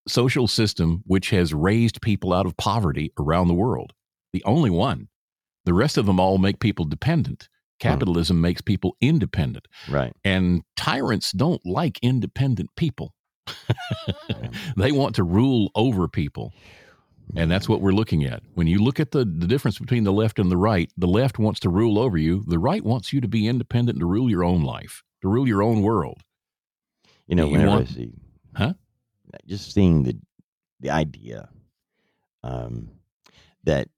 social 0.07 0.47
system, 0.47 1.03
which 1.07 1.31
has 1.31 1.55
raised 1.55 2.03
people 2.03 2.33
out 2.33 2.47
of 2.47 2.57
poverty 2.57 3.13
around 3.19 3.49
the 3.49 3.55
world. 3.55 3.93
The 4.33 4.45
only 4.45 4.71
one. 4.71 5.09
The 5.65 5.75
rest 5.75 5.99
of 5.99 6.07
them 6.07 6.21
all 6.21 6.39
make 6.39 6.61
people 6.61 6.85
dependent. 6.85 7.49
Hmm. 7.81 7.89
Capitalism 7.89 8.41
makes 8.41 8.61
people 8.61 8.97
independent. 9.01 9.67
Right. 9.89 10.13
And 10.25 10.63
tyrants 10.77 11.33
don't 11.33 11.65
like 11.65 11.99
independent 12.03 12.71
people. 12.77 13.15
they 14.77 14.93
want 14.93 15.15
to 15.17 15.25
rule 15.25 15.71
over 15.75 16.09
people. 16.09 16.53
And 17.35 17.51
that's 17.51 17.69
what 17.69 17.81
we're 17.81 17.93
looking 17.93 18.25
at. 18.25 18.43
When 18.55 18.67
you 18.67 18.79
look 18.79 19.01
at 19.01 19.11
the, 19.11 19.19
the 19.19 19.47
difference 19.47 19.79
between 19.79 20.05
the 20.05 20.13
left 20.13 20.39
and 20.39 20.51
the 20.51 20.57
right, 20.57 20.91
the 20.97 21.09
left 21.09 21.39
wants 21.39 21.59
to 21.61 21.69
rule 21.69 21.99
over 21.99 22.17
you. 22.17 22.45
The 22.47 22.59
right 22.59 22.85
wants 22.85 23.13
you 23.13 23.21
to 23.21 23.29
be 23.29 23.49
independent 23.49 23.97
and 23.97 24.01
to 24.01 24.07
rule 24.07 24.31
your 24.31 24.45
own 24.45 24.63
life, 24.63 25.03
to 25.23 25.29
rule 25.29 25.47
your 25.49 25.63
own 25.63 25.83
world. 25.83 26.21
You 27.27 27.35
know, 27.35 27.47
You 27.47 27.53
whenever 27.53 27.71
want- 27.71 27.89
I 27.91 27.93
see, 27.93 28.13
Huh? 28.55 28.75
just 29.47 29.73
seeing 29.73 30.03
the 30.03 30.17
the 30.81 30.91
idea 30.91 31.49
um, 32.43 32.91
that 33.65 33.89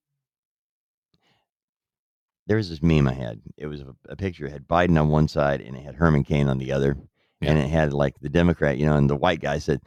there 2.46 2.56
was 2.56 2.70
this 2.70 2.82
meme 2.82 3.06
I 3.08 3.12
had. 3.12 3.40
It 3.56 3.66
was 3.66 3.80
a, 3.82 3.94
a 4.08 4.16
picture. 4.16 4.46
It 4.46 4.52
had 4.52 4.66
Biden 4.68 4.98
on 5.00 5.08
one 5.10 5.28
side 5.28 5.60
and 5.60 5.76
it 5.76 5.82
had 5.84 5.94
Herman 5.96 6.24
Cain 6.24 6.48
on 6.48 6.58
the 6.58 6.72
other, 6.72 6.96
and 7.42 7.58
it 7.58 7.68
had 7.68 7.92
like 7.92 8.18
the 8.20 8.28
Democrat, 8.28 8.78
you 8.78 8.86
know, 8.86 8.96
and 8.96 9.08
the 9.10 9.16
white 9.16 9.40
guy 9.40 9.58
said, 9.58 9.80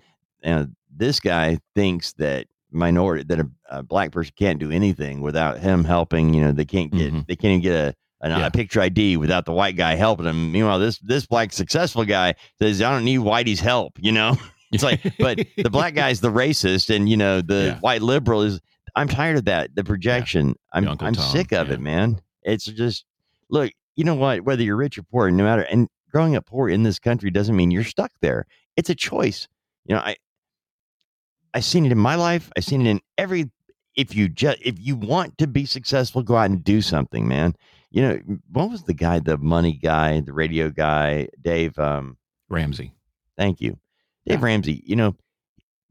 you 0.43 0.51
know, 0.51 0.67
"This 0.95 1.19
guy 1.19 1.57
thinks 1.75 2.13
that 2.13 2.47
minority 2.71 3.23
that 3.23 3.39
a, 3.39 3.49
a 3.69 3.83
black 3.83 4.11
person 4.11 4.33
can't 4.37 4.59
do 4.59 4.71
anything 4.71 5.21
without 5.21 5.59
him 5.59 5.83
helping. 5.83 6.33
You 6.33 6.41
know, 6.41 6.51
they 6.51 6.65
can't 6.65 6.91
get 6.91 7.13
they 7.27 7.35
can't 7.35 7.51
even 7.51 7.61
get 7.61 7.75
a." 7.75 7.95
An, 8.21 8.31
a 8.31 8.51
picture 8.51 8.81
ID 8.81 9.17
without 9.17 9.45
the 9.45 9.51
white 9.51 9.75
guy 9.75 9.95
helping 9.95 10.27
him. 10.27 10.51
Meanwhile, 10.51 10.79
this 10.79 10.99
this 10.99 11.25
black 11.25 11.51
successful 11.51 12.05
guy 12.05 12.35
says, 12.59 12.81
"I 12.81 12.91
don't 12.91 13.03
need 13.03 13.19
Whitey's 13.19 13.59
help." 13.59 13.97
You 13.99 14.11
know, 14.11 14.37
it's 14.71 14.83
like, 14.83 15.01
but 15.17 15.39
the 15.57 15.69
black 15.71 15.95
guy's 15.95 16.21
the 16.21 16.31
racist, 16.31 16.93
and 16.95 17.09
you 17.09 17.17
know 17.17 17.41
the 17.41 17.77
white 17.81 18.01
liberal 18.01 18.43
is. 18.43 18.59
I'm 18.95 19.07
tired 19.07 19.37
of 19.37 19.45
that. 19.45 19.73
The 19.73 19.83
projection. 19.83 20.55
I'm 20.73 20.87
Uncle 20.87 21.07
I'm 21.07 21.15
Tom, 21.15 21.31
sick 21.31 21.51
of 21.53 21.71
it, 21.71 21.79
man. 21.79 22.21
It's 22.43 22.65
just 22.65 23.05
look. 23.49 23.71
You 23.95 24.03
know 24.03 24.15
what? 24.15 24.41
Whether 24.41 24.63
you're 24.63 24.75
rich 24.75 24.97
or 24.97 25.03
poor, 25.03 25.29
no 25.31 25.43
matter, 25.43 25.63
and 25.63 25.87
growing 26.11 26.35
up 26.35 26.45
poor 26.45 26.69
in 26.69 26.83
this 26.83 26.99
country 26.99 27.31
doesn't 27.31 27.55
mean 27.55 27.71
you're 27.71 27.83
stuck 27.83 28.11
there. 28.21 28.45
It's 28.75 28.89
a 28.89 28.95
choice. 28.95 29.47
You 29.85 29.95
know, 29.95 30.01
I 30.01 30.15
I've 31.53 31.65
seen 31.65 31.85
it 31.85 31.91
in 31.91 31.97
my 31.97 32.15
life. 32.15 32.51
I've 32.55 32.65
seen 32.65 32.85
it 32.85 32.89
in 32.89 33.01
every. 33.17 33.49
If 33.95 34.15
you 34.15 34.29
just 34.29 34.59
if 34.61 34.75
you 34.79 34.95
want 34.95 35.37
to 35.39 35.47
be 35.47 35.65
successful, 35.65 36.23
go 36.23 36.37
out 36.37 36.49
and 36.49 36.63
do 36.63 36.81
something, 36.81 37.27
man. 37.27 37.55
You 37.91 38.01
know, 38.01 38.19
what 38.51 38.69
was 38.69 38.83
the 38.83 38.93
guy, 38.93 39.19
the 39.19 39.37
money 39.37 39.73
guy, 39.73 40.21
the 40.21 40.33
radio 40.33 40.69
guy, 40.69 41.27
Dave 41.41 41.77
um, 41.77 42.17
Ramsey. 42.49 42.93
Thank 43.37 43.59
you, 43.59 43.77
Dave 44.25 44.41
Ramsey. 44.41 44.81
You 44.85 44.95
know, 44.95 45.15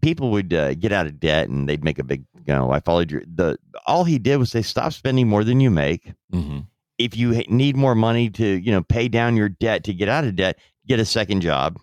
people 0.01 0.31
would 0.31 0.53
uh, 0.53 0.75
get 0.75 0.93
out 0.93 1.07
of 1.07 1.21
debt 1.21 1.49
and 1.49 1.69
they'd 1.69 1.85
make 1.85 1.99
a 1.99 2.05
big. 2.05 2.25
You 2.47 2.55
know, 2.55 2.71
I 2.71 2.81
followed 2.81 3.11
your 3.11 3.23
the. 3.27 3.59
All 3.87 4.05
he 4.05 4.19
did 4.19 4.39
was 4.39 4.51
say, 4.51 4.63
stop 4.63 4.93
spending 4.93 5.29
more 5.29 5.45
than 5.45 5.61
you 5.61 5.71
make. 5.71 6.13
Mm-hmm. 6.33 6.61
If 6.99 7.17
you 7.17 7.33
need 7.49 7.77
more 7.77 7.95
money 7.95 8.29
to, 8.31 8.47
you 8.47 8.73
know, 8.73 8.83
pay 8.83 9.09
down 9.09 9.37
your 9.37 9.49
debt 9.49 9.85
to 9.85 9.95
get 9.95 10.09
out 10.09 10.25
of 10.25 10.37
debt, 10.37 10.59
get 10.87 11.01
a 11.01 11.05
second 11.05 11.41
job. 11.41 11.79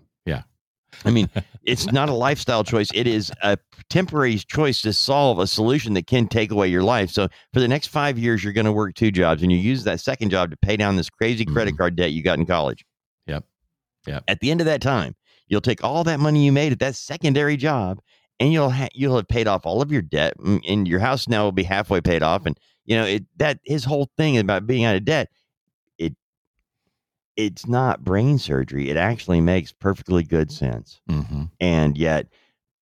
I 1.06 1.12
mean, 1.12 1.30
it's 1.64 1.92
not 1.92 2.10
a 2.10 2.14
lifestyle 2.14 2.64
choice. 2.64 2.90
It 2.94 3.08
is 3.08 3.32
a 3.44 3.58
temporary 3.90 4.38
choice 4.38 4.82
to 4.82 4.94
solve 4.94 5.40
a 5.40 5.48
solution 5.48 5.94
that 5.94 6.08
can 6.08 6.28
take 6.28 6.52
away 6.52 6.68
your 6.68 6.84
life. 6.84 7.12
So 7.12 7.28
for 7.54 7.60
the 7.60 7.68
next 7.68 7.88
five 7.88 8.18
years, 8.18 8.44
you're 8.44 8.54
going 8.54 8.66
to 8.66 8.72
work 8.72 8.96
two 8.96 9.12
jobs 9.12 9.44
and 9.44 9.52
you 9.52 9.58
use 9.58 9.84
that 9.84 10.00
second 10.00 10.30
job 10.30 10.52
to 10.52 10.58
pay 10.58 10.78
down 10.78 10.96
this 10.96 11.10
crazy 11.10 11.46
credit 11.46 11.72
mm-hmm. 11.72 11.78
card 11.78 11.96
debt 11.96 12.12
you 12.12 12.24
got 12.24 12.40
in 12.40 12.46
college. 12.46 12.86
Yep. 13.28 13.44
Yep. 14.08 14.24
At 14.28 14.40
the 14.40 14.52
end 14.52 14.62
of 14.62 14.66
that 14.66 14.82
time, 14.82 15.16
you'll 15.48 15.62
take 15.62 15.84
all 15.84 16.04
that 16.04 16.20
money 16.20 16.46
you 16.46 16.52
made 16.52 16.72
at 16.72 16.80
that 16.80 16.96
secondary 16.96 17.58
job 17.58 18.00
and 18.40 18.54
you'll 18.54 18.70
ha- 18.70 18.90
you'll 18.94 19.16
have 19.16 19.28
paid 19.28 19.48
off 19.48 19.66
all 19.66 19.82
of 19.82 19.92
your 19.92 20.02
debt 20.02 20.34
and 20.40 20.88
your 20.88 21.00
house 21.00 21.28
now 21.28 21.44
will 21.44 21.52
be 21.52 21.64
halfway 21.64 22.02
paid 22.02 22.24
off. 22.24 22.46
And 22.46 22.58
you 22.86 22.96
know, 22.96 23.06
it 23.06 23.26
that 23.38 23.60
his 23.66 23.84
whole 23.84 24.10
thing 24.18 24.38
about 24.38 24.68
being 24.68 24.86
out 24.86 24.96
of 24.96 25.06
debt, 25.06 25.30
it's 27.38 27.68
not 27.68 28.04
brain 28.04 28.40
surgery. 28.40 28.90
It 28.90 28.98
actually 28.98 29.40
makes 29.40 29.72
perfectly 29.72 30.24
good 30.24 30.52
sense. 30.52 31.00
Mm-hmm. 31.10 31.44
And 31.62 31.96
yet 31.96 32.28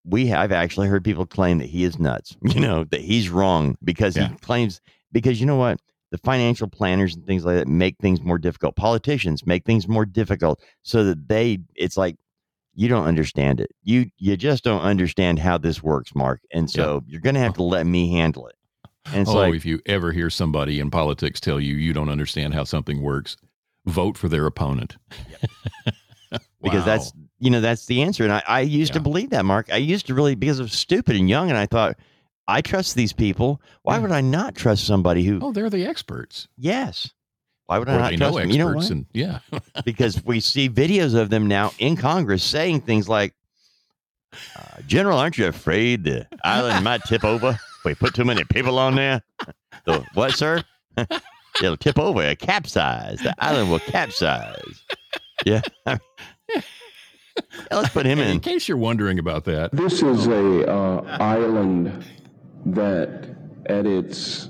we 0.06 0.28
have 0.28 0.52
actually 0.52 0.88
heard 0.88 1.04
people 1.04 1.26
claim 1.26 1.58
that 1.60 1.68
he 1.68 1.84
is 1.84 2.00
nuts, 2.00 2.36
you 2.42 2.62
know, 2.62 2.86
that 2.86 3.02
he's 3.02 3.30
wrong 3.30 3.78
because 3.84 4.16
he 4.16 4.28
claims 4.42 4.82
because 5.12 5.40
you 5.40 5.46
know 5.46 5.58
what? 5.58 5.80
The 6.12 6.18
financial 6.20 6.70
planners 6.70 7.16
and 7.16 7.26
things 7.26 7.44
like 7.44 7.58
that 7.58 7.68
make 7.68 7.98
things 7.98 8.22
more 8.22 8.38
difficult. 8.38 8.76
Politicians 8.76 9.46
make 9.46 9.66
things 9.66 9.88
more 9.88 10.06
difficult 10.06 10.62
so 10.84 11.04
that 11.04 11.28
they 11.28 11.60
it's 11.76 11.98
like 11.98 12.16
you 12.76 12.88
don't 12.88 13.06
understand 13.06 13.60
it. 13.60 13.72
You 13.84 14.10
you 14.18 14.38
just 14.38 14.64
don't 14.64 14.82
understand 14.82 15.40
how 15.40 15.58
this 15.58 15.84
works, 15.84 16.16
Mark. 16.16 16.42
And 16.52 16.70
so 16.70 17.04
you're 17.08 17.22
gonna 17.22 17.40
have 17.40 17.56
to 17.56 17.64
let 17.76 17.86
me 17.86 18.12
handle 18.14 18.48
it. 18.48 18.56
And 19.06 19.22
it's 19.22 19.30
oh, 19.30 19.36
like 19.36 19.56
if 19.56 19.66
you 19.66 19.82
ever 19.86 20.12
hear 20.12 20.30
somebody 20.30 20.80
in 20.80 20.90
politics 20.90 21.40
tell 21.40 21.60
you 21.60 21.76
you 21.76 21.94
don't 21.94 22.10
understand 22.10 22.54
how 22.54 22.64
something 22.64 23.02
works, 23.02 23.36
vote 23.86 24.18
for 24.18 24.28
their 24.30 24.46
opponent. 24.46 24.98
because 26.62 26.80
Wow. 26.80 26.86
that's 26.86 27.14
you 27.40 27.50
know 27.52 27.62
that's 27.62 27.86
the 27.86 28.02
answer. 28.02 28.24
And 28.24 28.34
i, 28.34 28.44
I 28.48 28.60
used 28.62 28.94
to 28.94 29.00
believe 29.00 29.30
that 29.32 29.46
mark. 29.46 29.70
I 29.72 29.78
used 29.78 30.08
to 30.08 30.14
really 30.14 30.36
because 30.36 30.60
i 30.60 30.64
was 30.64 30.74
stupid 30.74 31.16
and 31.16 31.30
young 31.30 31.50
and 31.50 31.58
i 31.58 31.66
thought 31.66 31.98
i 32.48 32.62
trust 32.62 32.96
these 32.96 33.14
people. 33.14 33.62
Why 33.84 34.00
would 34.00 34.12
i 34.12 34.22
not 34.22 34.56
trust 34.56 34.86
somebody 34.86 35.24
who 35.24 35.40
Oh, 35.42 35.52
they're 35.52 35.70
the 35.70 35.86
experts. 35.86 36.48
yes. 36.58 37.12
Why 37.68 37.80
would 37.80 37.90
i 37.90 37.98
not 37.98 38.08
trust 38.14 38.20
know 38.20 38.40
them? 38.40 38.50
You 38.52 38.58
know 38.60 38.68
experts 38.70 38.90
what? 38.90 38.92
and 38.98 39.06
yeah. 39.14 39.40
because 39.86 40.24
we 40.24 40.40
see 40.40 40.70
videos 40.70 41.16
of 41.20 41.30
them 41.30 41.48
now 41.48 41.72
in 41.80 41.96
congress 41.96 42.44
saying 42.44 42.82
things 42.82 43.08
like 43.10 43.34
uh, 44.58 44.82
general 44.88 45.18
aren't 45.18 45.38
you 45.38 45.48
afraid 45.48 46.04
the 46.04 46.28
island 46.44 46.84
might 46.84 47.02
tip 47.06 47.24
over? 47.24 47.52
If 47.52 47.86
we 47.86 47.96
put 47.96 48.14
too 48.16 48.26
many 48.26 48.44
people 48.46 48.78
on 48.80 48.96
there. 48.96 49.22
The, 49.86 50.04
what 50.14 50.32
sir 50.34 50.64
it'll 51.62 51.78
tip 51.78 51.98
over 52.00 52.22
a 52.22 52.36
capsize 52.36 53.20
the 53.20 53.34
island 53.40 53.70
will 53.70 53.80
capsize 53.80 54.84
yeah 55.46 55.62
let's 57.72 57.90
put 57.90 58.06
him 58.06 58.20
in 58.20 58.28
In 58.30 58.40
case 58.40 58.68
you're 58.68 58.78
wondering 58.78 59.20
about 59.20 59.46
that, 59.46 59.72
This 59.72 60.02
is 60.02 60.28
a 60.28 60.72
uh, 60.72 61.18
island 61.20 62.06
that, 62.66 63.36
at 63.68 63.86
its 63.86 64.50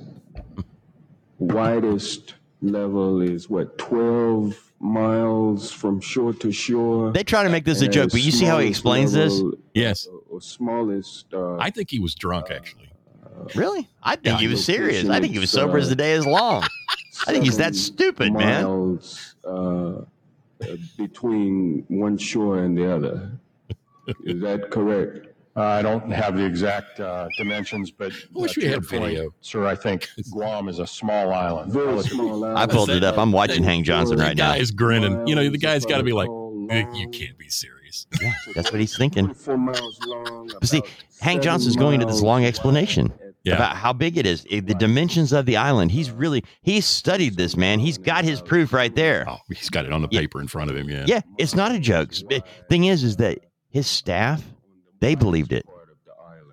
widest 1.40 2.36
level, 2.62 3.22
is 3.22 3.50
what 3.50 3.78
twelve 3.78 4.74
miles 4.80 5.72
from 5.72 6.00
shore 6.00 6.34
to 6.34 6.52
shore. 6.52 7.12
They 7.12 7.24
try 7.24 7.44
to 7.44 7.50
make 7.50 7.66
this 7.66 7.82
a 7.82 7.88
joke, 7.88 8.12
but 8.12 8.22
you 8.22 8.32
see 8.32 8.46
how 8.46 8.60
he 8.60 8.74
smallest 8.74 9.14
explains 9.14 9.14
this? 9.14 9.42
Yes. 9.74 10.08
Or 10.30 10.42
smallest. 10.42 11.34
Uh, 11.34 11.56
I 11.58 11.70
think 11.70 11.90
he 11.90 12.00
was 12.00 12.16
drunk 12.16 12.52
actually. 12.52 12.90
Really? 13.56 13.88
I 14.04 14.16
think 14.16 14.40
he 14.40 14.48
was 14.48 14.64
serious. 14.64 15.08
I 15.08 15.20
think 15.20 15.34
he 15.34 15.40
was 15.40 15.54
Location 15.54 15.68
sober 15.70 15.78
as 15.78 15.90
the 15.90 15.96
day 15.96 16.14
is 16.14 16.26
long. 16.26 16.64
I 17.28 17.32
think 17.32 17.46
he's 17.46 17.58
that 17.58 17.76
stupid, 17.76 18.34
man. 18.34 18.64
miles, 18.64 19.36
uh, 19.46 19.50
uh, 19.50 20.04
between 20.98 21.86
one 21.88 22.18
shore 22.18 22.60
and 22.60 22.78
the 22.78 22.94
other. 22.94 23.32
Is 24.24 24.42
that 24.42 24.70
correct? 24.72 25.28
I 25.58 25.82
don't 25.82 26.12
have 26.12 26.36
the 26.36 26.44
exact 26.46 27.00
uh, 27.00 27.30
dimensions, 27.38 27.90
but 27.90 28.12
I 28.12 28.16
wish 28.34 28.58
uh, 28.58 28.62
we 28.62 28.64
had 28.66 28.72
your 28.72 28.82
point, 28.82 29.04
video. 29.16 29.34
sir. 29.40 29.66
I 29.66 29.76
think 29.76 30.10
Guam 30.32 30.68
is 30.68 30.80
a 30.80 30.88
small 30.88 31.32
island. 31.32 31.72
Very 31.72 32.02
small 32.04 32.44
island. 32.44 32.60
I 32.60 32.66
pulled 32.68 32.90
it 32.90 33.06
up. 33.06 33.18
I'm 33.18 33.32
watching 33.32 33.64
Hank 33.64 33.86
Johnson 33.86 34.18
right 34.20 34.36
now. 34.36 34.54
guy's 34.54 34.72
grinning. 34.72 35.26
You 35.26 35.36
know, 35.36 35.50
the 35.50 35.58
guy's 35.58 35.86
got 35.86 35.98
to 35.98 36.04
be 36.04 36.12
like, 36.12 36.30
"Eh, 36.70 36.86
you 36.94 37.08
can't 37.08 37.38
be 37.38 37.48
serious. 37.48 38.06
Yeah, 38.22 38.34
that's 38.54 38.72
what 38.72 38.82
he's 38.82 38.98
thinking. 38.98 39.34
Four 39.34 39.58
miles 39.58 39.98
long. 40.06 40.50
But 40.60 40.68
see, 40.68 40.82
Hank 41.22 41.38
seven 41.38 41.42
Johnson's 41.42 41.78
going 41.78 41.94
into 41.96 42.06
this 42.06 42.16
miles 42.16 42.24
long 42.24 42.42
wide. 42.42 42.48
explanation 42.50 43.14
Yeah. 43.46 43.56
about 43.56 43.76
how 43.78 43.94
big 43.94 44.18
it 44.18 44.26
is, 44.26 44.46
eh, 44.50 44.60
the 44.64 44.74
dimensions 44.74 45.32
of 45.32 45.46
the 45.46 45.56
island. 45.58 45.92
He's 45.92 46.10
really 46.10 46.44
he's 46.64 46.86
studied 46.86 47.38
this, 47.38 47.56
man. 47.56 47.80
He's 47.80 47.98
got 47.98 48.24
his 48.26 48.42
proof 48.42 48.74
right 48.74 48.94
there. 48.96 49.24
Oh, 49.28 49.38
he's 49.50 49.70
got 49.70 49.86
it 49.86 49.92
on 49.94 50.02
the 50.02 50.08
Yeah. 50.12 50.22
paper 50.22 50.42
in 50.42 50.48
front 50.48 50.72
of 50.72 50.76
him. 50.76 50.90
Yeah. 50.90 51.06
Yeah, 51.08 51.22
it's 51.38 51.54
not 51.56 51.72
a 51.72 51.80
joke. 51.80 52.10
Eh, 52.32 52.40
Thing 52.70 52.86
is, 52.86 53.04
is 53.04 53.18
that 53.18 53.40
his 53.70 53.86
staff 53.88 54.44
they 55.00 55.14
believed 55.16 55.54
it. 55.54 55.66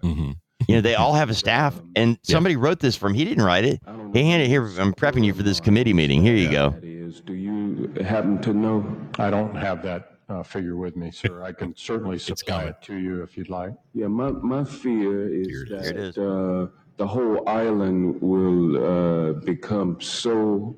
hmm 0.03 0.33
You 0.69 0.77
know, 0.77 0.81
they 0.83 0.95
all 0.95 1.15
have 1.15 1.31
a 1.31 1.35
staff, 1.35 1.81
and 1.97 2.19
somebody 2.23 2.57
wrote 2.57 2.79
this 2.81 2.95
from. 2.97 3.15
He 3.15 3.25
didn't 3.25 3.45
write 3.45 3.65
it. 3.65 3.81
He 4.13 4.23
handed 4.25 4.49
here. 4.49 4.65
I'm 4.79 4.93
prepping 4.93 5.25
you 5.25 5.33
for 5.33 5.43
this 5.43 5.59
committee 5.61 5.93
meeting. 5.95 6.21
Here 6.23 6.37
you 6.37 6.51
go. 6.51 6.71
That 6.71 6.85
is, 6.85 7.21
do 7.23 7.33
you 7.33 7.93
happen 8.05 8.41
to 8.43 8.53
know? 8.53 8.85
I 9.19 9.31
don't 9.31 9.55
have 9.57 9.83
that 9.85 10.19
uh, 10.29 10.43
figure 10.43 10.77
with 10.77 10.97
me, 10.97 11.11
sir. 11.11 11.43
I 11.43 11.53
can 11.53 11.75
certainly 11.77 12.19
supply 12.19 12.65
it 12.65 12.77
to 12.83 12.97
you 12.97 13.23
if 13.23 13.37
you'd 13.39 13.49
like. 13.49 13.73
Yeah, 13.95 14.09
my, 14.09 14.31
my 14.31 14.65
fear 14.65 15.33
is 15.33 15.47
Here 15.49 15.63
it 15.63 15.69
that 15.71 15.81
is. 15.81 15.89
Here 15.91 15.99
it 15.99 16.09
is. 16.09 16.19
Uh, 16.19 16.67
the 16.97 17.07
whole 17.07 17.49
island 17.49 18.21
will 18.21 18.77
uh, 18.77 19.33
become 19.41 20.01
so 20.01 20.77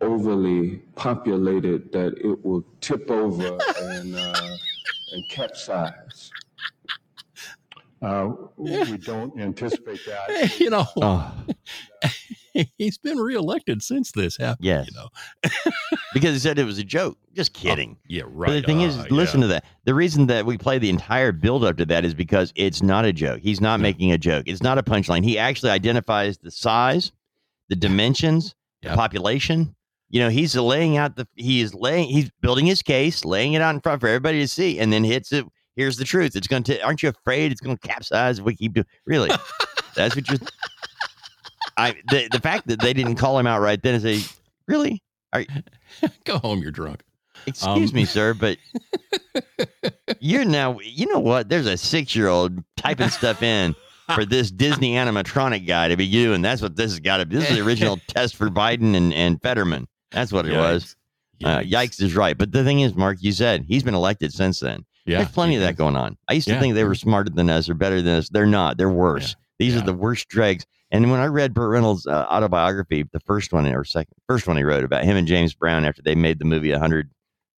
overly 0.00 0.76
populated 0.94 1.90
that 1.92 2.14
it 2.18 2.44
will 2.44 2.64
tip 2.80 3.10
over 3.10 3.58
and 3.80 4.14
uh, 4.14 4.56
and 5.12 5.28
capsize. 5.28 6.30
Uh, 8.00 8.30
We 8.56 8.96
don't 8.98 9.38
anticipate 9.40 10.00
that. 10.06 10.60
you 10.60 10.70
know, 10.70 10.86
Oh, 10.96 11.32
he's 12.78 12.98
been 12.98 13.18
reelected 13.18 13.82
since 13.82 14.12
this 14.12 14.36
happened. 14.36 14.64
yes. 14.64 14.88
You 14.88 14.96
know, 14.96 15.08
because 16.14 16.32
he 16.34 16.38
said 16.38 16.58
it 16.58 16.64
was 16.64 16.78
a 16.78 16.84
joke. 16.84 17.18
Just 17.34 17.52
kidding. 17.52 17.96
yeah, 18.08 18.22
But 18.22 18.32
right. 18.34 18.52
the 18.54 18.62
thing 18.62 18.80
is, 18.80 18.96
uh, 18.96 19.06
listen 19.10 19.40
yeah. 19.40 19.46
to 19.46 19.52
that. 19.54 19.64
The 19.84 19.94
reason 19.94 20.26
that 20.26 20.44
we 20.44 20.58
play 20.58 20.78
the 20.78 20.90
entire 20.90 21.32
build 21.32 21.64
up 21.64 21.76
to 21.78 21.86
that 21.86 22.04
is 22.04 22.14
because 22.14 22.52
it's 22.56 22.82
not 22.82 23.04
a 23.04 23.12
joke. 23.12 23.40
He's 23.40 23.60
not 23.60 23.80
making 23.80 24.12
a 24.12 24.18
joke. 24.18 24.44
It's 24.46 24.62
not 24.62 24.78
a 24.78 24.82
punchline. 24.82 25.24
He 25.24 25.38
actually 25.38 25.70
identifies 25.70 26.38
the 26.38 26.50
size, 26.50 27.12
the 27.68 27.76
dimensions, 27.76 28.54
the 28.82 28.90
population. 28.90 29.74
You 30.10 30.20
know, 30.20 30.30
he's 30.30 30.56
laying 30.56 30.96
out 30.96 31.16
the 31.16 31.28
he 31.34 31.60
is 31.60 31.74
laying 31.74 32.08
he's 32.08 32.30
building 32.40 32.66
his 32.66 32.82
case, 32.82 33.24
laying 33.24 33.52
it 33.52 33.60
out 33.60 33.74
in 33.74 33.80
front 33.80 34.00
for 34.00 34.08
everybody 34.08 34.40
to 34.40 34.48
see, 34.48 34.78
and 34.78 34.92
then 34.92 35.04
hits 35.04 35.32
it. 35.32 35.44
Here's 35.76 35.96
the 35.96 36.04
truth. 36.04 36.34
It's 36.34 36.46
going 36.46 36.62
to. 36.64 36.82
Aren't 36.82 37.02
you 37.02 37.10
afraid 37.10 37.52
it's 37.52 37.60
going 37.60 37.76
to 37.76 37.88
capsize 37.88 38.38
if 38.38 38.44
we 38.44 38.56
keep 38.56 38.72
doing? 38.72 38.86
Really, 39.06 39.30
that's 39.94 40.16
what 40.16 40.28
you're. 40.28 40.38
I 41.78 41.94
the 42.10 42.28
the 42.30 42.40
fact 42.40 42.66
that 42.68 42.80
they 42.80 42.92
didn't 42.92 43.16
call 43.16 43.38
him 43.38 43.46
out 43.46 43.60
right 43.60 43.80
then 43.82 43.94
is 43.94 44.04
a 44.04 44.20
really, 44.66 45.02
Go 46.24 46.38
home. 46.38 46.60
You're 46.60 46.70
drunk. 46.72 47.02
Excuse 47.46 47.90
Um, 47.90 47.94
me, 47.94 48.04
sir, 48.04 48.34
but 48.34 48.58
you're 50.20 50.44
now. 50.44 50.78
You 50.80 51.06
know 51.06 51.20
what? 51.20 51.48
There's 51.48 51.66
a 51.66 51.76
six 51.76 52.14
year 52.16 52.28
old 52.28 52.58
typing 52.76 53.08
stuff 53.10 53.42
in 53.42 53.74
for 54.14 54.24
this 54.24 54.50
Disney 54.50 54.94
animatronic 54.94 55.66
guy 55.66 55.88
to 55.88 55.96
be 55.96 56.04
you, 56.06 56.32
and 56.32 56.44
that's 56.44 56.62
what 56.62 56.76
this 56.76 56.90
has 56.92 57.00
got 57.00 57.18
to 57.18 57.26
be. 57.26 57.36
This 57.36 57.50
is 57.50 57.56
the 57.56 57.62
original 57.64 57.98
test 58.08 58.36
for 58.36 58.48
Biden 58.50 58.96
and, 58.96 59.12
and 59.14 59.40
Fetterman. 59.42 59.86
That's 60.10 60.32
what 60.32 60.46
it 60.46 60.56
was. 60.56 60.96
Uh, 61.44 61.58
yikes 61.60 62.02
is 62.02 62.16
right. 62.16 62.36
But 62.36 62.50
the 62.50 62.64
thing 62.64 62.80
is, 62.80 62.94
Mark, 62.96 63.18
you 63.20 63.30
said 63.32 63.64
he's 63.68 63.82
been 63.84 63.94
elected 63.94 64.32
since 64.32 64.58
then. 64.60 64.84
Yeah, 65.06 65.18
There's 65.18 65.30
plenty 65.30 65.54
of 65.54 65.60
that 65.62 65.76
going 65.76 65.96
on. 65.96 66.18
I 66.28 66.32
used 66.34 66.48
to 66.48 66.54
Yeah. 66.54 66.60
think 66.60 66.74
they 66.74 66.84
were 66.84 66.94
smarter 66.96 67.30
than 67.30 67.48
us 67.48 67.68
or 67.68 67.74
better 67.74 68.02
than 68.02 68.16
us. 68.18 68.28
They're 68.28 68.44
not. 68.46 68.76
They're 68.76 68.90
worse. 68.90 69.36
These 69.58 69.76
are 69.76 69.80
the 69.80 69.94
worst 69.94 70.28
dregs. 70.28 70.66
And 70.90 71.10
when 71.10 71.20
I 71.20 71.26
read 71.26 71.52
Burt 71.52 71.70
Reynolds' 71.70 72.06
uh, 72.06 72.26
autobiography, 72.30 73.04
the 73.12 73.20
first 73.20 73.52
one 73.52 73.66
or 73.66 73.84
second, 73.84 74.14
first 74.26 74.46
one 74.46 74.56
he 74.56 74.62
wrote 74.62 74.84
about 74.84 75.04
him 75.04 75.16
and 75.16 75.28
James 75.28 75.54
Brown 75.54 75.84
after 75.84 76.02
they 76.02 76.14
made 76.14 76.38
the 76.38 76.44
movie 76.44 76.70
100, 76.70 77.10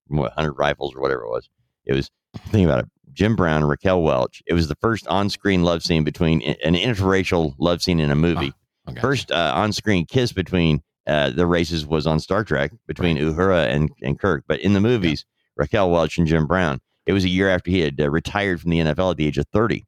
what, 0.08 0.36
100 0.36 0.52
Rifles 0.54 0.94
or 0.94 1.00
whatever 1.00 1.22
it 1.22 1.30
was, 1.30 1.48
it 1.84 1.94
was, 1.94 2.10
think 2.48 2.66
about 2.66 2.80
it, 2.80 2.90
Jim 3.12 3.36
Brown 3.36 3.62
and 3.62 3.68
Raquel 3.68 4.02
Welch. 4.02 4.42
It 4.46 4.54
was 4.54 4.68
the 4.68 4.74
first 4.76 5.06
on 5.06 5.30
screen 5.30 5.62
love 5.62 5.82
scene 5.82 6.04
between 6.04 6.42
an 6.42 6.74
interracial 6.74 7.54
love 7.58 7.82
scene 7.82 8.00
in 8.00 8.10
a 8.10 8.16
movie. 8.16 8.52
I 8.86 8.92
gotcha. 8.92 9.00
First 9.00 9.32
uh, 9.32 9.52
on 9.54 9.72
screen 9.72 10.06
kiss 10.06 10.32
between 10.32 10.82
uh, 11.06 11.30
the 11.30 11.46
races 11.46 11.86
was 11.86 12.06
on 12.06 12.20
Star 12.20 12.44
Trek 12.44 12.72
between 12.86 13.16
Uhura 13.16 13.66
and, 13.66 13.90
and 14.02 14.18
Kirk. 14.18 14.44
But 14.46 14.60
in 14.60 14.72
the 14.72 14.80
movies, 14.80 15.24
Raquel 15.56 15.90
Welch 15.90 16.18
and 16.18 16.26
Jim 16.26 16.46
Brown, 16.46 16.80
it 17.06 17.12
was 17.12 17.24
a 17.24 17.28
year 17.28 17.48
after 17.48 17.70
he 17.70 17.80
had 17.80 18.00
uh, 18.00 18.10
retired 18.10 18.60
from 18.60 18.70
the 18.70 18.78
NFL 18.78 19.12
at 19.12 19.16
the 19.16 19.26
age 19.26 19.38
of 19.38 19.46
30, 19.52 19.86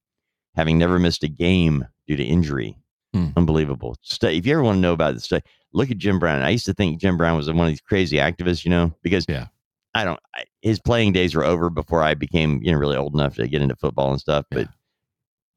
having 0.54 0.78
never 0.78 0.98
missed 0.98 1.22
a 1.22 1.28
game 1.28 1.86
due 2.06 2.16
to 2.16 2.24
injury. 2.24 2.76
Hmm. 3.14 3.28
Unbelievable. 3.36 3.96
Stu- 4.02 4.28
If 4.28 4.46
you 4.46 4.52
ever 4.54 4.62
want 4.62 4.76
to 4.76 4.80
know 4.80 4.92
about 4.94 5.14
this 5.14 5.24
stuff, 5.24 5.42
look 5.72 5.90
at 5.90 5.98
Jim 5.98 6.18
Brown. 6.18 6.40
I 6.42 6.50
used 6.50 6.66
to 6.66 6.74
think 6.74 7.00
Jim 7.00 7.16
Brown 7.16 7.36
was 7.36 7.46
one 7.48 7.60
of 7.60 7.68
these 7.68 7.80
crazy 7.80 8.16
activists, 8.16 8.64
you 8.64 8.70
know, 8.70 8.94
because 9.02 9.26
Yeah. 9.28 9.46
I 9.94 10.04
don't, 10.04 10.20
I, 10.34 10.44
his 10.62 10.80
playing 10.80 11.12
days 11.12 11.34
were 11.34 11.44
over 11.44 11.68
before 11.68 12.02
I 12.02 12.14
became, 12.14 12.60
you 12.62 12.72
know, 12.72 12.78
really 12.78 12.96
old 12.96 13.12
enough 13.14 13.34
to 13.36 13.46
get 13.46 13.60
into 13.60 13.76
football 13.76 14.10
and 14.10 14.20
stuff. 14.20 14.46
But 14.50 14.68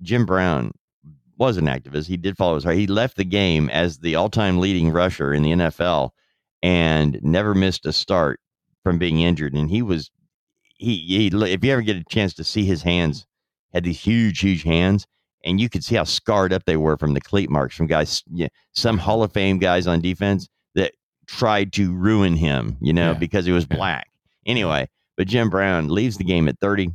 Jim 0.02 0.26
Brown 0.26 0.72
was 1.38 1.56
an 1.56 1.66
activist. 1.66 2.08
He 2.08 2.18
did 2.18 2.36
follow 2.38 2.56
his 2.56 2.66
heart. 2.66 2.76
He 2.76 2.88
left 2.88 3.16
the 3.16 3.24
game 3.24 3.70
as 3.70 4.00
the 4.00 4.16
all-time 4.16 4.60
leading 4.60 4.90
rusher 4.92 5.34
in 5.34 5.44
the 5.44 5.52
NFL 5.52 6.10
and 6.62 7.20
never 7.24 7.54
missed 7.56 7.86
a 7.86 7.94
start 7.94 8.40
from 8.84 8.98
being 8.98 9.22
injured. 9.22 9.54
And 9.54 9.70
he 9.70 9.82
was 9.82 10.12
he, 10.78 10.98
he 10.98 11.28
if 11.28 11.64
you 11.64 11.72
ever 11.72 11.82
get 11.82 11.96
a 11.96 12.04
chance 12.04 12.34
to 12.34 12.44
see 12.44 12.66
his 12.66 12.84
hands, 12.84 13.26
had 13.74 13.86
these 13.86 14.00
huge, 14.02 14.40
huge 14.40 14.64
hands, 14.64 15.08
and 15.46 15.62
you 15.62 15.70
could 15.70 15.84
see 15.84 15.96
how 15.96 16.04
scarred 16.04 16.52
up 16.52 16.66
they 16.66 16.78
were 16.78 16.98
from 16.98 17.14
the 17.14 17.22
cleat 17.22 17.50
marks 17.50 17.76
from 17.76 17.88
guys, 17.88 18.24
yeah, 18.34 18.48
some 18.74 18.98
Hall 18.98 19.24
of 19.24 19.32
Fame 19.32 19.58
guys 19.60 19.88
on 19.88 20.02
defense 20.02 20.48
that 20.74 20.92
tried 21.28 21.72
to 21.74 21.94
ruin 21.94 22.36
him, 22.36 22.78
you 22.82 22.92
know, 22.94 23.12
Yeah. 23.12 23.18
because 23.18 23.46
he 23.46 23.52
was 23.52 23.66
black. 23.66 24.08
Anyway, 24.46 24.88
but 25.18 25.28
Jim 25.28 25.50
Brown 25.50 25.88
leaves 25.90 26.18
the 26.18 26.24
game 26.24 26.48
at 26.48 26.60
30 26.60 26.90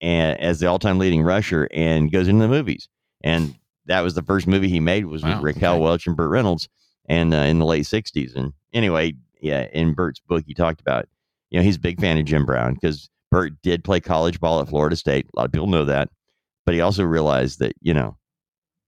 and 0.00 0.38
as 0.40 0.60
the 0.60 0.66
all-time 0.66 0.98
leading 0.98 1.22
rusher 1.22 1.68
and 1.72 2.10
goes 2.10 2.26
into 2.26 2.42
the 2.42 2.48
movies. 2.48 2.88
And 3.22 3.54
that 3.86 4.00
was 4.00 4.14
the 4.14 4.22
first 4.22 4.46
movie 4.46 4.68
he 4.68 4.80
made 4.80 5.06
was 5.06 5.22
Wow, 5.22 5.36
with 5.36 5.44
Raquel 5.44 5.74
okay. 5.74 5.82
Welch 5.82 6.06
and 6.06 6.16
Burt 6.16 6.30
Reynolds 6.30 6.68
and 7.08 7.32
uh, 7.34 7.38
in 7.38 7.58
the 7.58 7.66
late 7.66 7.84
60s. 7.84 8.34
And 8.34 8.52
anyway, 8.72 9.14
yeah, 9.40 9.66
in 9.72 9.92
Burt's 9.94 10.20
book 10.20 10.44
he 10.46 10.54
talked 10.54 10.80
about, 10.80 11.06
you 11.50 11.58
know, 11.58 11.64
he's 11.64 11.76
a 11.76 11.80
big 11.80 12.00
fan 12.00 12.18
of 12.18 12.24
Jim 12.24 12.46
Brown 12.46 12.74
because 12.74 13.08
Burt 13.30 13.52
did 13.62 13.84
play 13.84 14.00
college 14.00 14.40
ball 14.40 14.60
at 14.60 14.68
Florida 14.68 14.96
State. 14.96 15.26
A 15.34 15.38
lot 15.38 15.46
of 15.46 15.52
people 15.52 15.66
know 15.66 15.84
that. 15.84 16.08
But 16.66 16.74
he 16.74 16.80
also 16.80 17.04
realized 17.04 17.58
that, 17.60 17.72
you 17.80 17.94
know, 17.94 18.16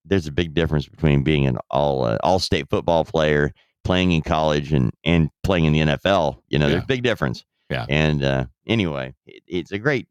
there's 0.05 0.27
a 0.27 0.33
big 0.33 0.55
difference 0.55 0.87
between 0.87 1.23
being 1.23 1.47
an 1.47 1.59
all 1.71 2.05
uh, 2.05 2.19
all 2.23 2.39
state 2.39 2.69
football 2.69 3.05
player, 3.05 3.53
playing 3.85 4.13
in 4.13 4.23
college 4.23 4.73
and 4.73 4.93
and 5.05 5.31
playing 5.43 5.65
in 5.65 5.73
the 5.73 5.81
NFL. 5.81 6.43
You 6.49 6.59
know, 6.59 6.69
there's 6.69 6.83
a 6.83 6.87
big 6.87 7.03
difference. 7.03 7.45
Yeah. 7.71 7.87
And 7.89 8.23
uh, 8.23 8.47
anyway, 8.67 9.15
it, 9.27 9.43
it's 9.47 9.73
a 9.73 9.79
great 9.79 10.09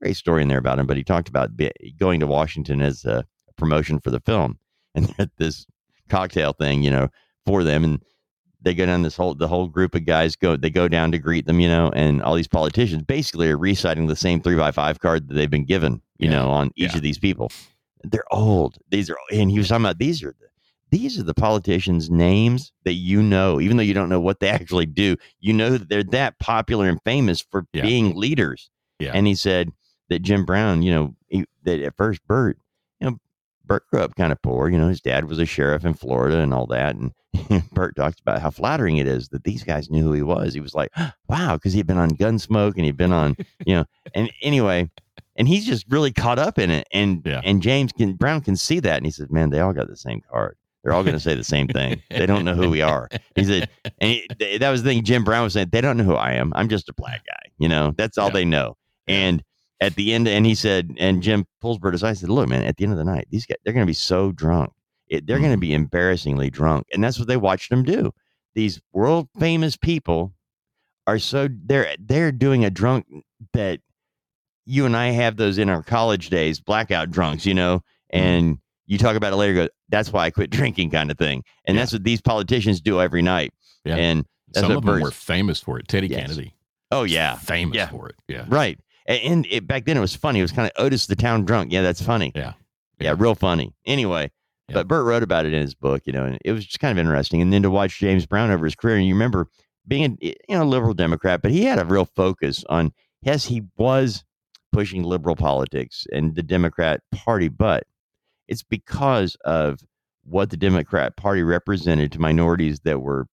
great 0.00 0.16
story 0.16 0.42
in 0.42 0.48
there 0.48 0.58
about 0.58 0.78
him. 0.78 0.86
But 0.86 0.96
he 0.96 1.04
talked 1.04 1.28
about 1.28 1.56
be, 1.56 1.70
going 1.98 2.20
to 2.20 2.26
Washington 2.26 2.82
as 2.82 3.04
a 3.04 3.24
promotion 3.56 4.00
for 4.00 4.10
the 4.10 4.20
film, 4.20 4.58
and 4.94 5.14
this 5.38 5.66
cocktail 6.08 6.52
thing, 6.52 6.82
you 6.82 6.90
know, 6.90 7.08
for 7.46 7.64
them, 7.64 7.84
and 7.84 8.02
they 8.62 8.74
go 8.74 8.86
down 8.86 9.02
this 9.02 9.16
whole 9.16 9.34
the 9.34 9.48
whole 9.48 9.66
group 9.68 9.94
of 9.94 10.04
guys 10.04 10.36
go 10.36 10.56
they 10.56 10.70
go 10.70 10.88
down 10.88 11.12
to 11.12 11.18
greet 11.18 11.46
them, 11.46 11.60
you 11.60 11.68
know, 11.68 11.90
and 11.94 12.22
all 12.22 12.34
these 12.34 12.48
politicians 12.48 13.02
basically 13.02 13.48
are 13.50 13.58
reciting 13.58 14.06
the 14.06 14.16
same 14.16 14.40
three 14.40 14.56
by 14.56 14.70
five 14.70 15.00
card 15.00 15.28
that 15.28 15.34
they've 15.34 15.50
been 15.50 15.64
given, 15.64 16.00
you 16.18 16.28
Yeah. 16.28 16.36
know, 16.36 16.50
on 16.50 16.70
each 16.76 16.90
Yeah. 16.92 16.96
of 16.96 17.02
these 17.02 17.18
people. 17.18 17.50
They're 18.04 18.24
old. 18.32 18.78
These 18.90 19.10
are, 19.10 19.16
and 19.32 19.50
he 19.50 19.58
was 19.58 19.68
talking 19.68 19.84
about 19.84 19.98
these 19.98 20.22
are 20.22 20.34
the 20.38 20.46
these 20.90 21.18
are 21.18 21.22
the 21.22 21.32
politicians' 21.34 22.10
names 22.10 22.70
that 22.84 22.92
you 22.94 23.22
know, 23.22 23.58
even 23.60 23.78
though 23.78 23.82
you 23.82 23.94
don't 23.94 24.10
know 24.10 24.20
what 24.20 24.40
they 24.40 24.48
actually 24.60 24.84
do. 24.86 25.16
You 25.40 25.52
know 25.54 25.70
that 25.70 25.88
they're 25.88 26.02
that 26.04 26.38
popular 26.38 26.88
and 26.88 27.00
famous 27.04 27.40
for 27.40 27.64
Yeah. 27.72 27.82
being 27.82 28.14
leaders. 28.14 28.68
Yeah. 28.98 29.12
And 29.14 29.26
he 29.26 29.34
said 29.34 29.70
that 30.10 30.20
Jim 30.20 30.44
Brown, 30.44 30.82
you 30.82 30.92
know, 30.92 31.14
he, 31.28 31.44
that 31.64 31.80
at 31.80 31.96
first 31.96 32.20
Burt, 32.26 32.58
you 33.00 33.08
know, 33.10 33.18
Burt 33.64 33.86
grew 33.90 34.00
up 34.00 34.14
kind 34.16 34.32
of 34.32 34.42
poor. 34.42 34.68
You 34.68 34.76
know, 34.78 34.88
his 34.88 35.00
dad 35.00 35.24
was 35.28 35.38
a 35.38 35.46
sheriff 35.46 35.84
in 35.86 35.94
Florida 35.94 36.38
and 36.40 36.52
all 36.52 36.66
that. 36.66 36.94
And 36.96 37.12
Burt 37.72 37.96
talked 37.96 38.20
about 38.20 38.40
how 38.40 38.50
flattering 38.50 38.98
it 38.98 39.06
is 39.06 39.28
that 39.30 39.44
these 39.44 39.62
guys 39.64 39.90
knew 39.90 40.02
who 40.02 40.12
he 40.12 40.22
was. 40.22 40.54
He 40.54 40.60
was 40.60 40.74
like, 40.74 40.90
wow, 41.28 41.54
because 41.56 41.72
he'd 41.72 41.86
been 41.86 41.98
on 41.98 42.10
Gunsmoke 42.10 42.74
and 42.76 42.84
he'd 42.84 42.96
been 42.96 43.12
on, 43.12 43.36
you 43.66 43.74
know, 43.74 43.84
and 44.14 44.30
anyway, 44.42 44.90
and 45.36 45.48
he's 45.48 45.64
just 45.64 45.86
really 45.88 46.12
caught 46.12 46.38
up 46.38 46.58
in 46.58 46.70
it. 46.70 46.86
And 46.92 47.22
Yeah. 47.24 47.40
and 47.44 47.62
James 47.62 47.92
can 47.92 48.14
Brown 48.14 48.40
can 48.42 48.56
see 48.56 48.80
that, 48.80 48.96
and 48.98 49.06
he 49.06 49.12
says, 49.12 49.30
man, 49.30 49.50
they 49.50 49.60
all 49.60 49.72
got 49.72 49.88
the 49.88 49.96
same 49.96 50.20
card. 50.30 50.56
They're 50.84 50.92
all 50.92 51.04
going 51.04 51.14
to 51.14 51.20
say 51.20 51.36
the 51.36 51.44
same 51.44 51.68
thing. 51.68 52.02
They 52.10 52.26
don't 52.26 52.44
know 52.44 52.54
who 52.56 52.68
we 52.68 52.82
are. 52.82 53.08
He 53.36 53.44
said, 53.44 53.68
and 54.00 54.10
he, 54.10 54.58
that 54.58 54.68
was 54.70 54.82
the 54.82 54.90
thing 54.90 55.04
Jim 55.04 55.22
Brown 55.22 55.44
was 55.44 55.52
saying. 55.52 55.68
They 55.70 55.80
don't 55.80 55.96
know 55.96 56.02
who 56.02 56.16
I 56.16 56.32
am. 56.32 56.52
I'm 56.56 56.68
just 56.68 56.88
a 56.88 56.92
black 56.92 57.22
guy. 57.24 57.50
You 57.58 57.68
know, 57.68 57.92
that's 57.96 58.18
all 58.18 58.26
Yeah. 58.28 58.32
they 58.34 58.44
know. 58.44 58.76
And 59.06 59.44
at 59.80 59.94
the 59.94 60.12
end, 60.12 60.26
and 60.26 60.44
he 60.44 60.56
said, 60.56 60.92
and 60.98 61.22
Jim 61.22 61.46
pulls 61.60 61.78
Burt 61.78 61.94
aside. 61.94 62.10
I 62.10 62.12
said, 62.14 62.30
look, 62.30 62.48
man, 62.48 62.64
at 62.64 62.76
the 62.78 62.82
end 62.84 62.92
of 62.92 62.98
the 62.98 63.04
night, 63.04 63.28
these 63.30 63.46
guys, 63.46 63.58
they're 63.64 63.72
going 63.72 63.86
to 63.86 63.90
be 63.90 63.94
so 63.94 64.32
drunk. 64.32 64.72
It, 65.12 65.26
they're 65.26 65.38
going 65.38 65.50
to 65.50 65.56
mm-hmm. 65.56 65.60
be 65.60 65.74
embarrassingly 65.74 66.48
drunk. 66.48 66.86
And 66.92 67.04
that's 67.04 67.18
what 67.18 67.28
they 67.28 67.36
watched 67.36 67.68
them 67.68 67.84
do. 67.84 68.12
These 68.54 68.80
world 68.92 69.28
famous 69.38 69.76
people 69.76 70.32
are 71.06 71.18
so 71.18 71.48
they're 71.50 71.94
they're 71.98 72.32
doing 72.32 72.64
a 72.64 72.70
drunk 72.70 73.06
that 73.52 73.80
you 74.64 74.86
and 74.86 74.96
I 74.96 75.08
have 75.08 75.36
those 75.36 75.58
in 75.58 75.68
our 75.68 75.82
college 75.82 76.30
days, 76.30 76.60
blackout 76.60 77.10
drunks, 77.10 77.44
you 77.44 77.52
know, 77.52 77.78
mm-hmm. 77.78 78.18
and 78.18 78.58
you 78.86 78.96
talk 78.96 79.16
about 79.16 79.34
it 79.34 79.36
later, 79.36 79.54
go, 79.54 79.68
that's 79.90 80.12
why 80.12 80.24
I 80.24 80.30
quit 80.30 80.48
drinking 80.50 80.90
kind 80.90 81.10
of 81.10 81.18
thing. 81.18 81.44
And 81.66 81.76
that's 81.76 81.92
what 81.92 82.04
these 82.04 82.22
politicians 82.22 82.80
do 82.80 83.00
every 83.00 83.22
night. 83.22 83.52
Yeah. 83.84 83.96
And 83.96 84.24
that's 84.48 84.66
Some 84.66 84.76
of 84.76 84.84
them 84.84 85.00
were 85.00 85.10
famous 85.10 85.60
for 85.60 85.78
it. 85.78 85.88
Teddy 85.88 86.06
Yes. 86.06 86.20
Kennedy, 86.20 86.54
Oh 86.90 87.02
yeah. 87.02 87.36
famous 87.36 87.76
Yeah. 87.76 87.88
for 87.88 88.08
it. 88.08 88.16
Yeah. 88.28 88.46
Right. 88.48 88.78
And 89.06 89.46
it, 89.50 89.66
back 89.66 89.84
then 89.84 89.98
it 89.98 90.00
was 90.00 90.16
funny. 90.16 90.38
It 90.38 90.42
was 90.42 90.52
kind 90.52 90.70
of 90.74 90.82
Otis 90.82 91.06
the 91.06 91.16
town 91.16 91.44
drunk. 91.44 91.70
Yeah, 91.70 91.82
that's 91.82 92.00
funny. 92.00 92.32
Yeah. 92.34 92.54
Yeah, 93.00 93.14
real 93.18 93.34
funny. 93.34 93.74
Anyway, 93.84 94.30
But 94.72 94.88
Burt 94.88 95.04
wrote 95.04 95.22
about 95.22 95.46
it 95.46 95.52
in 95.52 95.62
his 95.62 95.74
book, 95.74 96.02
you 96.06 96.12
know, 96.12 96.24
and 96.24 96.38
it 96.44 96.52
was 96.52 96.64
just 96.64 96.80
kind 96.80 96.96
of 96.96 97.00
interesting. 97.00 97.40
And 97.40 97.52
then 97.52 97.62
to 97.62 97.70
watch 97.70 97.98
James 97.98 98.26
Brown 98.26 98.50
over 98.50 98.64
his 98.64 98.74
career, 98.74 98.96
and 98.96 99.06
you 99.06 99.14
remember 99.14 99.48
being 99.86 100.18
a 100.22 100.26
you 100.48 100.56
know 100.56 100.64
liberal 100.64 100.94
Democrat, 100.94 101.42
but 101.42 101.50
he 101.50 101.64
had 101.64 101.78
a 101.78 101.84
real 101.84 102.04
focus 102.04 102.64
on 102.68 102.92
yes, 103.22 103.44
he 103.46 103.62
was 103.76 104.24
pushing 104.72 105.02
liberal 105.02 105.36
politics 105.36 106.06
and 106.12 106.34
the 106.34 106.42
Democrat 106.42 107.00
Party, 107.12 107.48
but 107.48 107.84
it's 108.48 108.62
because 108.62 109.36
of 109.44 109.80
what 110.24 110.50
the 110.50 110.56
Democrat 110.56 111.16
Party 111.16 111.42
represented 111.42 112.12
to 112.12 112.20
minorities 112.20 112.80
that 112.80 113.00
were 113.00 113.26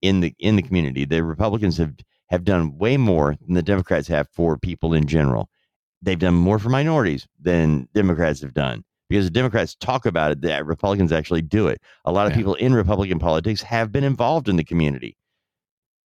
in 0.00 0.20
the 0.20 0.34
in 0.38 0.56
the 0.56 0.62
community. 0.62 1.04
The 1.04 1.22
Republicans 1.22 1.78
have 1.78 1.94
have 2.28 2.44
done 2.44 2.78
way 2.78 2.96
more 2.96 3.36
than 3.44 3.54
the 3.54 3.62
Democrats 3.62 4.08
have 4.08 4.28
for 4.30 4.56
people 4.56 4.94
in 4.94 5.06
general. 5.06 5.48
They've 6.00 6.18
done 6.18 6.34
more 6.34 6.58
for 6.58 6.68
minorities 6.68 7.28
than 7.40 7.88
Democrats 7.94 8.40
have 8.40 8.54
done 8.54 8.84
because 9.12 9.26
the 9.26 9.30
Democrats 9.30 9.74
talk 9.74 10.06
about 10.06 10.32
it, 10.32 10.40
that 10.40 10.64
Republicans 10.64 11.12
actually 11.12 11.42
do 11.42 11.68
it. 11.68 11.80
A 12.06 12.12
lot 12.12 12.26
of 12.26 12.32
Yeah. 12.32 12.38
people 12.38 12.54
in 12.54 12.72
Republican 12.74 13.18
politics 13.18 13.62
have 13.62 13.92
been 13.92 14.04
involved 14.04 14.48
in 14.48 14.56
the 14.56 14.64
community. 14.64 15.16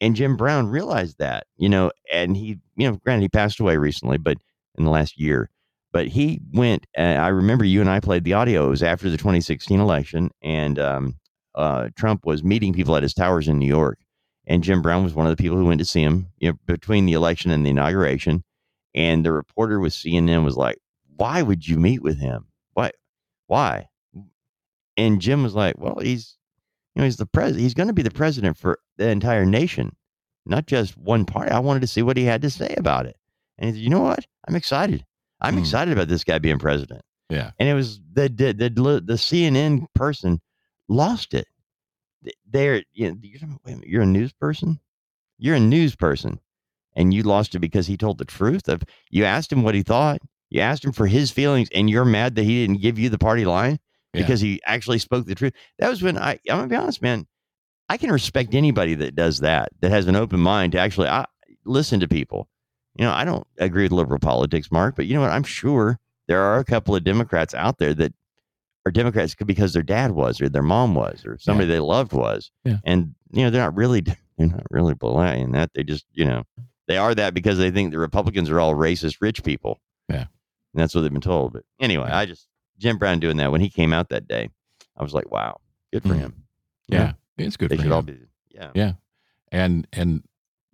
And 0.00 0.16
Jim 0.16 0.36
Brown 0.36 0.66
realized 0.66 1.18
that, 1.18 1.46
you 1.57 1.68
know, 1.68 1.90
and 2.12 2.36
he, 2.36 2.59
you 2.76 2.90
know, 2.90 2.96
granted 3.04 3.22
he 3.22 3.28
passed 3.28 3.61
away 3.61 3.76
recently, 3.76 4.18
but 4.18 4.36
in 4.76 4.84
the 4.84 4.90
last 4.90 5.18
year, 5.18 5.48
But 5.92 6.09
he 6.09 6.40
went. 6.52 6.86
Uh, 6.98 7.02
I 7.02 7.28
remember 7.28 7.64
you 7.64 7.80
and 7.80 7.88
I 7.88 8.00
played 8.00 8.24
the 8.24 8.34
audio. 8.34 8.66
It 8.66 8.70
was 8.70 8.82
after 8.82 9.09
the 9.09 9.16
2016 9.16 9.80
election, 9.80 10.30
and 10.42 10.78
um, 10.78 11.14
uh, 11.54 11.88
Trump 11.96 12.26
was 12.26 12.44
meeting 12.44 12.74
people 12.74 12.96
at 12.96 13.02
his 13.02 13.14
towers 13.14 13.48
in 13.48 13.59
New 13.59 13.68
York, 13.68 13.98
and 14.46 14.62
Jim 14.62 14.82
Brown 14.82 15.04
was 15.04 15.14
one 15.14 15.24
of 15.26 15.34
the 15.34 15.42
people 15.42 15.57
who 15.57 15.64
went 15.64 15.78
to 15.78 15.86
see 15.86 16.02
him. 16.02 16.26
You 16.38 16.50
know, 16.50 16.59
between 16.66 17.07
the 17.07 17.14
election 17.14 17.50
and 17.50 17.64
the 17.64 17.70
inauguration, 17.70 18.42
and 18.94 19.24
the 19.24 19.32
reporter 19.32 19.80
with 19.80 19.94
CNN 19.94 20.44
was 20.44 20.57
like, 20.57 20.76
"Why 21.16 21.40
would 21.40 21.66
you 21.66 21.78
meet 21.78 22.02
with 22.02 22.18
him? 22.18 22.45
Why? 23.47 23.88
Why?" 24.12 24.24
And 24.97 25.20
Jim 25.20 25.42
was 25.42 25.55
like, 25.55 25.78
"Well, 25.78 25.99
he's, 26.01 26.36
you 26.94 27.01
know, 27.01 27.05
he's 27.05 27.16
the 27.16 27.26
president. 27.26 27.62
He's 27.62 27.74
going 27.74 27.88
to 27.88 27.94
be 27.94 28.03
the 28.03 28.11
president 28.11 28.57
for 28.57 28.78
the 28.97 29.09
entire 29.09 29.44
nation, 29.44 29.94
not 30.44 30.66
just 30.66 30.97
one 30.97 31.24
party. 31.24 31.51
I 31.51 31.59
wanted 31.59 31.80
to 31.80 31.86
see 31.86 32.03
what 32.03 32.16
he 32.16 32.24
had 32.24 32.42
to 32.42 32.51
say 32.51 32.74
about 32.76 33.07
it." 33.07 33.16
And 33.59 33.68
he 33.68 33.76
said, 33.76 33.84
"You 33.84 33.90
know 33.90 34.01
what? 34.01 34.26
I'm 34.49 34.57
excited. 34.57 35.05
I'm 35.40 35.55
hmm. 35.55 35.61
excited 35.61 35.92
about 35.92 36.09
this 36.09 36.24
guy 36.24 36.38
being 36.38 36.59
president." 36.59 37.03
Yeah. 37.28 37.51
And 37.59 37.68
it 37.68 37.74
was 37.74 38.01
the 38.12 38.28
the 38.28 38.53
the, 38.53 38.70
the 39.05 39.14
CNN 39.14 39.86
person 39.94 40.40
lost 40.88 41.34
it. 41.34 41.47
Th- 42.22 42.36
They're 42.49 42.82
you 42.92 43.11
know, 43.11 43.16
you're, 43.22 43.40
wait 43.64 43.72
a 43.72 43.76
minute, 43.76 43.88
you're 43.88 44.03
a 44.03 44.07
news 44.07 44.32
person. 44.32 44.80
You're 45.38 45.57
a 45.57 45.61
news 45.61 45.94
person, 45.94 46.40
and 46.94 47.12
you 47.12 47.22
lost 47.22 47.55
it 47.55 47.59
because 47.59 47.86
he 47.86 47.97
told 47.97 48.18
the 48.18 48.24
truth. 48.24 48.68
Of 48.68 48.82
you 49.11 49.24
asked 49.24 49.53
him 49.53 49.62
what 49.62 49.74
he 49.74 49.82
thought. 49.82 50.20
You 50.57 50.62
asked 50.62 50.84
him 50.84 50.92
for 50.92 51.07
his 51.07 51.30
feelings, 51.30 51.68
and 51.74 51.88
you're 51.88 52.04
mad 52.04 52.34
that 52.34 52.44
he 52.44 52.66
didn't 52.66 52.80
give 52.80 52.98
you 52.98 53.09
the 53.11 53.18
party 53.18 53.44
line 53.44 53.78
Yeah. 54.14 54.22
because 54.22 54.40
he 54.40 54.61
actually 54.66 54.98
spoke 54.98 55.26
the 55.26 55.34
truth. 55.34 55.52
That 55.78 55.90
was 55.90 56.02
when 56.02 56.16
I. 56.18 56.32
I'm 56.50 56.57
gonna 56.59 56.68
be 56.68 56.76
honest, 56.76 57.02
man. 57.02 57.26
I 57.88 57.96
can 57.98 58.11
respect 58.11 58.54
anybody 58.54 58.94
that 58.96 59.14
does 59.14 59.38
that, 59.40 59.68
that 59.80 59.90
has 59.92 60.09
an 60.09 60.16
open 60.16 60.40
mind 60.40 60.72
to 60.72 60.78
actually 60.78 61.07
I, 61.09 61.26
listen 61.64 62.00
to 62.00 62.09
people. 62.09 62.48
You 62.98 63.04
know, 63.04 63.12
I 63.12 63.24
don't 63.24 63.46
agree 63.59 63.84
with 63.84 63.92
liberal 63.92 64.18
politics, 64.18 64.72
Mark, 64.72 64.96
but 64.96 65.07
you 65.07 65.14
know 65.14 65.20
what? 65.20 65.30
I'm 65.30 65.44
sure 65.44 65.98
there 66.26 66.42
are 66.42 66.59
a 66.59 66.64
couple 66.64 66.96
of 66.96 67.04
Democrats 67.04 67.54
out 67.54 67.78
there 67.78 67.94
that 67.94 68.12
are 68.86 68.90
Democrats 68.90 69.34
because 69.34 69.72
their 69.72 69.82
dad 69.82 70.12
was, 70.12 70.40
or 70.40 70.48
their 70.48 70.62
mom 70.62 70.94
was, 70.94 71.24
or 71.26 71.38
somebody 71.38 71.68
they 71.68 71.78
loved 71.80 72.12
was, 72.12 72.50
Yeah. 72.64 72.78
and 72.84 73.14
you 73.30 73.44
know 73.44 73.50
they're 73.50 73.62
not 73.62 73.76
really 73.76 74.00
they're 74.38 74.48
not 74.48 74.64
really 74.70 74.94
belaying 74.94 75.52
that. 75.52 75.70
They 75.74 75.84
just 75.84 76.07
you 76.12 76.24
know 76.24 76.44
they 76.88 76.96
are 76.96 77.14
that 77.14 77.34
because 77.34 77.59
they 77.59 77.70
think 77.70 77.90
the 77.92 77.98
Republicans 77.98 78.48
are 78.48 78.59
all 78.59 78.74
racist 78.74 79.16
rich 79.20 79.44
people. 79.44 79.80
Yeah. 80.09 80.26
And 80.77 80.83
that's 80.83 80.95
what 80.95 81.01
they've 81.01 81.12
been 81.12 81.22
told. 81.22 81.55
But 81.55 81.64
anyway, 81.81 82.09
I 82.11 82.27
just 82.27 82.49
Jim 82.79 82.99
Brown 82.99 83.18
doing 83.18 83.39
that 83.39 83.51
when 83.51 83.62
he 83.62 83.70
came 83.70 83.95
out 83.95 84.11
that 84.11 84.29
day, 84.29 84.51
I 84.97 85.03
was 85.03 85.14
like, 85.14 85.31
wow, 85.31 85.61
good 85.93 86.03
for 86.03 86.11
Mhm. 86.11 86.18
him. 86.18 86.45
Yeah. 86.89 87.12
It's 87.39 87.57
good 87.57 87.70
they 87.70 87.77
for 87.77 87.83
should 87.83 87.87
him. 87.89 87.93
all 87.97 88.03
be. 88.03 88.18
Yeah, 88.51 88.70
Yeah. 88.74 88.93
And 89.51 89.87
and 89.93 90.22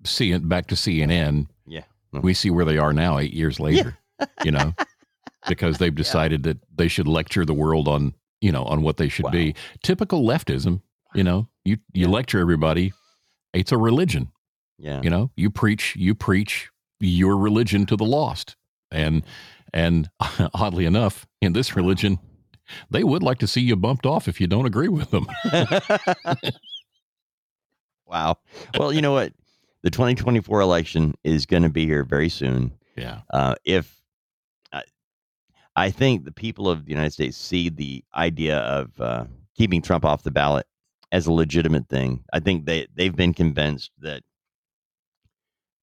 see 0.04 0.32
it 0.32 0.48
back 0.48 0.66
to 0.68 0.74
CNN. 0.74 1.46
Yeah. 1.66 1.84
We 2.12 2.34
see 2.34 2.50
where 2.50 2.64
they 2.64 2.78
are 2.78 2.92
now, 2.92 3.18
eight 3.18 3.32
years 3.32 3.60
later. 3.60 3.96
you 4.44 4.50
know, 4.50 4.74
because 5.48 5.78
they've 5.78 5.94
decided 5.94 6.42
that 6.42 6.58
they 6.74 6.88
should 6.88 7.06
lecture 7.08 7.44
the 7.44 7.54
world 7.54 7.86
on 7.88 8.14
you 8.40 8.50
know 8.52 8.64
on 8.64 8.82
what 8.82 8.96
they 8.96 9.08
should 9.08 9.30
be. 9.30 9.54
Typical 9.82 10.22
leftism. 10.24 10.82
You 11.14 11.22
know, 11.22 11.48
you 11.64 11.78
you 11.92 12.08
lecture 12.08 12.40
everybody. 12.40 12.92
It's 13.52 13.70
a 13.72 13.78
religion. 13.78 14.32
Yeah. 14.78 15.00
You 15.02 15.10
know, 15.10 15.30
you 15.36 15.50
preach 15.50 15.94
you 15.96 16.14
preach 16.16 16.70
your 17.00 17.36
religion 17.36 17.86
to 17.86 17.96
the 17.96 18.04
lost, 18.04 18.56
and 18.90 19.22
and 19.72 20.10
oddly 20.54 20.84
enough, 20.86 21.26
in 21.40 21.52
this 21.52 21.76
religion. 21.76 22.18
They 22.90 23.04
would 23.04 23.22
like 23.22 23.38
to 23.38 23.46
see 23.46 23.60
you 23.60 23.76
bumped 23.76 24.06
off 24.06 24.28
if 24.28 24.40
you 24.40 24.46
don't 24.46 24.66
agree 24.66 24.88
with 24.88 25.10
them. 25.10 25.26
Wow. 28.06 28.36
Well, 28.78 28.92
you 28.92 29.00
know 29.00 29.12
what? 29.12 29.32
The 29.82 29.90
2024 29.90 30.60
election 30.60 31.14
is 31.24 31.46
going 31.46 31.62
to 31.62 31.70
be 31.70 31.86
here 31.86 32.04
very 32.04 32.28
soon. 32.28 32.72
Yeah. 32.96 33.20
Uh, 33.30 33.54
if 33.64 34.00
I, 34.72 34.82
I 35.76 35.90
think 35.90 36.24
the 36.24 36.32
people 36.32 36.68
of 36.68 36.84
the 36.84 36.90
United 36.90 37.12
States 37.12 37.36
see 37.36 37.68
the 37.68 38.04
idea 38.14 38.58
of 38.58 39.00
uh, 39.00 39.24
keeping 39.56 39.80
Trump 39.82 40.04
off 40.04 40.24
the 40.24 40.30
ballot 40.30 40.66
as 41.10 41.26
a 41.26 41.32
legitimate 41.32 41.88
thing, 41.88 42.22
I 42.32 42.40
think 42.40 42.66
they 42.66 42.86
they've 42.94 43.16
been 43.16 43.34
convinced 43.34 43.90
that. 44.00 44.22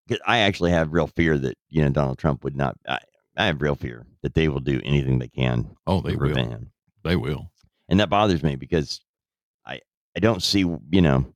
'cause 0.07 0.19
I 0.25 0.39
actually 0.39 0.71
have 0.71 0.91
real 0.93 1.07
fear 1.07 1.37
that 1.37 1.57
you 1.69 1.81
know 1.83 1.89
Donald 1.89 2.17
Trump 2.19 2.43
would 2.43 2.55
not. 2.55 2.77
I, 2.87 2.99
I 3.39 3.45
have 3.45 3.61
real 3.61 3.75
fear 3.75 4.05
that 4.21 4.33
they 4.35 4.49
will 4.49 4.59
do 4.59 4.79
anything 4.83 5.17
they 5.17 5.29
can. 5.29 5.75
Oh, 5.87 6.01
they 6.01 6.15
will. 6.15 6.35
him. 6.35 6.71
They 7.03 7.15
will. 7.15 7.49
and 7.87 7.99
that 7.99 8.09
bothers 8.09 8.43
me 8.43 8.55
because 8.57 9.01
I 9.65 9.79
I 10.15 10.19
don't 10.19 10.43
see 10.43 10.59
you 10.59 11.01
know 11.01 11.33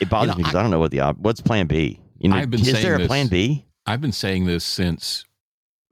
it 0.00 0.10
bothers 0.10 0.28
know, 0.34 0.36
me 0.36 0.42
because 0.42 0.54
I, 0.54 0.62
don't 0.62 0.70
know 0.70 0.78
what 0.78 0.90
the 0.90 1.00
op- 1.00 1.18
what's 1.18 1.40
Plan 1.40 1.66
B. 1.66 2.00
You 2.18 2.28
know, 2.28 2.36
I've 2.36 2.50
been 2.50 2.60
is 2.60 2.70
saying 2.70 2.82
there 2.82 2.96
a 2.96 2.98
this- 2.98 3.06
Plan 3.06 3.28
B? 3.28 3.64
I've 3.86 4.00
been 4.00 4.12
saying 4.12 4.46
this 4.46 4.64
since, 4.64 5.24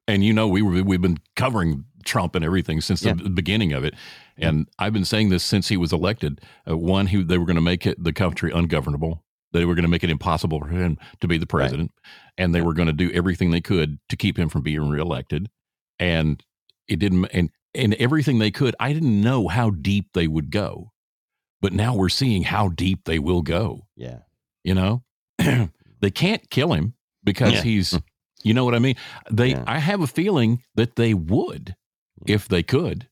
and 0.09 0.25
you 0.25 0.33
know, 0.33 0.49
we 0.49 0.63
were 0.63 0.83
we've 0.83 1.01
been 1.01 1.19
covering 1.37 1.85
Trump 2.05 2.35
and 2.35 2.45
everything 2.45 2.81
since 2.81 3.03
Yeah. 3.05 3.15
the 3.15 3.31
beginning 3.31 3.73
of 3.73 3.85
it, 3.85 3.95
and 4.37 4.69
I've 4.79 4.93
been 4.93 5.05
saying 5.05 5.29
this 5.31 5.45
since 5.45 5.69
he 5.69 5.77
was 5.77 5.93
elected. 5.93 6.41
Uh, 6.69 6.77
one, 6.77 7.07
he 7.07 7.23
they 7.23 7.39
were 7.39 7.47
going 7.47 7.55
to 7.57 7.63
make 7.63 7.87
it 7.87 8.03
the 8.03 8.13
country 8.13 8.51
ungovernable. 8.53 9.24
They 9.55 9.65
were 9.65 9.75
going 9.75 9.85
to 9.85 9.89
make 9.89 10.05
it 10.05 10.11
impossible 10.11 10.59
for 10.59 10.67
him 10.67 10.99
to 11.21 11.29
be 11.29 11.39
the 11.39 11.47
president, 11.47 11.93
and 12.37 12.55
they 12.55 12.61
were 12.61 12.75
going 12.75 12.89
to 12.89 12.93
do 12.93 13.11
everything 13.13 13.53
they 13.53 13.61
could 13.61 13.99
to 14.09 14.17
keep 14.17 14.37
him 14.37 14.49
from 14.49 14.63
being 14.63 14.91
reelected. 14.91 15.49
And 15.99 16.43
it 16.89 16.99
didn't, 16.99 17.27
and 17.27 17.51
and 17.75 17.95
everything 17.95 18.39
they 18.39 18.51
could. 18.51 18.75
I 18.79 18.93
didn't 18.93 19.21
know 19.21 19.49
how 19.49 19.71
deep 19.71 20.09
they 20.13 20.27
would 20.27 20.51
go, 20.51 20.93
but 21.61 21.73
now 21.73 21.95
we're 21.95 22.09
seeing 22.09 22.43
how 22.43 22.69
deep 22.69 23.05
they 23.05 23.19
will 23.19 23.43
go. 23.43 23.87
Yeah. 23.97 24.19
You 24.63 24.75
know, 24.75 25.03
they 25.39 26.11
can't 26.11 26.49
kill 26.51 26.73
him 26.73 26.95
because 27.23 27.55
Yeah. 27.55 27.63
he's, 27.63 27.99
you 28.43 28.55
know 28.55 28.65
what 28.65 28.75
I 28.75 28.79
mean? 28.79 28.97
They, 29.31 29.51
Yeah. 29.51 29.65
I 29.67 29.79
have 29.79 30.01
a 30.01 30.07
feeling 30.07 30.63
that 30.75 30.97
they 30.97 31.15
would 31.15 31.77
mm-hmm. 32.21 32.33
if 32.33 32.49
they 32.49 32.63
could, 32.63 33.09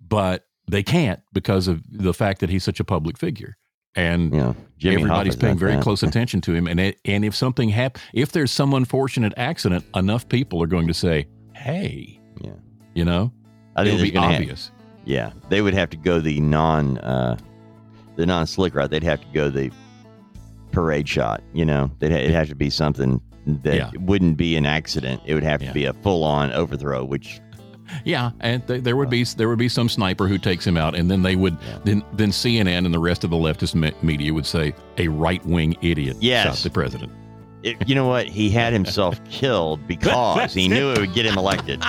but 0.00 0.46
they 0.68 0.82
can't 0.82 1.20
because 1.32 1.68
of 1.68 1.82
the 1.90 2.14
fact 2.14 2.40
that 2.40 2.50
he's 2.50 2.64
such 2.64 2.80
a 2.80 2.84
public 2.84 3.16
figure. 3.18 3.56
And 3.98 4.32
Yeah, 4.32 4.52
everybody's 4.92 5.34
Hoffa's 5.34 5.36
paying 5.36 5.58
very 5.58 5.72
that. 5.72 5.82
close 5.82 6.02
attention 6.04 6.40
to 6.42 6.54
him. 6.54 6.66
And 6.68 6.78
it, 6.78 7.00
and 7.04 7.24
if 7.24 7.34
something 7.34 7.68
happens, 7.68 8.04
if 8.14 8.30
there's 8.32 8.50
some 8.52 8.72
unfortunate 8.74 9.32
accident, 9.36 9.84
enough 9.96 10.28
people 10.28 10.62
are 10.62 10.66
going 10.68 10.86
to 10.86 10.94
say, 10.94 11.26
"Hey, 11.54 12.20
Yeah. 12.40 12.52
you 12.94 13.04
know, 13.04 13.32
I 13.74 13.84
think 13.84 14.00
it'll 14.00 14.10
be 14.12 14.16
obvious." 14.16 14.70
yeah, 15.04 15.32
they 15.48 15.62
would 15.62 15.74
have 15.74 15.90
to 15.90 15.96
go 15.96 16.20
the 16.20 16.38
non 16.40 16.98
uh, 16.98 17.36
the 18.16 18.24
non 18.26 18.46
slick 18.46 18.74
route. 18.74 18.90
They'd 18.90 19.02
have 19.02 19.20
to 19.20 19.26
go 19.34 19.50
the 19.50 19.70
parade 20.70 21.08
shot. 21.08 21.42
You 21.52 21.64
know, 21.64 21.90
they'd 21.98 22.12
ha- 22.12 22.18
it'd 22.18 22.30
have 22.30 22.48
to 22.50 22.54
be 22.54 22.70
something 22.70 23.20
that 23.46 23.74
Yeah. 23.74 23.90
wouldn't 24.00 24.36
be 24.36 24.56
an 24.56 24.66
accident. 24.66 25.22
It 25.26 25.34
would 25.34 25.42
have 25.42 25.60
to 25.60 25.66
Yeah. 25.66 25.72
be 25.72 25.84
a 25.86 25.92
full 25.92 26.22
on 26.22 26.52
overthrow, 26.52 27.04
which 27.04 27.40
Yeah, 28.04 28.30
and 28.40 28.66
th- 28.66 28.82
there 28.82 28.96
would 28.96 29.10
be 29.10 29.24
there 29.24 29.48
would 29.48 29.58
be 29.58 29.68
some 29.68 29.88
sniper 29.88 30.28
who 30.28 30.38
takes 30.38 30.66
him 30.66 30.76
out, 30.76 30.94
and 30.94 31.10
then 31.10 31.22
they 31.22 31.36
would 31.36 31.56
then 31.84 32.02
then 32.12 32.30
CNN 32.30 32.84
and 32.84 32.92
the 32.94 32.98
rest 32.98 33.24
of 33.24 33.30
the 33.30 33.36
leftist 33.36 33.74
me- 33.74 33.92
media 34.02 34.32
would 34.32 34.46
say 34.46 34.74
a 34.98 35.08
right 35.08 35.44
wing 35.46 35.76
idiot 35.82 36.16
Yes. 36.20 36.46
shot 36.46 36.56
the 36.64 36.70
president. 36.70 37.12
it, 37.62 37.76
you 37.88 37.94
know 37.94 38.06
what? 38.06 38.26
He 38.26 38.50
had 38.50 38.72
himself 38.72 39.20
killed 39.30 39.86
because 39.88 40.54
he 40.54 40.68
knew 40.68 40.92
it 40.92 40.98
would 41.00 41.14
get 41.14 41.26
him 41.26 41.36
elected. 41.38 41.82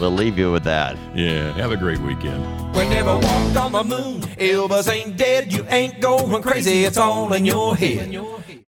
we'll 0.00 0.10
leave 0.10 0.38
you 0.38 0.50
with 0.52 0.64
that. 0.64 0.96
Yeah, 1.14 1.52
have 1.54 1.72
a 1.72 1.76
great 1.76 1.98
weekend. 2.00 2.42
We 2.74 2.88
never 2.88 3.14
walked 3.18 3.56
on 3.56 3.72
the 3.72 3.84
moon. 3.84 4.20
Elvis 4.22 4.90
ain't 4.92 5.16
dead. 5.16 5.52
You 5.52 5.66
ain't 5.68 6.00
going 6.00 6.42
crazy. 6.42 6.84
It's 6.84 6.96
all 6.96 7.32
in 7.34 7.44
your 7.44 7.76
head. 7.76 8.10